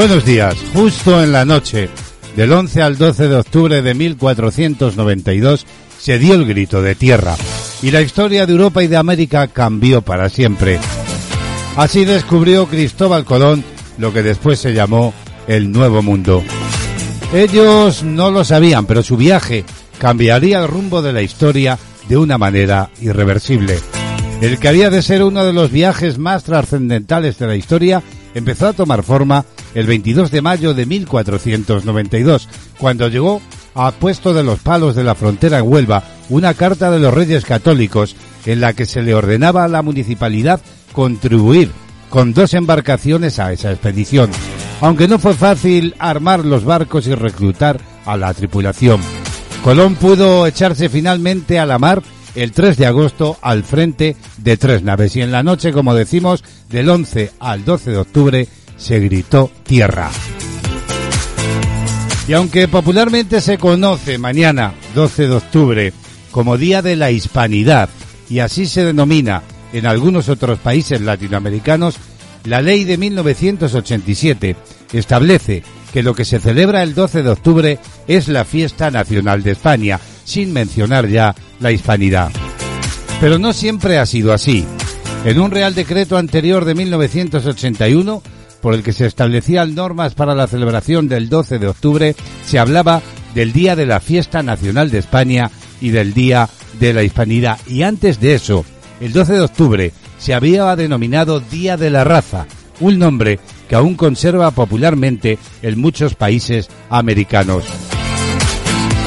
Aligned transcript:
Buenos 0.00 0.24
días. 0.24 0.56
Justo 0.72 1.22
en 1.22 1.30
la 1.30 1.44
noche 1.44 1.90
del 2.34 2.50
11 2.50 2.80
al 2.80 2.96
12 2.96 3.28
de 3.28 3.36
octubre 3.36 3.82
de 3.82 3.92
1492 3.92 5.66
se 5.98 6.18
dio 6.18 6.36
el 6.36 6.46
grito 6.46 6.80
de 6.80 6.94
tierra 6.94 7.36
y 7.82 7.90
la 7.90 8.00
historia 8.00 8.46
de 8.46 8.52
Europa 8.52 8.82
y 8.82 8.86
de 8.86 8.96
América 8.96 9.48
cambió 9.48 10.00
para 10.00 10.30
siempre. 10.30 10.78
Así 11.76 12.06
descubrió 12.06 12.66
Cristóbal 12.66 13.26
Colón 13.26 13.62
lo 13.98 14.10
que 14.10 14.22
después 14.22 14.58
se 14.58 14.72
llamó 14.72 15.12
el 15.46 15.70
Nuevo 15.70 16.00
Mundo. 16.00 16.42
Ellos 17.34 18.02
no 18.02 18.30
lo 18.30 18.42
sabían, 18.42 18.86
pero 18.86 19.02
su 19.02 19.18
viaje 19.18 19.66
cambiaría 19.98 20.60
el 20.60 20.68
rumbo 20.68 21.02
de 21.02 21.12
la 21.12 21.20
historia 21.20 21.78
de 22.08 22.16
una 22.16 22.38
manera 22.38 22.88
irreversible. 23.02 23.78
El 24.40 24.58
que 24.58 24.68
había 24.68 24.88
de 24.88 25.02
ser 25.02 25.22
uno 25.22 25.44
de 25.44 25.52
los 25.52 25.70
viajes 25.70 26.16
más 26.16 26.44
trascendentales 26.44 27.36
de 27.38 27.46
la 27.46 27.56
historia 27.56 28.02
empezó 28.34 28.68
a 28.68 28.72
tomar 28.72 29.02
forma 29.02 29.44
el 29.74 29.86
22 29.86 30.30
de 30.30 30.42
mayo 30.42 30.74
de 30.74 30.86
1492, 30.86 32.48
cuando 32.78 33.08
llegó 33.08 33.40
a 33.74 33.92
puesto 33.92 34.34
de 34.34 34.42
los 34.42 34.58
palos 34.60 34.96
de 34.96 35.04
la 35.04 35.14
frontera 35.14 35.58
en 35.58 35.68
Huelva 35.68 36.02
una 36.28 36.54
carta 36.54 36.90
de 36.90 36.98
los 36.98 37.14
reyes 37.14 37.44
católicos 37.44 38.16
en 38.46 38.60
la 38.60 38.72
que 38.72 38.86
se 38.86 39.02
le 39.02 39.14
ordenaba 39.14 39.64
a 39.64 39.68
la 39.68 39.82
municipalidad 39.82 40.60
contribuir 40.92 41.70
con 42.08 42.34
dos 42.34 42.54
embarcaciones 42.54 43.38
a 43.38 43.52
esa 43.52 43.70
expedición, 43.70 44.30
aunque 44.80 45.08
no 45.08 45.18
fue 45.18 45.34
fácil 45.34 45.94
armar 45.98 46.44
los 46.44 46.64
barcos 46.64 47.06
y 47.06 47.14
reclutar 47.14 47.80
a 48.04 48.16
la 48.16 48.34
tripulación. 48.34 49.00
Colón 49.62 49.94
pudo 49.94 50.46
echarse 50.46 50.88
finalmente 50.88 51.58
a 51.58 51.66
la 51.66 51.78
mar 51.78 52.02
el 52.34 52.52
3 52.52 52.76
de 52.76 52.86
agosto 52.86 53.36
al 53.42 53.64
frente 53.64 54.16
de 54.38 54.56
tres 54.56 54.82
naves 54.82 55.16
y 55.16 55.22
en 55.22 55.32
la 55.32 55.42
noche, 55.42 55.72
como 55.72 55.94
decimos, 55.94 56.44
del 56.68 56.88
11 56.88 57.32
al 57.40 57.64
12 57.64 57.90
de 57.90 57.96
octubre 57.96 58.48
se 58.76 59.00
gritó 59.00 59.50
tierra. 59.64 60.10
Y 62.28 62.32
aunque 62.32 62.68
popularmente 62.68 63.40
se 63.40 63.58
conoce 63.58 64.16
mañana, 64.18 64.74
12 64.94 65.28
de 65.28 65.34
octubre, 65.34 65.92
como 66.30 66.56
Día 66.56 66.80
de 66.80 66.96
la 66.96 67.10
Hispanidad, 67.10 67.88
y 68.28 68.38
así 68.38 68.66
se 68.66 68.84
denomina 68.84 69.42
en 69.72 69.86
algunos 69.86 70.28
otros 70.28 70.58
países 70.60 71.00
latinoamericanos, 71.00 71.96
la 72.44 72.62
ley 72.62 72.84
de 72.84 72.96
1987 72.98 74.56
establece 74.92 75.62
que 75.92 76.02
lo 76.02 76.14
que 76.14 76.24
se 76.24 76.38
celebra 76.38 76.82
el 76.82 76.94
12 76.94 77.22
de 77.22 77.30
octubre 77.30 77.78
es 78.06 78.28
la 78.28 78.44
fiesta 78.44 78.90
nacional 78.90 79.42
de 79.42 79.52
España, 79.52 80.00
sin 80.24 80.52
mencionar 80.52 81.08
ya 81.08 81.34
la 81.60 81.72
hispanidad. 81.72 82.30
Pero 83.20 83.38
no 83.38 83.52
siempre 83.52 83.98
ha 83.98 84.06
sido 84.06 84.32
así. 84.32 84.66
En 85.24 85.38
un 85.38 85.50
Real 85.50 85.74
Decreto 85.74 86.16
anterior 86.16 86.64
de 86.64 86.74
1981, 86.74 88.22
por 88.62 88.74
el 88.74 88.82
que 88.82 88.92
se 88.92 89.06
establecían 89.06 89.74
normas 89.74 90.14
para 90.14 90.34
la 90.34 90.46
celebración 90.46 91.08
del 91.08 91.28
12 91.28 91.58
de 91.58 91.68
octubre, 91.68 92.16
se 92.46 92.58
hablaba 92.58 93.02
del 93.34 93.52
Día 93.52 93.76
de 93.76 93.86
la 93.86 94.00
Fiesta 94.00 94.42
Nacional 94.42 94.90
de 94.90 94.98
España 94.98 95.50
y 95.80 95.90
del 95.90 96.14
Día 96.14 96.48
de 96.78 96.92
la 96.92 97.02
Hispanidad. 97.02 97.58
Y 97.66 97.82
antes 97.82 98.20
de 98.20 98.34
eso, 98.34 98.64
el 99.00 99.12
12 99.12 99.32
de 99.34 99.40
octubre 99.40 99.92
se 100.18 100.34
había 100.34 100.74
denominado 100.76 101.40
Día 101.40 101.76
de 101.76 101.90
la 101.90 102.04
Raza, 102.04 102.46
un 102.80 102.98
nombre 102.98 103.38
que 103.70 103.76
aún 103.76 103.94
conserva 103.94 104.50
popularmente 104.50 105.38
en 105.62 105.80
muchos 105.80 106.16
países 106.16 106.68
americanos. 106.88 107.62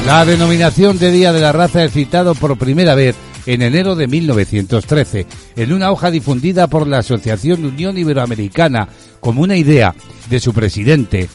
La 0.06 0.24
denominación 0.24 0.98
de 0.98 1.12
Día 1.12 1.34
de 1.34 1.42
la 1.42 1.52
Raza 1.52 1.84
es 1.84 1.92
citado 1.92 2.34
por 2.34 2.56
primera 2.56 2.94
vez 2.94 3.14
en 3.44 3.60
enero 3.60 3.94
de 3.94 4.06
1913, 4.06 5.26
en 5.56 5.72
una 5.74 5.90
hoja 5.90 6.10
difundida 6.10 6.66
por 6.66 6.86
la 6.86 7.00
Asociación 7.00 7.62
Unión 7.62 7.98
Iberoamericana 7.98 8.88
como 9.20 9.42
una 9.42 9.58
idea 9.58 9.94
de 10.30 10.40
su 10.40 10.54
presidente. 10.54 11.28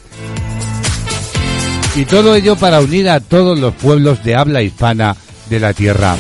Y 1.96 2.06
todo 2.06 2.34
ello 2.34 2.56
para 2.56 2.80
unir 2.80 3.12
a 3.12 3.20
todos 3.20 3.60
los 3.60 3.76
pueblos 3.76 4.24
de 4.24 4.34
habla 4.34 4.64
hispana 4.64 5.16
de 5.52 5.60
la 5.60 5.74
tierra. 5.74 6.16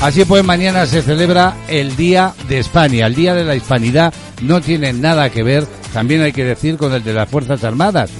Así 0.00 0.24
pues, 0.24 0.44
mañana 0.44 0.86
se 0.86 1.02
celebra 1.02 1.56
el 1.68 1.94
Día 1.94 2.32
de 2.48 2.60
España. 2.60 3.06
El 3.06 3.16
Día 3.16 3.34
de 3.34 3.44
la 3.44 3.54
Hispanidad 3.54 4.14
no 4.40 4.60
tiene 4.60 4.92
nada 4.92 5.28
que 5.28 5.42
ver, 5.42 5.66
también 5.92 6.22
hay 6.22 6.32
que 6.32 6.44
decir, 6.44 6.76
con 6.76 6.92
el 6.92 7.02
de 7.02 7.14
las 7.14 7.28
Fuerzas 7.28 7.64
Armadas. 7.64 8.10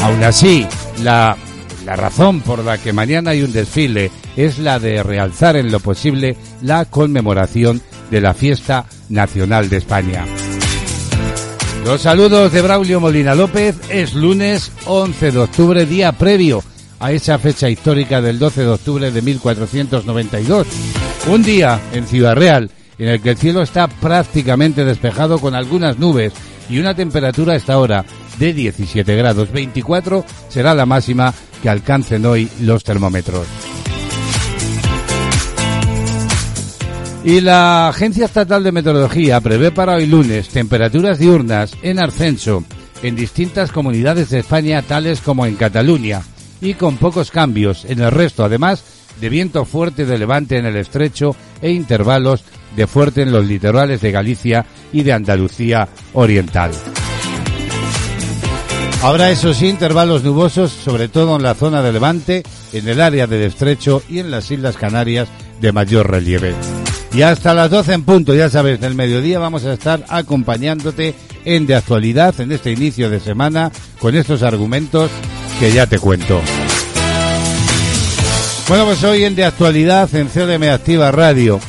Aún 0.00 0.22
así, 0.24 0.66
la, 1.02 1.36
la 1.84 1.96
razón 1.96 2.40
por 2.40 2.64
la 2.64 2.78
que 2.78 2.92
mañana 2.92 3.30
hay 3.30 3.42
un 3.42 3.52
desfile 3.52 4.10
es 4.36 4.58
la 4.58 4.78
de 4.78 5.02
realzar 5.02 5.56
en 5.56 5.70
lo 5.70 5.80
posible 5.80 6.36
la 6.62 6.84
conmemoración 6.84 7.80
de 8.10 8.20
la 8.20 8.34
fiesta 8.34 8.84
nacional 9.08 9.68
de 9.68 9.78
España. 9.78 10.24
Los 11.84 12.02
saludos 12.02 12.52
de 12.52 12.62
Braulio 12.62 13.00
Molina 13.00 13.34
López 13.34 13.74
es 13.88 14.14
lunes 14.14 14.70
11 14.86 15.32
de 15.32 15.38
octubre, 15.38 15.86
día 15.86 16.12
previo 16.12 16.62
a 17.00 17.10
esa 17.10 17.38
fecha 17.38 17.68
histórica 17.68 18.20
del 18.20 18.38
12 18.38 18.60
de 18.60 18.68
octubre 18.68 19.10
de 19.10 19.22
1492. 19.22 20.66
Un 21.26 21.42
día 21.42 21.80
en 21.92 22.06
Ciudad 22.06 22.36
Real 22.36 22.70
en 22.98 23.08
el 23.08 23.20
que 23.20 23.30
el 23.30 23.36
cielo 23.36 23.62
está 23.62 23.88
prácticamente 23.88 24.84
despejado 24.84 25.40
con 25.40 25.56
algunas 25.56 25.98
nubes 25.98 26.32
y 26.72 26.78
una 26.78 26.94
temperatura 26.94 27.52
a 27.52 27.56
esta 27.56 27.78
hora 27.78 28.04
de 28.38 28.54
17 28.54 29.14
grados. 29.14 29.52
24 29.52 30.24
será 30.48 30.74
la 30.74 30.86
máxima 30.86 31.34
que 31.62 31.68
alcancen 31.68 32.24
hoy 32.24 32.48
los 32.62 32.82
termómetros. 32.82 33.46
Y 37.24 37.40
la 37.40 37.88
Agencia 37.88 38.24
Estatal 38.24 38.64
de 38.64 38.72
Meteorología 38.72 39.40
prevé 39.40 39.70
para 39.70 39.94
hoy 39.94 40.06
lunes 40.06 40.48
temperaturas 40.48 41.18
diurnas 41.18 41.72
en 41.82 42.00
ascenso 42.00 42.64
en 43.02 43.16
distintas 43.16 43.70
comunidades 43.70 44.30
de 44.30 44.38
España, 44.38 44.80
tales 44.82 45.20
como 45.20 45.44
en 45.44 45.56
Cataluña, 45.56 46.22
y 46.60 46.74
con 46.74 46.96
pocos 46.96 47.30
cambios 47.30 47.84
en 47.84 48.00
el 48.00 48.12
resto, 48.12 48.44
además 48.44 48.84
de 49.20 49.28
viento 49.28 49.64
fuerte 49.64 50.06
de 50.06 50.18
levante 50.18 50.56
en 50.56 50.66
el 50.66 50.76
estrecho 50.76 51.36
e 51.60 51.70
intervalos 51.70 52.44
de 52.76 52.86
fuerte 52.86 53.22
en 53.22 53.32
los 53.32 53.46
litorales 53.46 54.00
de 54.00 54.12
Galicia 54.12 54.66
y 54.92 55.02
de 55.02 55.12
Andalucía 55.12 55.88
Oriental. 56.12 56.70
Habrá 59.02 59.30
esos 59.30 59.62
intervalos 59.62 60.22
nubosos, 60.22 60.70
sobre 60.70 61.08
todo 61.08 61.34
en 61.34 61.42
la 61.42 61.54
zona 61.54 61.82
de 61.82 61.92
Levante, 61.92 62.44
en 62.72 62.88
el 62.88 63.00
área 63.00 63.26
del 63.26 63.42
estrecho 63.42 64.00
y 64.08 64.20
en 64.20 64.30
las 64.30 64.48
Islas 64.50 64.76
Canarias 64.76 65.28
de 65.60 65.72
mayor 65.72 66.08
relieve. 66.08 66.54
Y 67.12 67.22
hasta 67.22 67.52
las 67.52 67.68
12 67.68 67.94
en 67.94 68.04
punto, 68.04 68.32
ya 68.32 68.48
sabes, 68.48 68.80
del 68.80 68.94
mediodía 68.94 69.40
vamos 69.40 69.64
a 69.64 69.72
estar 69.72 70.04
acompañándote 70.08 71.14
en 71.44 71.66
De 71.66 71.74
Actualidad 71.74 72.40
en 72.40 72.52
este 72.52 72.70
inicio 72.70 73.10
de 73.10 73.18
semana 73.18 73.72
con 73.98 74.14
estos 74.14 74.42
argumentos 74.44 75.10
que 75.58 75.72
ya 75.72 75.86
te 75.86 75.98
cuento. 75.98 76.40
Bueno, 78.68 78.84
pues 78.86 79.02
hoy 79.02 79.24
en 79.24 79.34
De 79.34 79.44
Actualidad 79.44 80.14
en 80.14 80.28
CDM 80.28 80.70
Activa 80.70 81.10
Radio 81.10 81.60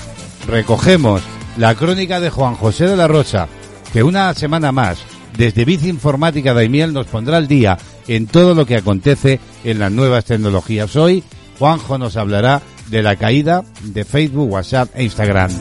recogemos 0.47 1.21
la 1.57 1.75
crónica 1.75 2.19
de 2.19 2.29
Juan 2.29 2.55
José 2.55 2.87
de 2.87 2.97
la 2.97 3.07
Rosa, 3.07 3.47
que 3.91 4.03
una 4.03 4.33
semana 4.33 4.71
más 4.71 4.99
desde 5.37 5.65
Bici 5.65 5.89
Informática 5.89 6.53
Daimiel 6.53 6.93
nos 6.93 7.07
pondrá 7.07 7.37
al 7.37 7.47
día 7.47 7.77
en 8.07 8.27
todo 8.27 8.53
lo 8.53 8.65
que 8.65 8.75
acontece 8.75 9.39
en 9.63 9.79
las 9.79 9.91
nuevas 9.91 10.25
tecnologías. 10.25 10.95
Hoy 10.95 11.23
Juanjo 11.59 11.97
nos 11.97 12.17
hablará 12.17 12.61
de 12.89 13.03
la 13.03 13.15
caída 13.15 13.63
de 13.83 14.03
Facebook, 14.05 14.51
WhatsApp 14.51 14.89
e 14.95 15.03
Instagram. 15.03 15.51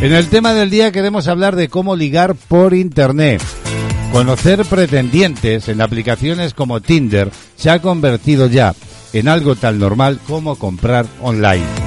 En 0.00 0.12
el 0.12 0.28
tema 0.28 0.54
del 0.54 0.70
día 0.70 0.92
queremos 0.92 1.26
hablar 1.26 1.56
de 1.56 1.68
cómo 1.68 1.96
ligar 1.96 2.34
por 2.36 2.72
Internet. 2.72 3.42
Conocer 4.12 4.64
pretendientes 4.64 5.68
en 5.68 5.80
aplicaciones 5.80 6.54
como 6.54 6.80
Tinder 6.80 7.30
se 7.56 7.70
ha 7.70 7.82
convertido 7.82 8.46
ya 8.46 8.74
en 9.12 9.28
algo 9.28 9.56
tan 9.56 9.78
normal 9.78 10.20
como 10.26 10.56
comprar 10.56 11.06
online. 11.20 11.77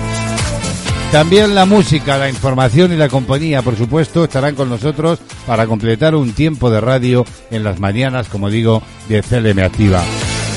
También 1.12 1.54
la 1.54 1.66
música, 1.66 2.18
la 2.18 2.30
información 2.30 2.94
y 2.94 2.96
la 2.96 3.10
compañía, 3.10 3.62
por 3.62 3.76
supuesto, 3.76 4.24
estarán 4.24 4.56
con 4.56 4.70
nosotros 4.70 5.20
para 5.46 5.68
completar 5.68 6.16
un 6.16 6.32
tiempo 6.32 6.70
de 6.70 6.80
radio 6.80 7.26
en 7.52 7.66
las 7.66 7.82
mañanas, 7.82 8.30
como 8.30 8.50
digo, 8.50 8.82
de 9.10 9.22
CLM 9.22 9.60
Activa. 9.60 10.02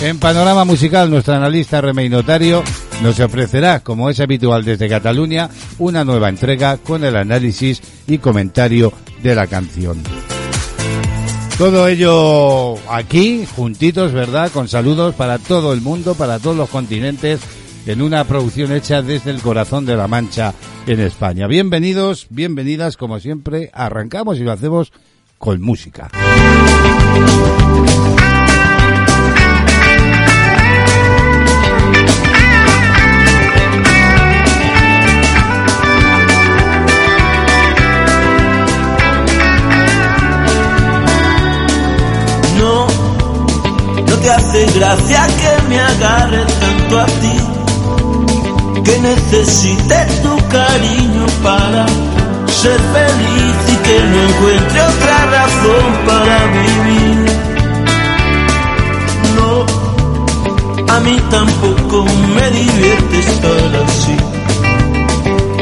En 0.01 0.21
Panorama 0.21 0.65
Musical, 0.65 1.11
nuestro 1.11 1.35
analista 1.35 1.81
Remey 1.81 2.09
Notario 2.09 2.63
nos 3.03 3.19
ofrecerá, 3.19 3.81
como 3.81 4.09
es 4.11 4.21
habitual 4.21 4.65
desde 4.65 4.89
Cataluña, 4.89 5.51
una 5.79 6.05
nueva 6.05 6.29
entrega 6.29 6.77
con 6.77 7.03
el 7.03 7.17
análisis 7.17 7.83
y 8.07 8.19
comentario 8.19 8.93
de 9.25 9.35
la 9.35 9.49
canción. 9.49 10.01
Todo 11.59 11.89
ello 11.89 12.77
aquí, 12.89 13.45
juntitos, 13.57 14.13
¿verdad? 14.13 14.53
Con 14.53 14.69
saludos 14.69 15.17
para 15.17 15.39
todo 15.39 15.73
el 15.73 15.81
mundo, 15.81 16.15
para 16.15 16.39
todos 16.39 16.57
los 16.57 16.69
continentes, 16.69 17.41
en 17.87 18.03
una 18.03 18.25
producción 18.25 18.73
hecha 18.73 19.03
desde 19.03 19.31
el 19.31 19.41
corazón 19.41 19.87
de 19.87 19.97
la 19.97 20.09
Mancha 20.09 20.55
en 20.87 21.01
España. 21.01 21.47
Bienvenidos, 21.47 22.27
bienvenidas, 22.31 22.97
como 22.97 23.21
siempre, 23.21 23.71
arrancamos 23.73 24.39
y 24.39 24.43
lo 24.43 24.53
hacemos 24.53 24.93
con 25.39 25.61
música. 25.61 26.11
gracia 44.75 45.27
que 45.27 45.69
me 45.69 45.81
agarre 45.81 46.45
tanto 46.61 47.01
a 47.01 47.07
ti, 47.07 47.54
que 48.85 48.99
necesite 48.99 50.07
tu 50.23 50.37
cariño 50.49 51.27
para 51.43 51.87
ser 52.47 52.79
feliz 52.97 53.57
y 53.73 53.77
que 53.87 54.01
no 54.11 54.23
encuentre 54.29 54.83
otra 54.83 55.17
razón 55.37 55.87
para 56.07 56.37
vivir. 56.59 57.17
No, 59.37 60.95
a 60.95 61.01
mí 61.01 61.17
tampoco 61.31 62.05
me 62.37 62.51
divierte 62.51 63.19
estar 63.19 63.71
así. 63.87 64.17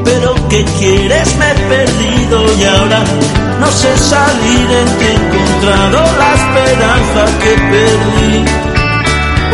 Pero 0.05 0.35
que 0.49 0.65
quieres 0.79 1.37
me 1.37 1.51
he 1.51 1.55
perdido 1.55 2.59
y 2.59 2.65
ahora 2.65 3.05
no 3.61 3.71
sé 3.71 3.97
salir 3.99 4.69
en 4.81 4.99
que 4.99 5.07
he 5.07 5.15
encontrado 5.15 5.99
la 6.19 6.35
esperanza 6.41 7.39
que 7.43 7.53
perdí. 7.71 8.45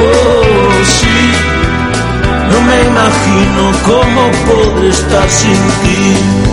Oh, 0.00 1.07
imagino 2.98 3.72
cómo 3.86 4.30
podré 4.46 4.88
estar 4.88 5.28
sin 5.30 5.60
ti. 5.82 6.48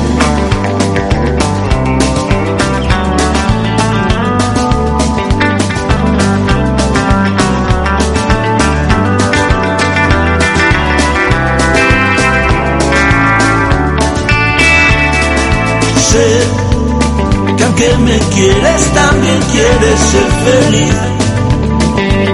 que 17.75 17.97
me 17.97 18.17
quieres 18.33 18.93
también 18.93 19.39
quieres 19.51 19.99
ser 19.99 20.29
feliz 20.45 20.95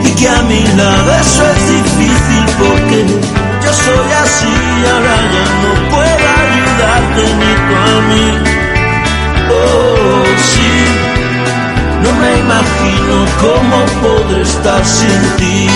y 0.05 0.11
que 0.19 0.29
a 0.29 0.41
mi 0.43 0.61
lado 0.77 1.11
eso 1.19 1.43
es 1.55 1.67
difícil 1.67 2.45
porque 2.59 3.20
soy 3.85 4.11
así 4.23 4.53
ahora 4.91 5.15
ya 5.33 5.45
no 5.63 5.71
puedo 5.91 6.25
ayudarte 6.43 7.23
ni 7.39 7.51
tú 7.65 7.73
a 7.89 8.01
mí 8.09 8.27
oh 9.49 10.23
sí 10.49 10.71
no 12.03 12.09
me 12.21 12.31
imagino 12.39 13.15
cómo 13.43 13.77
podré 14.01 14.41
estar 14.41 14.85
sin 14.85 15.21
ti 15.37 15.67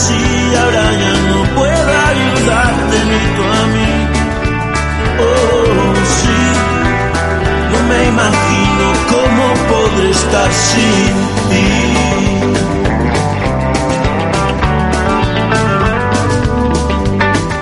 así, 0.00 0.54
ahora 0.56 0.84
ya 1.02 1.14
no 1.28 1.38
puedo 1.54 1.90
ayudarte 2.12 2.96
ni 3.10 3.20
tú 3.36 3.42
a 3.42 3.64
mí. 3.74 3.92
Oh, 5.20 5.94
sí, 6.16 6.40
no 7.72 7.78
me 7.90 8.00
imagino 8.08 8.84
cómo 9.12 9.44
podré 9.70 10.10
estar 10.10 10.50
sin 10.52 11.14
ti. 11.50 11.68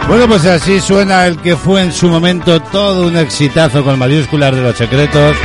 Bueno, 0.07 0.27
pues 0.27 0.47
así 0.47 0.81
suena 0.81 1.27
el 1.27 1.37
que 1.39 1.55
fue 1.57 1.83
en 1.83 1.93
su 1.93 2.09
momento 2.09 2.63
todo 2.63 3.09
un 3.09 3.17
exitazo 3.17 3.85
con 3.85 3.99
mayúsculas 3.99 4.55
de 4.55 4.63
los 4.63 4.77
secretos. 4.77 5.37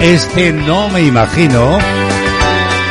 Este 0.00 0.52
no 0.52 0.88
me 0.90 1.02
imagino. 1.02 1.78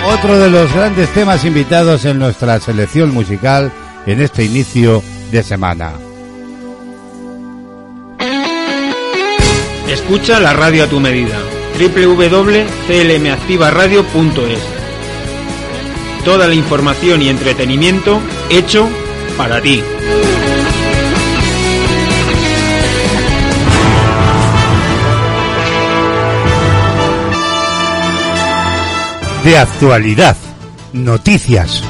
Otro 0.08 0.38
de 0.38 0.52
los 0.52 0.72
grandes 0.72 1.12
temas 1.14 1.44
invitados 1.46 2.06
en 2.06 2.20
nuestra 2.20 2.60
selección 2.60 3.12
musical 3.12 3.72
en 4.06 4.22
este 4.22 4.44
inicio 4.44 5.02
de 5.32 5.42
semana. 5.42 5.94
Escucha 9.90 10.40
la 10.40 10.54
radio 10.54 10.84
a 10.84 10.88
tu 10.88 11.00
medida. 11.00 11.40
www.clmactivaradio.es 11.80 14.60
Toda 16.24 16.48
la 16.48 16.54
información 16.54 17.24
y 17.24 17.30
entretenimiento 17.30 18.22
hecho 18.50 18.88
para 19.38 19.60
ti. 19.62 19.82
De 29.46 29.60
actualidad, 29.60 30.36
noticias. 30.92 31.84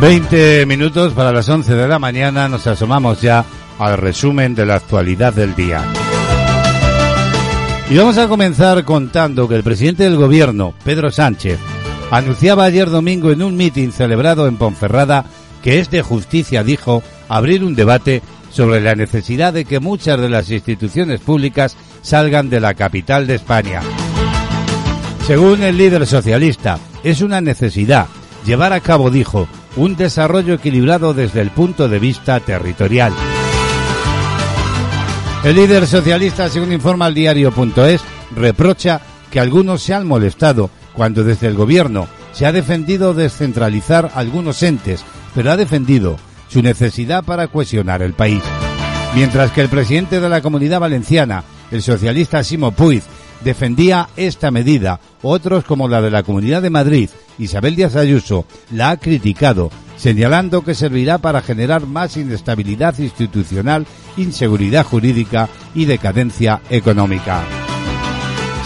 Veinte 0.00 0.64
minutos 0.64 1.12
para 1.12 1.32
las 1.32 1.46
once 1.50 1.74
de 1.74 1.86
la 1.86 1.98
mañana 1.98 2.48
nos 2.48 2.66
asomamos 2.66 3.20
ya 3.20 3.44
al 3.78 3.98
resumen 3.98 4.54
de 4.54 4.64
la 4.64 4.76
actualidad 4.76 5.34
del 5.34 5.54
día. 5.54 5.84
Y 7.90 7.96
vamos 7.96 8.16
a 8.16 8.28
comenzar 8.28 8.82
contando 8.84 9.46
que 9.46 9.56
el 9.56 9.62
presidente 9.62 10.04
del 10.04 10.16
gobierno, 10.16 10.74
Pedro 10.84 11.10
Sánchez, 11.10 11.58
anunciaba 12.10 12.64
ayer 12.64 12.88
domingo 12.88 13.30
en 13.30 13.42
un 13.42 13.56
mitin 13.56 13.92
celebrado 13.92 14.46
en 14.48 14.56
Ponferrada 14.56 15.26
que 15.62 15.78
es 15.80 15.90
de 15.90 16.02
justicia, 16.02 16.64
dijo, 16.64 17.02
abrir 17.28 17.62
un 17.64 17.74
debate 17.74 18.22
sobre 18.50 18.80
la 18.80 18.94
necesidad 18.94 19.52
de 19.52 19.64
que 19.64 19.80
muchas 19.80 20.20
de 20.20 20.28
las 20.28 20.50
instituciones 20.50 21.20
públicas 21.20 21.76
salgan 22.02 22.50
de 22.50 22.60
la 22.60 22.74
capital 22.74 23.26
de 23.26 23.36
España. 23.36 23.80
Según 25.26 25.62
el 25.62 25.78
líder 25.78 26.06
socialista, 26.06 26.78
es 27.02 27.22
una 27.22 27.40
necesidad 27.40 28.06
llevar 28.44 28.72
a 28.72 28.80
cabo, 28.80 29.10
dijo, 29.10 29.48
un 29.76 29.96
desarrollo 29.96 30.54
equilibrado 30.54 31.14
desde 31.14 31.40
el 31.40 31.50
punto 31.50 31.88
de 31.88 31.98
vista 31.98 32.40
territorial. 32.40 33.12
El 35.44 35.56
líder 35.56 35.86
socialista, 35.86 36.48
según 36.48 36.72
informa 36.72 37.06
el 37.06 37.12
diario.es, 37.12 38.00
reprocha 38.34 39.02
que 39.30 39.38
algunos 39.38 39.82
se 39.82 39.92
han 39.92 40.06
molestado 40.06 40.70
cuando 40.94 41.22
desde 41.22 41.48
el 41.48 41.54
gobierno 41.54 42.08
se 42.32 42.46
ha 42.46 42.52
defendido 42.52 43.12
descentralizar 43.12 44.10
algunos 44.14 44.62
entes, 44.62 45.04
pero 45.34 45.52
ha 45.52 45.58
defendido 45.58 46.16
su 46.48 46.62
necesidad 46.62 47.24
para 47.24 47.48
cohesionar 47.48 48.00
el 48.00 48.14
país. 48.14 48.42
Mientras 49.14 49.50
que 49.50 49.60
el 49.60 49.68
presidente 49.68 50.18
de 50.18 50.30
la 50.30 50.40
Comunidad 50.40 50.80
Valenciana, 50.80 51.44
el 51.70 51.82
socialista 51.82 52.42
Simo 52.42 52.72
Puig, 52.72 53.02
defendía 53.44 54.08
esta 54.16 54.50
medida, 54.50 54.98
otros 55.20 55.64
como 55.64 55.88
la 55.88 56.00
de 56.00 56.10
la 56.10 56.22
Comunidad 56.22 56.62
de 56.62 56.70
Madrid, 56.70 57.10
Isabel 57.38 57.76
Díaz 57.76 57.96
Ayuso, 57.96 58.46
la 58.70 58.90
ha 58.90 58.96
criticado, 58.96 59.70
señalando 59.96 60.62
que 60.62 60.74
servirá 60.74 61.18
para 61.18 61.42
generar 61.42 61.86
más 61.86 62.16
inestabilidad 62.16 62.98
institucional, 62.98 63.86
inseguridad 64.16 64.84
jurídica 64.84 65.48
y 65.74 65.84
decadencia 65.84 66.60
económica. 66.70 67.42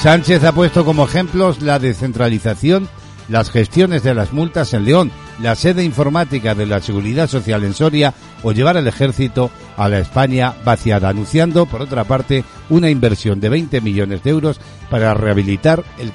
Sánchez 0.02 0.44
ha 0.44 0.52
puesto 0.52 0.84
como 0.84 1.04
ejemplos 1.04 1.60
la 1.60 1.78
descentralización, 1.78 2.88
las 3.28 3.50
gestiones 3.50 4.02
de 4.02 4.14
las 4.14 4.32
multas 4.32 4.72
en 4.72 4.84
León, 4.84 5.10
la 5.42 5.54
sede 5.54 5.84
informática 5.84 6.54
de 6.54 6.66
la 6.66 6.80
Seguridad 6.80 7.28
Social 7.28 7.64
en 7.64 7.74
Soria 7.74 8.14
o 8.42 8.52
llevar 8.52 8.76
el 8.76 8.86
ejército 8.86 9.50
a 9.76 9.88
la 9.88 9.98
España 9.98 10.54
vaciada, 10.64 11.08
anunciando, 11.08 11.66
por 11.66 11.82
otra 11.82 12.04
parte, 12.04 12.44
una 12.70 12.90
inversión 12.90 13.40
de 13.40 13.48
20 13.48 13.80
millones 13.80 14.22
de 14.22 14.30
euros 14.30 14.60
para 14.88 15.14
rehabilitar 15.14 15.84
el, 15.98 16.12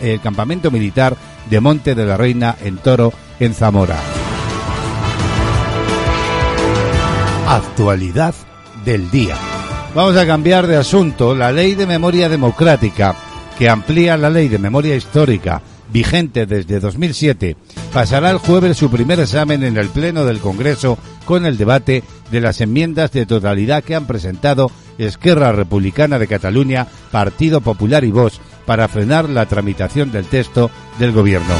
el 0.00 0.20
campamento 0.20 0.70
militar 0.70 1.16
de 1.50 1.60
Monte 1.60 1.94
de 1.94 2.06
la 2.06 2.16
Reina 2.16 2.56
en 2.62 2.78
Toro, 2.78 3.12
en 3.38 3.54
Zamora. 3.54 3.98
Actualidad 7.46 8.34
del 8.84 9.08
día. 9.12 9.36
Vamos 9.94 10.16
a 10.16 10.26
cambiar 10.26 10.66
de 10.66 10.76
asunto. 10.76 11.32
La 11.36 11.52
ley 11.52 11.76
de 11.76 11.86
memoria 11.86 12.28
democrática, 12.28 13.14
que 13.56 13.70
amplía 13.70 14.16
la 14.16 14.30
ley 14.30 14.48
de 14.48 14.58
memoria 14.58 14.96
histórica, 14.96 15.62
vigente 15.92 16.46
desde 16.46 16.80
2007, 16.80 17.56
pasará 17.92 18.30
el 18.30 18.38
jueves 18.38 18.76
su 18.76 18.90
primer 18.90 19.20
examen 19.20 19.62
en 19.62 19.76
el 19.76 19.90
Pleno 19.90 20.24
del 20.24 20.40
Congreso 20.40 20.98
con 21.24 21.46
el 21.46 21.56
debate 21.56 22.02
de 22.32 22.40
las 22.40 22.60
enmiendas 22.60 23.12
de 23.12 23.26
totalidad 23.26 23.84
que 23.84 23.94
han 23.94 24.08
presentado 24.08 24.72
Esquerra 24.98 25.52
Republicana 25.52 26.18
de 26.18 26.26
Cataluña, 26.26 26.88
Partido 27.12 27.60
Popular 27.60 28.02
y 28.02 28.10
Vox 28.10 28.40
para 28.66 28.88
frenar 28.88 29.30
la 29.30 29.46
tramitación 29.46 30.10
del 30.10 30.26
texto 30.26 30.68
del 30.98 31.12
Gobierno. 31.12 31.54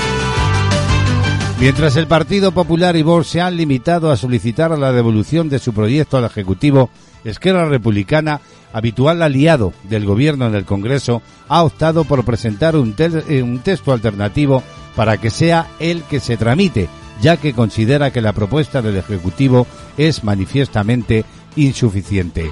Mientras 1.59 1.97
el 1.97 2.07
Partido 2.07 2.53
Popular 2.53 2.97
y 2.97 3.03
Vox 3.03 3.29
se 3.29 3.41
han 3.41 3.57
limitado 3.57 4.11
a 4.11 4.17
solicitar 4.17 4.79
la 4.79 4.93
devolución 4.93 5.49
de 5.49 5.59
su 5.59 5.73
proyecto 5.73 6.19
al 6.19 6.25
Ejecutivo, 6.25 6.91
Esquerra 7.25 7.67
Republicana, 7.67 8.43
habitual 8.75 9.23
aliado 9.23 9.73
del 9.85 10.05
Gobierno 10.05 10.47
en 10.47 10.55
el 10.55 10.67
Congreso, 10.67 11.23
ha 11.49 11.65
optado 11.65 12.05
por 12.05 12.25
presentar 12.27 12.77
un, 12.77 12.95
eh, 12.99 13.43
un 13.43 13.61
texto 13.61 13.93
alternativo 13.93 14.63
para 14.95 15.17
que 15.17 15.31
sea 15.31 15.67
el 15.79 16.03
que 16.03 16.21
se 16.21 16.37
tramite, 16.37 16.91
ya 17.23 17.39
que 17.39 17.55
considera 17.55 18.11
que 18.11 18.21
la 18.21 18.35
propuesta 18.35 18.83
del 18.83 18.99
Ejecutivo 18.99 19.67
es 19.97 20.25
manifiestamente 20.25 21.25
insuficiente. 21.57 22.51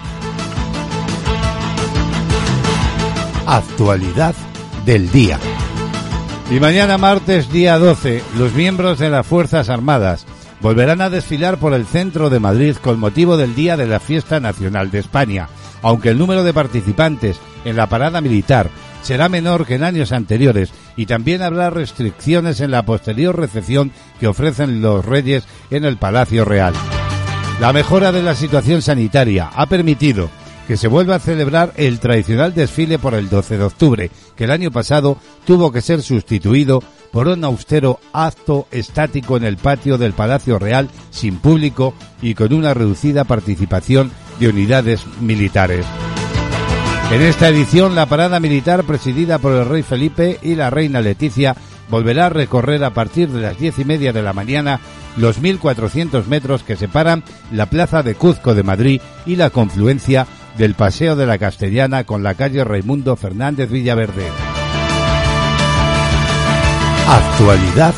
Actualidad 3.46 4.34
del 4.86 5.10
día. 5.12 5.38
Y 6.50 6.60
mañana 6.60 6.98
martes 6.98 7.50
día 7.50 7.78
12, 7.78 8.22
los 8.36 8.52
miembros 8.52 8.98
de 8.98 9.08
las 9.08 9.26
Fuerzas 9.26 9.70
Armadas 9.70 10.26
volverán 10.60 11.00
a 11.00 11.10
desfilar 11.10 11.58
por 11.58 11.72
el 11.72 11.86
centro 11.86 12.28
de 12.28 12.38
Madrid 12.38 12.76
con 12.76 13.00
motivo 13.00 13.36
del 13.36 13.54
Día 13.54 13.76
de 13.76 13.86
la 13.86 13.98
Fiesta 13.98 14.40
Nacional 14.40 14.90
de 14.90 14.98
España, 14.98 15.48
aunque 15.82 16.10
el 16.10 16.18
número 16.18 16.44
de 16.44 16.52
participantes 16.52 17.40
en 17.64 17.76
la 17.76 17.88
parada 17.88 18.20
militar 18.20 18.70
será 19.02 19.28
menor 19.28 19.66
que 19.66 19.74
en 19.74 19.84
años 19.84 20.12
anteriores 20.12 20.72
y 20.96 21.06
también 21.06 21.42
habrá 21.42 21.70
restricciones 21.70 22.60
en 22.60 22.70
la 22.70 22.84
posterior 22.84 23.36
recepción 23.36 23.90
que 24.20 24.26
ofrecen 24.26 24.80
los 24.80 25.04
reyes 25.04 25.44
en 25.70 25.84
el 25.84 25.96
Palacio 25.96 26.44
Real. 26.44 26.74
La 27.60 27.72
mejora 27.72 28.12
de 28.12 28.22
la 28.22 28.34
situación 28.34 28.82
sanitaria 28.82 29.50
ha 29.54 29.66
permitido 29.66 30.28
que 30.66 30.76
se 30.76 30.88
vuelva 30.88 31.16
a 31.16 31.20
celebrar 31.20 31.72
el 31.76 31.98
tradicional 32.00 32.54
desfile 32.54 32.98
por 32.98 33.14
el 33.14 33.28
12 33.28 33.58
de 33.58 33.64
octubre, 33.64 34.10
que 34.36 34.44
el 34.44 34.50
año 34.50 34.70
pasado 34.70 35.18
tuvo 35.44 35.72
que 35.72 35.82
ser 35.82 36.02
sustituido 36.02 36.82
por 37.12 37.28
un 37.28 37.44
austero 37.44 38.00
acto 38.12 38.66
estático 38.70 39.36
en 39.36 39.44
el 39.44 39.56
patio 39.56 39.98
del 39.98 40.14
Palacio 40.14 40.58
Real 40.58 40.88
sin 41.10 41.38
público 41.38 41.94
y 42.20 42.34
con 42.34 42.52
una 42.52 42.74
reducida 42.74 43.24
participación 43.24 44.10
de 44.40 44.48
unidades 44.48 45.04
militares. 45.20 45.86
En 47.12 47.22
esta 47.22 47.48
edición, 47.48 47.94
la 47.94 48.06
parada 48.06 48.40
militar 48.40 48.82
presidida 48.84 49.38
por 49.38 49.52
el 49.52 49.68
rey 49.68 49.82
Felipe 49.82 50.38
y 50.42 50.54
la 50.54 50.70
reina 50.70 51.00
Leticia 51.00 51.54
volverá 51.90 52.26
a 52.26 52.30
recorrer 52.30 52.82
a 52.82 52.94
partir 52.94 53.28
de 53.28 53.42
las 53.42 53.58
diez 53.58 53.78
y 53.78 53.84
media 53.84 54.12
de 54.12 54.22
la 54.22 54.32
mañana 54.32 54.80
los 55.16 55.40
1.400 55.40 56.26
metros 56.26 56.64
que 56.64 56.76
separan 56.76 57.22
la 57.52 57.66
plaza 57.66 58.02
de 58.02 58.14
Cuzco 58.14 58.54
de 58.54 58.62
Madrid 58.62 59.00
y 59.26 59.36
la 59.36 59.50
confluencia 59.50 60.26
del 60.58 60.74
Paseo 60.74 61.16
de 61.16 61.26
la 61.26 61.38
Castellana 61.38 62.04
con 62.04 62.22
la 62.22 62.34
calle 62.34 62.64
Raimundo 62.64 63.16
Fernández 63.16 63.70
Villaverde. 63.70 64.26
Actualidad 67.08 67.94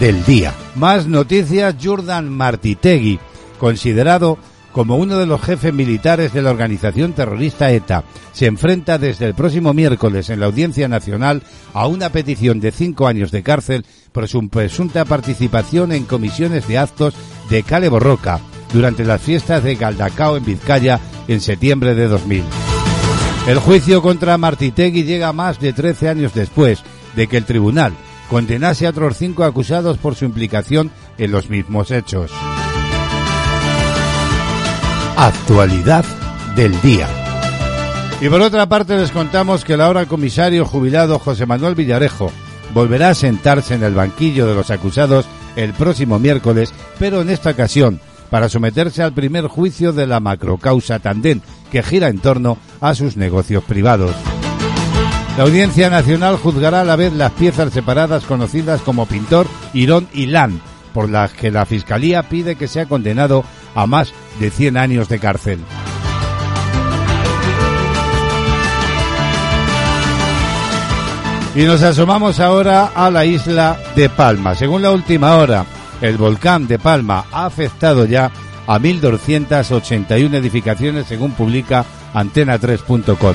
del 0.00 0.24
día. 0.24 0.52
Más 0.74 1.06
noticias, 1.06 1.74
Jordan 1.82 2.28
Martitegui, 2.28 3.18
considerado 3.58 4.38
como 4.72 4.96
uno 4.96 5.18
de 5.18 5.26
los 5.26 5.40
jefes 5.40 5.72
militares 5.72 6.32
de 6.32 6.42
la 6.42 6.50
organización 6.50 7.12
terrorista 7.12 7.70
ETA, 7.70 8.04
se 8.32 8.46
enfrenta 8.46 8.98
desde 8.98 9.26
el 9.26 9.34
próximo 9.34 9.74
miércoles 9.74 10.30
en 10.30 10.40
la 10.40 10.46
Audiencia 10.46 10.88
Nacional 10.88 11.42
a 11.72 11.86
una 11.86 12.10
petición 12.10 12.60
de 12.60 12.70
cinco 12.70 13.06
años 13.06 13.30
de 13.30 13.42
cárcel 13.42 13.84
por 14.12 14.28
su 14.28 14.48
presunta 14.48 15.04
participación 15.04 15.92
en 15.92 16.04
comisiones 16.04 16.68
de 16.68 16.78
actos 16.78 17.14
de 17.50 17.62
Cale 17.62 17.88
Borroca 17.88 18.40
durante 18.72 19.04
las 19.04 19.20
fiestas 19.20 19.62
de 19.62 19.74
Galdacao 19.74 20.36
en 20.36 20.44
Vizcaya 20.44 21.00
en 21.26 21.40
septiembre 21.40 21.94
de 21.94 22.08
2000. 22.08 22.44
El 23.46 23.58
juicio 23.58 24.02
contra 24.02 24.36
Martitegui 24.36 25.04
llega 25.04 25.32
más 25.32 25.58
de 25.58 25.72
13 25.72 26.08
años 26.08 26.34
después 26.34 26.82
de 27.16 27.26
que 27.26 27.38
el 27.38 27.44
tribunal 27.44 27.94
condenase 28.28 28.86
a 28.86 28.90
otros 28.90 29.16
cinco 29.16 29.44
acusados 29.44 29.96
por 29.98 30.14
su 30.14 30.24
implicación 30.24 30.90
en 31.16 31.30
los 31.30 31.48
mismos 31.48 31.90
hechos. 31.90 32.30
Actualidad 35.16 36.04
del 36.54 36.80
día. 36.80 37.08
Y 38.20 38.28
por 38.28 38.40
otra 38.42 38.68
parte 38.68 38.96
les 38.96 39.12
contamos 39.12 39.64
que 39.64 39.74
el 39.74 39.80
ahora 39.80 40.06
comisario 40.06 40.64
jubilado 40.64 41.18
José 41.18 41.46
Manuel 41.46 41.74
Villarejo 41.74 42.30
volverá 42.74 43.10
a 43.10 43.14
sentarse 43.14 43.74
en 43.74 43.82
el 43.82 43.94
banquillo 43.94 44.46
de 44.46 44.54
los 44.54 44.70
acusados 44.70 45.26
el 45.56 45.72
próximo 45.72 46.18
miércoles, 46.18 46.72
pero 46.98 47.22
en 47.22 47.30
esta 47.30 47.50
ocasión 47.50 48.00
para 48.30 48.48
someterse 48.48 49.02
al 49.02 49.12
primer 49.12 49.46
juicio 49.46 49.92
de 49.92 50.06
la 50.06 50.20
macrocausa 50.20 50.98
Tandén, 50.98 51.42
que 51.70 51.82
gira 51.82 52.08
en 52.08 52.18
torno 52.18 52.58
a 52.80 52.94
sus 52.94 53.16
negocios 53.16 53.64
privados. 53.64 54.14
La 55.36 55.44
Audiencia 55.44 55.88
Nacional 55.88 56.36
juzgará 56.36 56.80
a 56.80 56.84
la 56.84 56.96
vez 56.96 57.12
las 57.12 57.30
piezas 57.32 57.72
separadas 57.72 58.24
conocidas 58.24 58.80
como 58.80 59.06
Pintor, 59.06 59.46
Irón 59.72 60.08
y 60.12 60.26
Lan, 60.26 60.60
por 60.92 61.08
las 61.08 61.32
que 61.32 61.50
la 61.50 61.64
Fiscalía 61.64 62.24
pide 62.24 62.56
que 62.56 62.66
sea 62.66 62.86
condenado 62.86 63.44
a 63.74 63.86
más 63.86 64.12
de 64.40 64.50
100 64.50 64.76
años 64.76 65.08
de 65.08 65.18
cárcel. 65.20 65.60
Y 71.54 71.62
nos 71.62 71.82
asomamos 71.82 72.40
ahora 72.40 72.92
a 72.94 73.10
la 73.10 73.24
isla 73.24 73.76
de 73.96 74.08
Palma. 74.08 74.54
Según 74.54 74.82
la 74.82 74.92
última 74.92 75.36
hora, 75.36 75.64
el 76.00 76.16
volcán 76.16 76.66
de 76.66 76.78
Palma 76.78 77.26
ha 77.32 77.46
afectado 77.46 78.04
ya 78.04 78.30
a 78.66 78.78
1.281 78.78 80.34
edificaciones, 80.34 81.06
según 81.06 81.32
publica 81.32 81.84
antena3.com. 82.14 83.34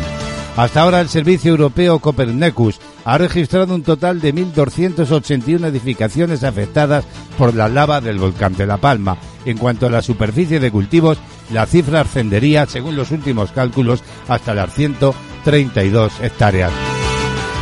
Hasta 0.56 0.82
ahora 0.82 1.02
el 1.02 1.10
Servicio 1.10 1.52
Europeo 1.52 1.98
Copernicus 1.98 2.80
ha 3.06 3.18
registrado 3.18 3.74
un 3.74 3.82
total 3.82 4.22
de 4.22 4.34
1.281 4.34 5.66
edificaciones 5.66 6.44
afectadas 6.44 7.06
por 7.38 7.56
la 7.56 7.68
lava 7.68 8.00
del 8.02 8.20
volcán 8.20 8.56
de 8.56 8.68
La 8.68 8.78
Palma. 8.78 9.18
En 9.46 9.58
cuanto 9.58 9.88
a 9.88 9.90
la 9.90 10.04
superficie 10.04 10.60
de 10.60 10.72
cultivos, 10.72 11.18
la 11.52 11.66
cifra 11.66 12.02
ascendería, 12.02 12.68
según 12.68 12.96
los 12.96 13.10
últimos 13.10 13.52
cálculos, 13.52 14.04
hasta 14.28 14.54
las 14.54 14.74
132 14.74 16.14
hectáreas. 16.22 16.72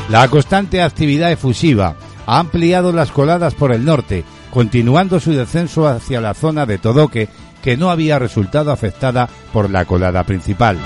La 0.10 0.27
constante 0.27 0.81
actividad 0.81 1.31
efusiva 1.31 1.96
ha 2.27 2.39
ampliado 2.39 2.91
las 2.91 3.12
coladas 3.12 3.55
por 3.55 3.72
el 3.72 3.86
norte, 3.86 4.25
continuando 4.51 5.20
su 5.20 5.31
descenso 5.31 5.88
hacia 5.88 6.22
la 6.22 6.34
zona 6.34 6.65
de 6.65 6.77
Todoque, 6.77 7.29
que 7.63 7.77
no 7.77 7.89
había 7.89 8.20
resultado 8.20 8.72
afectada 8.72 9.29
por 9.53 9.70
la 9.70 9.86
colada 9.86 10.24
principal. 10.25 10.77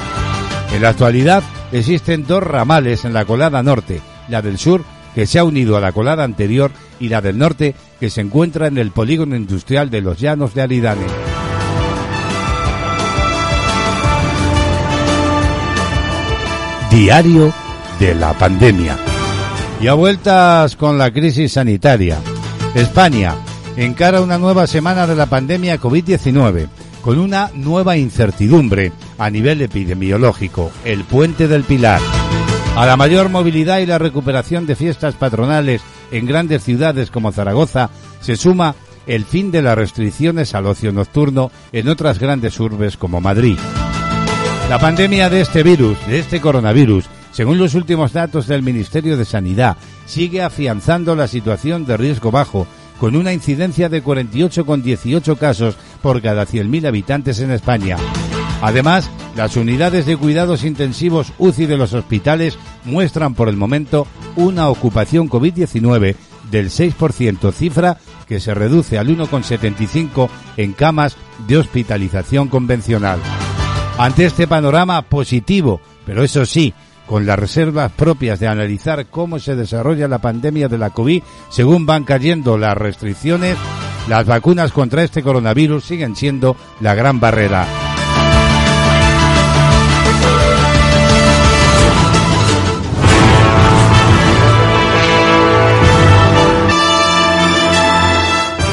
En 0.74 0.82
la 0.82 0.90
actualidad, 0.90 1.44
existen 1.72 2.26
dos 2.26 2.44
ramales 2.44 3.06
en 3.06 3.14
la 3.14 3.26
colada 3.26 3.64
norte, 3.64 4.02
la 4.30 4.42
del 4.42 4.58
sur, 4.58 4.84
que 5.14 5.26
se 5.26 5.40
ha 5.40 5.44
unido 5.44 5.78
a 5.78 5.82
la 5.82 5.92
colada 5.92 6.24
anterior, 6.24 6.72
y 7.00 7.10
la 7.10 7.22
del 7.22 7.38
norte, 7.38 7.76
que 8.00 8.10
se 8.10 8.22
encuentra 8.22 8.68
en 8.68 8.78
el 8.78 8.92
polígono 8.92 9.36
industrial 9.36 9.90
de 9.90 10.02
los 10.02 10.20
Llanos 10.20 10.54
de 10.54 10.62
Aridane. 10.62 11.06
Diario 16.92 17.54
de 18.00 18.16
la 18.16 18.34
pandemia. 18.34 18.98
Y 19.82 19.88
a 19.88 19.94
vueltas 19.94 20.76
con 20.76 20.98
la 20.98 21.12
crisis 21.12 21.54
sanitaria. 21.54 22.18
España 22.74 23.36
encara 23.78 24.22
una 24.22 24.38
nueva 24.38 24.68
semana 24.68 25.06
de 25.08 25.16
la 25.16 25.26
pandemia 25.26 25.80
COVID-19 25.80 26.68
con 27.02 27.20
una 27.20 27.52
nueva 27.54 27.98
incertidumbre 27.98 28.92
a 29.18 29.30
nivel 29.30 29.62
epidemiológico, 29.62 30.72
el 30.84 31.04
puente 31.04 31.48
del 31.48 31.64
Pilar. 31.64 32.02
A 32.76 32.86
la 32.86 32.98
mayor 32.98 33.30
movilidad 33.30 33.80
y 33.80 33.86
la 33.86 33.98
recuperación 33.98 34.66
de 34.66 34.76
fiestas 34.76 35.16
patronales 35.16 35.82
en 36.12 36.26
grandes 36.26 36.64
ciudades 36.64 37.12
como 37.12 37.32
Zaragoza 37.32 37.90
se 38.22 38.36
suma 38.36 38.76
el 39.08 39.26
fin 39.26 39.52
de 39.52 39.62
las 39.62 39.78
restricciones 39.78 40.56
al 40.56 40.66
ocio 40.66 40.92
nocturno 40.92 41.52
en 41.72 41.90
otras 41.90 42.18
grandes 42.20 42.60
urbes 42.60 42.98
como 42.98 43.22
Madrid. 43.22 43.58
La 44.70 44.80
pandemia 44.80 45.30
de 45.30 45.42
este 45.42 45.62
virus, 45.62 45.96
de 46.08 46.20
este 46.20 46.42
coronavirus, 46.42 47.06
según 47.32 47.60
los 47.60 47.76
últimos 47.76 48.14
datos 48.14 48.48
del 48.48 48.64
Ministerio 48.64 49.16
de 49.16 49.26
Sanidad, 49.26 49.78
sigue 50.06 50.42
afianzando 50.42 51.16
la 51.16 51.28
situación 51.28 51.86
de 51.86 51.98
riesgo 51.98 52.32
bajo, 52.32 52.66
con 53.00 53.16
una 53.16 53.34
incidencia 53.34 53.90
de 53.90 54.04
48,18 54.04 55.38
casos 55.38 55.78
por 56.02 56.22
cada 56.22 56.46
100.000 56.46 56.88
habitantes 56.88 57.40
en 57.40 57.52
España. 57.52 57.98
Además, 58.62 59.10
las 59.36 59.58
unidades 59.58 60.06
de 60.06 60.18
cuidados 60.18 60.64
intensivos 60.64 61.34
UCI 61.38 61.66
de 61.66 61.78
los 61.78 61.94
hospitales 61.94 62.58
muestran 62.86 63.36
por 63.36 63.50
el 63.50 63.58
momento 63.58 64.08
una 64.36 64.70
ocupación 64.70 65.30
COVID-19 65.30 66.16
del 66.50 66.70
6%, 66.70 67.52
cifra 67.52 67.98
que 68.28 68.40
se 68.40 68.54
reduce 68.54 68.98
al 68.98 69.08
1,75 69.08 70.30
en 70.58 70.74
camas 70.74 71.18
de 71.48 71.58
hospitalización 71.58 72.48
convencional. 72.48 73.20
Ante 73.98 74.26
este 74.26 74.48
panorama 74.48 75.02
positivo, 75.04 75.82
pero 76.06 76.24
eso 76.24 76.46
sí, 76.46 76.74
con 77.08 77.26
las 77.26 77.38
reservas 77.38 77.92
propias 77.92 78.40
de 78.40 78.48
analizar 78.48 79.06
cómo 79.08 79.40
se 79.40 79.56
desarrolla 79.56 80.08
la 80.08 80.20
pandemia 80.20 80.68
de 80.68 80.78
la 80.78 80.90
COVID 80.90 81.24
según 81.50 81.86
van 81.86 82.04
cayendo 82.04 82.58
las 82.58 82.78
restricciones, 82.78 83.58
las 84.08 84.26
vacunas 84.26 84.72
contra 84.72 85.04
este 85.04 85.24
coronavirus 85.24 85.84
siguen 85.84 86.16
siendo 86.16 86.56
la 86.80 86.96
gran 86.96 87.20
barrera. 87.20 87.68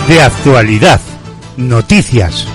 De 0.08 0.20
actualidad, 0.20 1.00
noticias. 1.56 2.46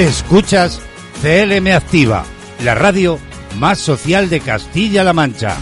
'Escuchas 0.00 0.80
CLM 1.20 1.74
Activa, 1.74 2.24
la 2.64 2.74
radio 2.74 3.18
más 3.58 3.78
social 3.78 4.30
de 4.30 4.40
Castilla-La 4.40 5.12
Mancha. 5.12 5.58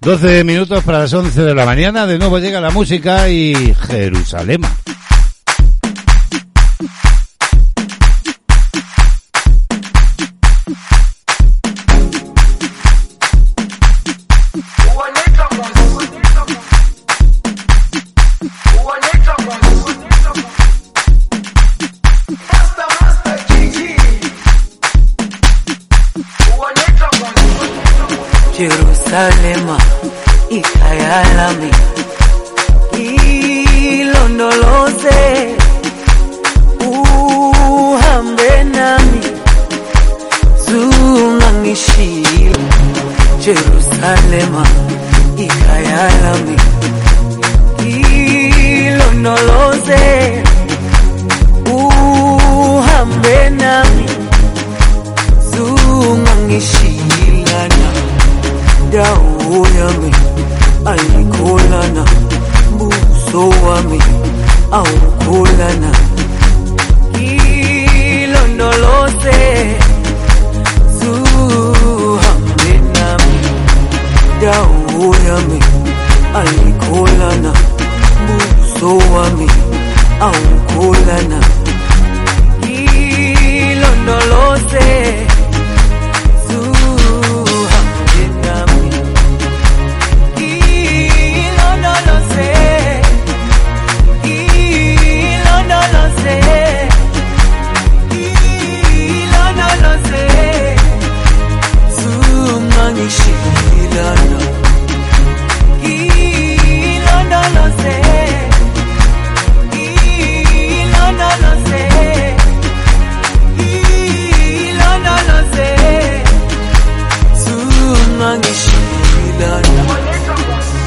Doce 0.00 0.42
minutos 0.42 0.82
para 0.82 0.98
las 0.98 1.12
once 1.12 1.40
de 1.40 1.54
la 1.54 1.64
mañana, 1.64 2.04
de 2.08 2.18
nuevo 2.18 2.40
llega 2.40 2.60
la 2.60 2.70
música 2.70 3.28
y 3.28 3.54
Jerusalén. 3.54 4.62
Jerusalema 4.62 4.79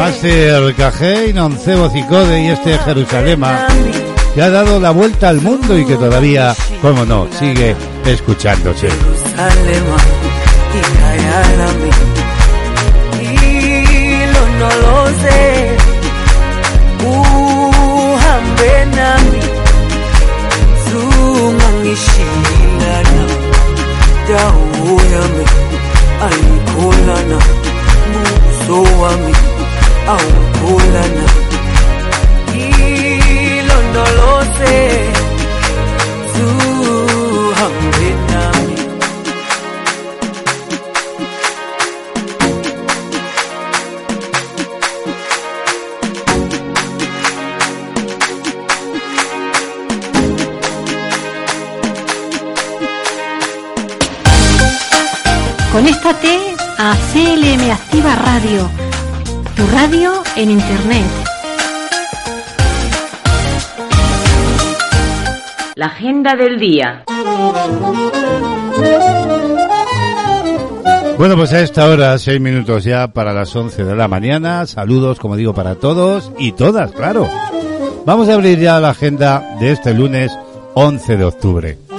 Master 0.00 0.74
Cajé 0.76 1.32
Noncebo 1.34 1.90
Cicode 1.90 2.40
y 2.40 2.46
este 2.46 2.78
Jerusalema 2.78 3.66
que 4.34 4.40
ha 4.40 4.48
dado 4.48 4.80
la 4.80 4.92
vuelta 4.92 5.28
al 5.28 5.42
mundo 5.42 5.78
y 5.78 5.84
que 5.84 5.96
todavía, 5.96 6.56
como 6.80 7.04
no, 7.04 7.28
sigue 7.38 7.76
escuchándose. 8.06 8.88
Yami 24.30 25.44
ayikholana 26.26 27.38
buso 28.12 28.82
wami 29.00 29.59
awukholana 30.12 31.26
ilondoloze 33.58 34.76
zuhambe 36.34 38.10
nami 38.28 38.76
a 56.82 56.96
CLM 57.12 57.70
Activa 57.70 58.14
Radio, 58.14 58.70
tu 59.60 59.66
radio 59.74 60.22
en 60.36 60.50
Internet. 60.50 61.04
La 65.74 65.86
agenda 65.86 66.34
del 66.34 66.58
día. 66.58 67.04
Bueno, 71.18 71.36
pues 71.36 71.52
a 71.52 71.60
esta 71.60 71.86
hora, 71.86 72.16
seis 72.18 72.40
minutos 72.40 72.84
ya 72.84 73.08
para 73.08 73.34
las 73.34 73.54
once 73.54 73.84
de 73.84 73.94
la 73.94 74.08
mañana. 74.08 74.64
Saludos, 74.64 75.18
como 75.18 75.36
digo, 75.36 75.52
para 75.52 75.74
todos 75.74 76.32
y 76.38 76.52
todas, 76.52 76.92
claro. 76.92 77.28
Vamos 78.06 78.30
a 78.30 78.34
abrir 78.34 78.58
ya 78.60 78.80
la 78.80 78.90
agenda 78.90 79.56
de 79.60 79.72
este 79.72 79.92
lunes 79.92 80.32
11 80.72 81.16
de 81.18 81.24
octubre. 81.24 81.89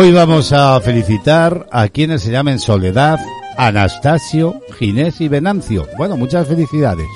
Hoy 0.00 0.12
vamos 0.12 0.52
a 0.52 0.80
felicitar 0.80 1.66
a 1.72 1.88
quienes 1.88 2.22
se 2.22 2.30
llamen 2.30 2.60
Soledad, 2.60 3.18
Anastasio, 3.56 4.62
Ginés 4.78 5.20
y 5.20 5.26
Venancio. 5.26 5.88
Bueno, 5.98 6.16
muchas 6.16 6.46
felicidades. 6.46 7.08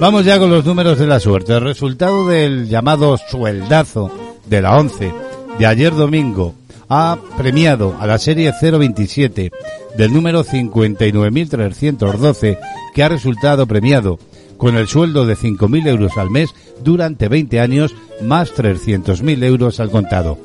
Vamos 0.00 0.24
ya 0.24 0.40
con 0.40 0.50
los 0.50 0.64
números 0.64 0.98
de 0.98 1.06
la 1.06 1.20
suerte. 1.20 1.54
El 1.54 1.60
resultado 1.60 2.26
del 2.26 2.68
llamado 2.68 3.16
sueldazo 3.18 4.10
de 4.46 4.60
la 4.60 4.76
11 4.76 5.14
de 5.60 5.66
ayer 5.66 5.94
domingo 5.94 6.56
ha 6.88 7.18
premiado 7.36 7.96
a 8.00 8.08
la 8.08 8.18
serie 8.18 8.52
027 8.60 9.52
del 9.96 10.12
número 10.12 10.42
59.312 10.42 12.58
que 12.92 13.04
ha 13.04 13.08
resultado 13.08 13.64
premiado 13.68 14.18
con 14.58 14.76
el 14.76 14.86
sueldo 14.88 15.24
de 15.24 15.36
5.000 15.36 15.88
euros 15.88 16.18
al 16.18 16.30
mes 16.30 16.50
durante 16.82 17.28
20 17.28 17.60
años 17.60 17.94
más 18.20 18.52
300.000 18.54 19.44
euros 19.44 19.80
al 19.80 19.90
contado. 19.90 20.38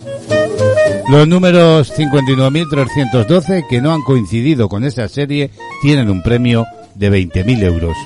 Los 1.10 1.28
números 1.28 1.91
59.312 1.97 3.67
que 3.67 3.82
no 3.82 3.93
han 3.93 4.04
coincidido 4.04 4.69
con 4.69 4.86
esa 4.86 5.10
serie 5.10 5.52
tienen 5.82 6.10
un 6.10 6.23
premio 6.23 6.65
de 6.95 7.12
20.000 7.12 7.63
euros. 7.63 7.97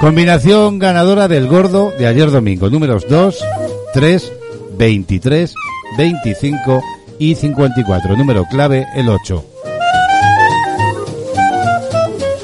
Combinación 0.00 0.78
ganadora 0.78 1.28
del 1.28 1.46
gordo 1.46 1.92
de 1.98 2.06
ayer 2.06 2.30
domingo. 2.30 2.70
Números 2.70 3.06
2, 3.08 3.44
3, 3.92 4.32
23, 4.78 5.54
25 5.98 6.82
y 7.18 7.34
54. 7.34 8.16
Número 8.16 8.46
clave 8.46 8.86
el 8.94 9.08
8. 9.10 9.59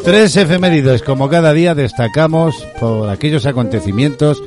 Tres 0.07 0.37
efemérides, 0.37 1.03
como 1.03 1.29
cada 1.29 1.53
día 1.53 1.75
destacamos 1.75 2.65
por 2.79 3.09
aquellos 3.09 3.45
acontecimientos 3.45 4.41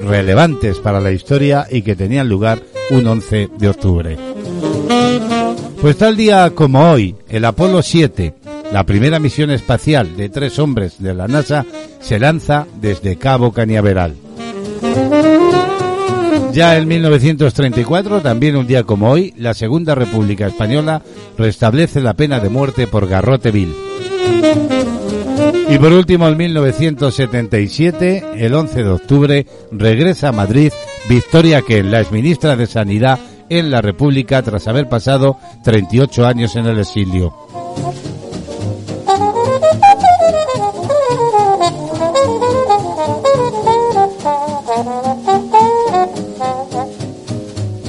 relevantes 0.00 0.78
para 0.78 1.02
la 1.02 1.12
historia 1.12 1.66
y 1.70 1.82
que 1.82 1.94
tenían 1.94 2.30
lugar 2.30 2.62
un 2.88 3.06
11 3.06 3.50
de 3.58 3.68
octubre. 3.68 4.16
Pues 5.82 5.98
tal 5.98 6.16
día 6.16 6.50
como 6.54 6.90
hoy, 6.90 7.14
el 7.28 7.44
Apolo 7.44 7.82
7, 7.82 8.32
la 8.72 8.86
primera 8.86 9.18
misión 9.18 9.50
espacial 9.50 10.16
de 10.16 10.30
tres 10.30 10.58
hombres 10.58 10.94
de 10.98 11.12
la 11.12 11.28
NASA, 11.28 11.66
se 12.00 12.18
lanza 12.18 12.66
desde 12.80 13.16
Cabo 13.16 13.52
Cañaveral. 13.52 14.14
Ya 16.54 16.78
en 16.78 16.88
1934, 16.88 18.22
también 18.22 18.56
un 18.56 18.66
día 18.66 18.84
como 18.84 19.10
hoy, 19.10 19.34
la 19.36 19.52
Segunda 19.52 19.94
República 19.94 20.46
Española 20.46 21.02
restablece 21.36 22.00
la 22.00 22.14
pena 22.14 22.40
de 22.40 22.48
muerte 22.48 22.86
por 22.86 23.06
garrote 23.06 23.50
vil. 23.50 23.74
Y 25.68 25.78
por 25.78 25.92
último, 25.92 26.28
en 26.28 26.36
1977, 26.36 28.24
el 28.36 28.54
11 28.54 28.82
de 28.82 28.90
octubre, 28.90 29.46
regresa 29.70 30.28
a 30.28 30.32
Madrid 30.32 30.72
Victoria 31.08 31.62
que 31.62 31.82
la 31.82 32.00
exministra 32.00 32.56
de 32.56 32.66
Sanidad 32.66 33.18
en 33.48 33.70
la 33.70 33.80
República 33.80 34.42
tras 34.42 34.68
haber 34.68 34.88
pasado 34.88 35.38
38 35.64 36.26
años 36.26 36.56
en 36.56 36.66
el 36.66 36.78
exilio. 36.78 37.34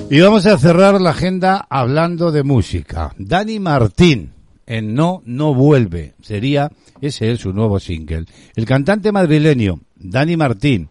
Y 0.10 0.20
vamos 0.20 0.46
a 0.46 0.60
cerrar 0.60 1.02
la 1.02 1.10
agenda 1.10 1.66
hablando 1.70 2.32
de 2.32 2.44
música. 2.44 3.13
Dani 3.18 3.60
Martín, 3.60 4.33
en 4.65 4.93
No, 4.93 5.21
no 5.26 5.54
vuelve. 5.54 6.13
Sería, 6.21 6.71
ese 7.02 7.32
es 7.32 7.41
su 7.41 7.54
nuevo 7.54 7.80
single. 7.80 8.26
El 8.56 8.65
cantante 8.65 9.12
madrileño, 9.12 9.82
Dani 9.95 10.38
Martín, 10.38 10.89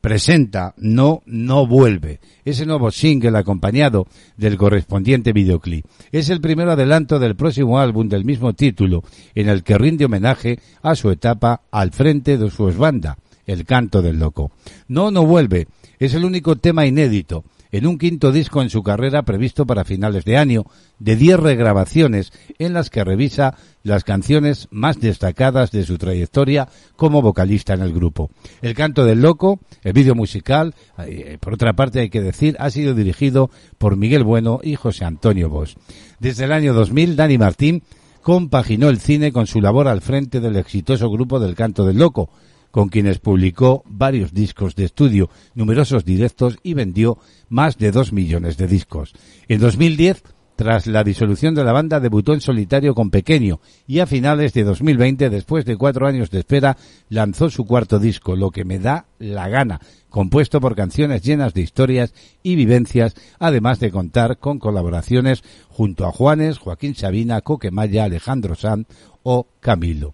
presenta 0.00 0.74
No, 0.76 1.22
no 1.26 1.66
vuelve. 1.66 2.20
Ese 2.44 2.66
nuevo 2.66 2.90
single 2.90 3.38
acompañado 3.38 4.06
del 4.36 4.56
correspondiente 4.56 5.32
videoclip. 5.32 5.86
Es 6.10 6.28
el 6.28 6.40
primer 6.40 6.68
adelanto 6.68 7.18
del 7.18 7.36
próximo 7.36 7.78
álbum 7.78 8.08
del 8.08 8.24
mismo 8.24 8.52
título, 8.52 9.04
en 9.34 9.48
el 9.48 9.62
que 9.62 9.78
rinde 9.78 10.04
homenaje 10.04 10.58
a 10.82 10.96
su 10.96 11.10
etapa 11.10 11.62
al 11.70 11.92
frente 11.92 12.36
de 12.36 12.50
su 12.50 12.66
banda, 12.72 13.16
El 13.46 13.64
Canto 13.64 14.02
del 14.02 14.18
Loco. 14.18 14.50
No, 14.88 15.10
no 15.10 15.24
vuelve. 15.24 15.68
Es 15.98 16.14
el 16.14 16.24
único 16.24 16.56
tema 16.56 16.84
inédito 16.84 17.44
en 17.72 17.86
un 17.86 17.98
quinto 17.98 18.30
disco 18.30 18.62
en 18.62 18.70
su 18.70 18.82
carrera 18.82 19.22
previsto 19.22 19.66
para 19.66 19.84
finales 19.84 20.24
de 20.24 20.36
año, 20.36 20.66
de 20.98 21.16
10 21.16 21.40
regrabaciones 21.40 22.32
en 22.58 22.74
las 22.74 22.90
que 22.90 23.02
revisa 23.02 23.56
las 23.82 24.04
canciones 24.04 24.68
más 24.70 25.00
destacadas 25.00 25.72
de 25.72 25.84
su 25.84 25.98
trayectoria 25.98 26.68
como 26.94 27.22
vocalista 27.22 27.74
en 27.74 27.80
el 27.80 27.92
grupo. 27.92 28.30
El 28.60 28.74
canto 28.74 29.04
del 29.04 29.22
loco, 29.22 29.58
el 29.82 29.94
vídeo 29.94 30.14
musical, 30.14 30.74
eh, 30.98 31.38
por 31.40 31.54
otra 31.54 31.72
parte 31.72 32.00
hay 32.00 32.10
que 32.10 32.20
decir, 32.20 32.56
ha 32.60 32.70
sido 32.70 32.94
dirigido 32.94 33.50
por 33.78 33.96
Miguel 33.96 34.22
Bueno 34.22 34.60
y 34.62 34.76
José 34.76 35.04
Antonio 35.04 35.48
Bosch. 35.48 35.74
Desde 36.20 36.44
el 36.44 36.52
año 36.52 36.74
2000, 36.74 37.16
Dani 37.16 37.38
Martín 37.38 37.82
compaginó 38.22 38.88
el 38.88 39.00
cine 39.00 39.32
con 39.32 39.46
su 39.46 39.60
labor 39.60 39.88
al 39.88 40.00
frente 40.00 40.40
del 40.40 40.56
exitoso 40.56 41.10
grupo 41.10 41.40
del 41.40 41.56
Canto 41.56 41.84
del 41.84 41.98
Loco, 41.98 42.30
con 42.72 42.88
quienes 42.88 43.20
publicó 43.20 43.84
varios 43.86 44.34
discos 44.34 44.74
de 44.74 44.86
estudio, 44.86 45.30
numerosos 45.54 46.04
directos 46.04 46.58
y 46.64 46.74
vendió 46.74 47.18
más 47.48 47.78
de 47.78 47.92
dos 47.92 48.12
millones 48.12 48.56
de 48.56 48.66
discos. 48.66 49.12
En 49.46 49.60
2010, 49.60 50.24
tras 50.56 50.86
la 50.86 51.02
disolución 51.02 51.54
de 51.54 51.64
la 51.64 51.72
banda, 51.72 52.00
debutó 52.00 52.34
en 52.34 52.40
solitario 52.40 52.94
con 52.94 53.10
Pequeño 53.10 53.60
y 53.86 54.00
a 54.00 54.06
finales 54.06 54.52
de 54.52 54.64
2020, 54.64 55.30
después 55.30 55.64
de 55.64 55.76
cuatro 55.76 56.06
años 56.06 56.30
de 56.30 56.40
espera, 56.40 56.76
lanzó 57.08 57.50
su 57.50 57.64
cuarto 57.64 57.98
disco, 57.98 58.36
Lo 58.36 58.50
que 58.50 58.64
me 58.64 58.78
da 58.78 59.06
la 59.18 59.48
gana, 59.48 59.80
compuesto 60.08 60.60
por 60.60 60.76
canciones 60.76 61.22
llenas 61.22 61.54
de 61.54 61.62
historias 61.62 62.14
y 62.42 62.54
vivencias, 62.54 63.14
además 63.38 63.80
de 63.80 63.90
contar 63.90 64.38
con 64.38 64.58
colaboraciones 64.58 65.42
junto 65.68 66.06
a 66.06 66.12
Juanes, 66.12 66.58
Joaquín 66.58 66.94
Sabina, 66.94 67.40
Coquemaya, 67.40 68.04
Alejandro 68.04 68.54
Sanz 68.54 68.86
o 69.22 69.48
Camilo. 69.60 70.12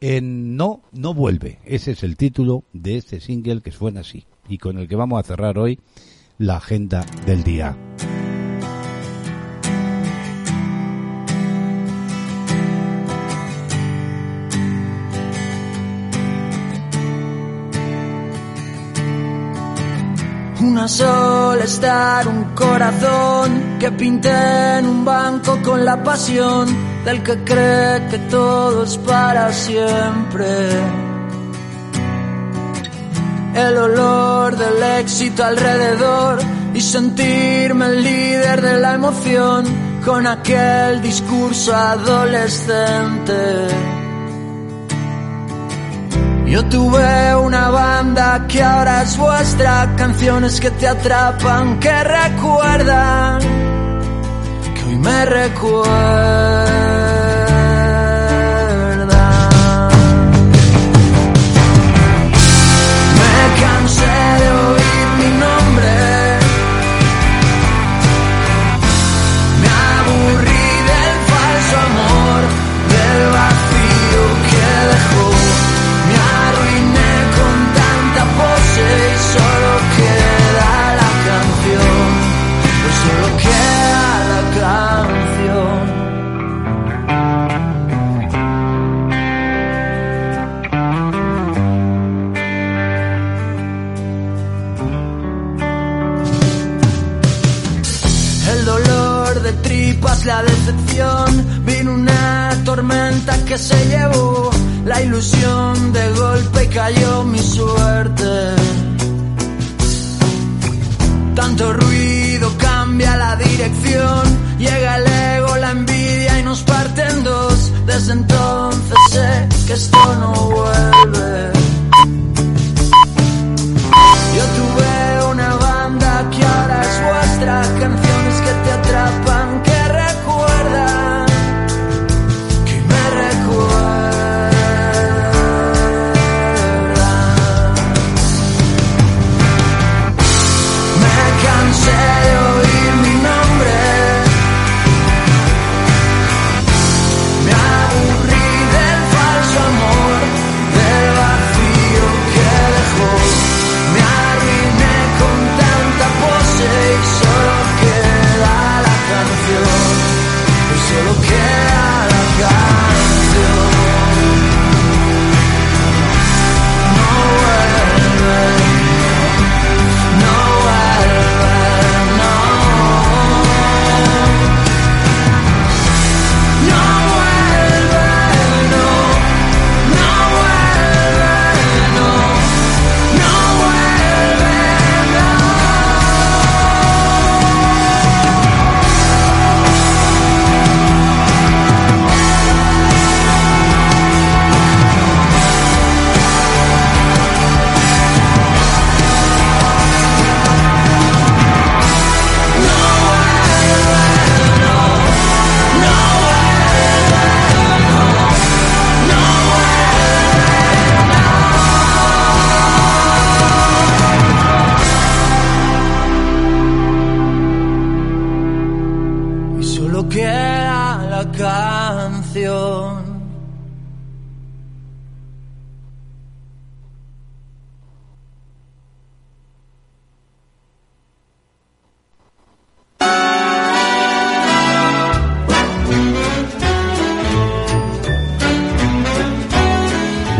En 0.00 0.56
No, 0.56 0.82
no 0.92 1.14
vuelve. 1.14 1.58
Ese 1.64 1.92
es 1.92 2.02
el 2.02 2.16
título 2.16 2.64
de 2.72 2.96
este 2.96 3.20
single 3.20 3.62
que 3.62 3.70
suena 3.70 4.00
así 4.00 4.26
y 4.48 4.58
con 4.58 4.78
el 4.78 4.88
que 4.88 4.96
vamos 4.96 5.20
a 5.20 5.26
cerrar 5.26 5.58
hoy 5.58 5.80
la 6.38 6.56
agenda 6.56 7.04
del 7.26 7.44
día. 7.44 7.76
Una 20.66 20.88
sola 20.88 21.62
estar, 21.64 22.26
un 22.26 22.54
corazón 22.54 23.76
que 23.78 23.92
pinté 23.92 24.78
en 24.78 24.86
un 24.86 25.04
banco 25.04 25.60
con 25.62 25.84
la 25.84 26.02
pasión 26.02 26.66
del 27.04 27.22
que 27.22 27.44
cree 27.44 28.08
que 28.08 28.18
todo 28.30 28.84
es 28.84 28.96
para 28.96 29.52
siempre. 29.52 30.46
El 33.54 33.76
olor 33.76 34.56
del 34.56 34.82
éxito 35.00 35.44
alrededor 35.44 36.38
y 36.72 36.80
sentirme 36.80 37.84
el 37.84 38.02
líder 38.02 38.62
de 38.62 38.80
la 38.80 38.94
emoción 38.94 39.66
con 40.02 40.26
aquel 40.26 41.02
discurso 41.02 41.76
adolescente. 41.76 43.34
Yo 46.54 46.64
tuve 46.66 47.34
una 47.34 47.68
banda 47.68 48.46
que 48.46 48.62
ahora 48.62 49.02
es 49.02 49.18
vuestra, 49.18 49.92
canciones 49.96 50.60
que 50.60 50.70
te 50.70 50.86
atrapan, 50.86 51.80
que 51.80 52.04
recuerdan, 52.04 53.40
que 54.72 54.84
hoy 54.84 54.96
me 54.96 55.24
recuerdan. 55.24 56.83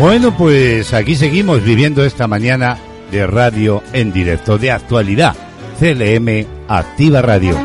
Bueno, 0.05 0.37
pues 0.37 0.93
aquí 0.93 1.15
seguimos 1.15 1.65
viviendo 1.65 2.05
esta 2.05 2.27
mañana 2.27 2.77
de 3.11 3.27
radio 3.27 3.83
en 3.95 4.13
directo 4.13 4.59
de 4.59 4.71
actualidad. 4.71 5.35
CLM 5.81 6.47
Activa 6.69 7.23
Radio. 7.23 7.57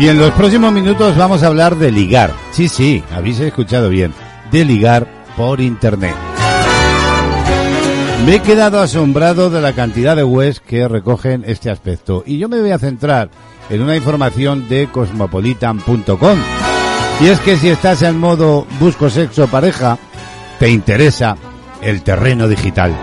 Y 0.00 0.08
en 0.08 0.18
los 0.18 0.30
próximos 0.30 0.72
minutos 0.72 1.18
vamos 1.18 1.42
a 1.42 1.48
hablar 1.48 1.76
de 1.76 1.92
ligar. 1.92 2.32
Sí, 2.50 2.66
sí, 2.66 3.04
habéis 3.14 3.38
escuchado 3.40 3.90
bien. 3.90 4.14
De 4.50 4.64
ligar 4.64 5.06
por 5.36 5.60
Internet. 5.60 6.14
Me 8.24 8.36
he 8.36 8.40
quedado 8.40 8.80
asombrado 8.80 9.50
de 9.50 9.60
la 9.60 9.74
cantidad 9.74 10.16
de 10.16 10.24
webs 10.24 10.60
que 10.60 10.88
recogen 10.88 11.44
este 11.46 11.68
aspecto. 11.68 12.24
Y 12.24 12.38
yo 12.38 12.48
me 12.48 12.62
voy 12.62 12.70
a 12.70 12.78
centrar 12.78 13.28
en 13.68 13.82
una 13.82 13.96
información 13.96 14.66
de 14.66 14.88
cosmopolitan.com. 14.90 16.38
Y 17.20 17.28
es 17.28 17.40
que 17.40 17.56
si 17.56 17.68
estás 17.68 18.02
en 18.02 18.18
modo 18.18 18.66
busco 18.78 19.08
sexo 19.08 19.48
pareja, 19.48 19.98
te 20.58 20.68
interesa 20.68 21.36
el 21.80 22.02
terreno 22.02 22.46
digital. 22.46 22.94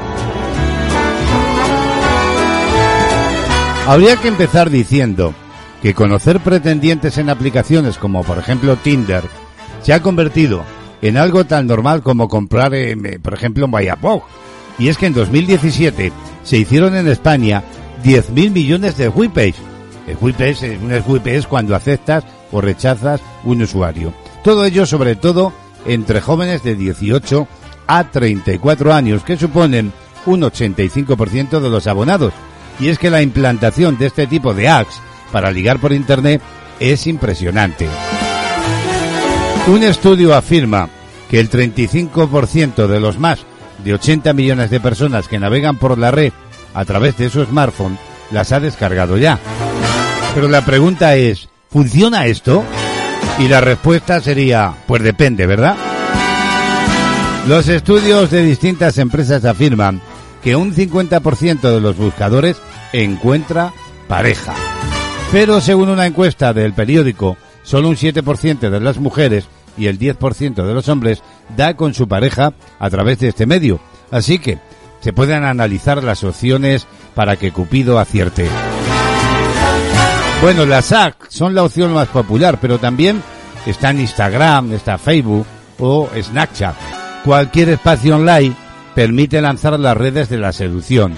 Habría 3.88 4.18
que 4.18 4.28
empezar 4.28 4.70
diciendo 4.70 5.34
que 5.82 5.94
conocer 5.94 6.40
pretendientes 6.40 7.18
en 7.18 7.30
aplicaciones 7.30 7.98
como 7.98 8.24
por 8.24 8.38
ejemplo 8.38 8.78
Tinder 8.78 9.24
se 9.82 9.94
ha 9.94 10.02
convertido 10.02 10.64
en 11.02 11.18
algo 11.18 11.44
tan 11.44 11.68
normal 11.68 12.02
como 12.02 12.30
comprar, 12.30 12.74
eh, 12.74 13.20
por 13.22 13.34
ejemplo, 13.34 13.66
en 13.66 13.72
Vallapop. 13.72 14.24
Y 14.80 14.88
es 14.88 14.98
que 14.98 15.08
en 15.08 15.14
2017 15.14 16.14
se 16.44 16.58
hicieron 16.58 16.96
en 16.96 17.10
España 17.10 17.64
10.000 18.04 18.52
millones 18.52 18.96
de 18.96 19.10
webpage. 19.10 19.56
El 20.08 20.18
webpage, 20.22 20.80
un 20.82 21.44
cuando 21.50 21.76
aceptas 21.76 22.24
o 22.54 22.62
rechazas 22.62 23.20
un 23.44 23.62
usuario. 23.62 24.14
Todo 24.44 24.64
ello 24.64 24.86
sobre 24.86 25.18
todo 25.18 25.52
entre 25.86 26.22
jóvenes 26.22 26.64
de 26.64 26.76
18 26.76 27.48
a 27.88 28.06
34 28.06 28.94
años, 28.94 29.24
que 29.24 29.38
suponen 29.38 29.92
un 30.26 30.42
85% 30.42 31.60
de 31.60 31.70
los 31.70 31.88
abonados. 31.88 32.34
Y 32.80 32.88
es 32.88 32.98
que 32.98 33.10
la 33.10 33.22
implantación 33.22 33.98
de 33.98 34.06
este 34.06 34.28
tipo 34.28 34.54
de 34.54 34.70
apps 34.70 35.02
para 35.32 35.52
ligar 35.52 35.80
por 35.80 35.92
Internet 35.92 36.42
es 36.80 37.08
impresionante. 37.08 37.88
Un 39.68 39.84
estudio 39.84 40.34
afirma 40.34 40.90
que 41.30 41.40
el 41.40 41.50
35% 41.50 42.88
de 42.88 43.00
los 43.00 43.18
más 43.18 43.40
de 43.84 43.94
80 43.94 44.34
millones 44.34 44.70
de 44.70 44.80
personas 44.80 45.28
que 45.28 45.40
navegan 45.40 45.78
por 45.78 45.98
la 45.98 46.12
red 46.12 46.32
a 46.74 46.86
través 46.86 47.18
de 47.18 47.30
su 47.30 47.44
smartphone 47.44 47.98
las 48.32 48.52
ha 48.52 48.60
descargado 48.60 49.18
ya. 49.18 49.40
Pero 50.34 50.48
la 50.48 50.66
pregunta 50.66 51.16
es, 51.16 51.50
¿funciona 51.74 52.28
esto? 52.28 52.64
Y 53.40 53.48
la 53.48 53.60
respuesta 53.60 54.22
sería, 54.22 54.76
pues 54.88 55.02
depende, 55.02 55.48
¿verdad? 55.48 55.76
Los 57.48 57.68
estudios 57.68 58.30
de 58.30 58.44
distintas 58.44 59.00
empresas 59.00 59.44
afirman 59.44 60.00
que 60.44 60.56
un 60.56 60.74
50% 60.74 61.62
de 61.62 61.82
los 61.82 61.98
buscadores 61.98 62.58
encuentra 62.94 63.74
pareja. 64.08 64.54
Pero 65.32 65.60
según 65.60 65.90
una 65.90 66.06
encuesta 66.06 66.54
del 66.54 66.74
periódico, 66.74 67.38
solo 67.64 67.90
un 67.90 67.96
7% 67.96 68.70
de 68.70 68.80
las 68.80 69.00
mujeres 69.00 69.48
y 69.76 69.88
el 69.88 69.98
10% 69.98 70.54
de 70.66 70.74
los 70.74 70.88
hombres 70.90 71.24
da 71.58 71.76
con 71.76 71.96
su 71.96 72.08
pareja 72.08 72.54
a 72.78 72.90
través 72.90 73.20
de 73.20 73.30
este 73.30 73.48
medio. 73.48 73.80
Así 74.12 74.38
que 74.38 74.60
se 75.00 75.12
pueden 75.12 75.44
analizar 75.44 76.04
las 76.04 76.24
opciones 76.24 76.88
para 77.16 77.36
que 77.36 77.52
Cupido 77.52 77.98
acierte. 77.98 78.48
Bueno, 80.44 80.66
las 80.66 80.88
SAC 80.88 81.30
son 81.30 81.56
la 81.56 81.64
opción 81.64 81.94
más 81.94 82.10
popular, 82.10 82.58
pero 82.60 82.78
también 82.78 83.24
está 83.66 83.92
en 83.92 84.02
Instagram, 84.02 84.74
está 84.74 84.98
Facebook 84.98 85.46
o 85.80 86.10
Snapchat. 86.22 86.76
Cualquier 87.24 87.70
espacio 87.70 88.18
online 88.18 88.54
permite 88.94 89.42
lanzar 89.42 89.80
las 89.80 89.96
redes 89.96 90.28
de 90.28 90.38
la 90.38 90.52
seducción. 90.52 91.14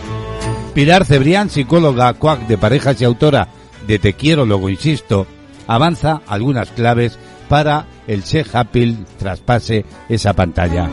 Pilar 0.75 1.05
Cebrián, 1.05 1.49
psicóloga 1.49 2.13
cuac 2.13 2.41
de 2.41 2.59
parejas 2.59 3.01
y 3.01 3.05
autora 3.05 3.47
de 3.87 3.97
Te 3.97 4.13
quiero, 4.13 4.45
luego 4.45 4.69
insisto, 4.69 5.25
avanza 5.65 6.21
algunas 6.27 6.69
claves 6.69 7.17
para 7.49 7.87
el 8.05 8.23
Che 8.23 8.45
Happy 8.53 9.05
traspase 9.17 9.85
esa 10.07 10.33
pantalla. 10.33 10.87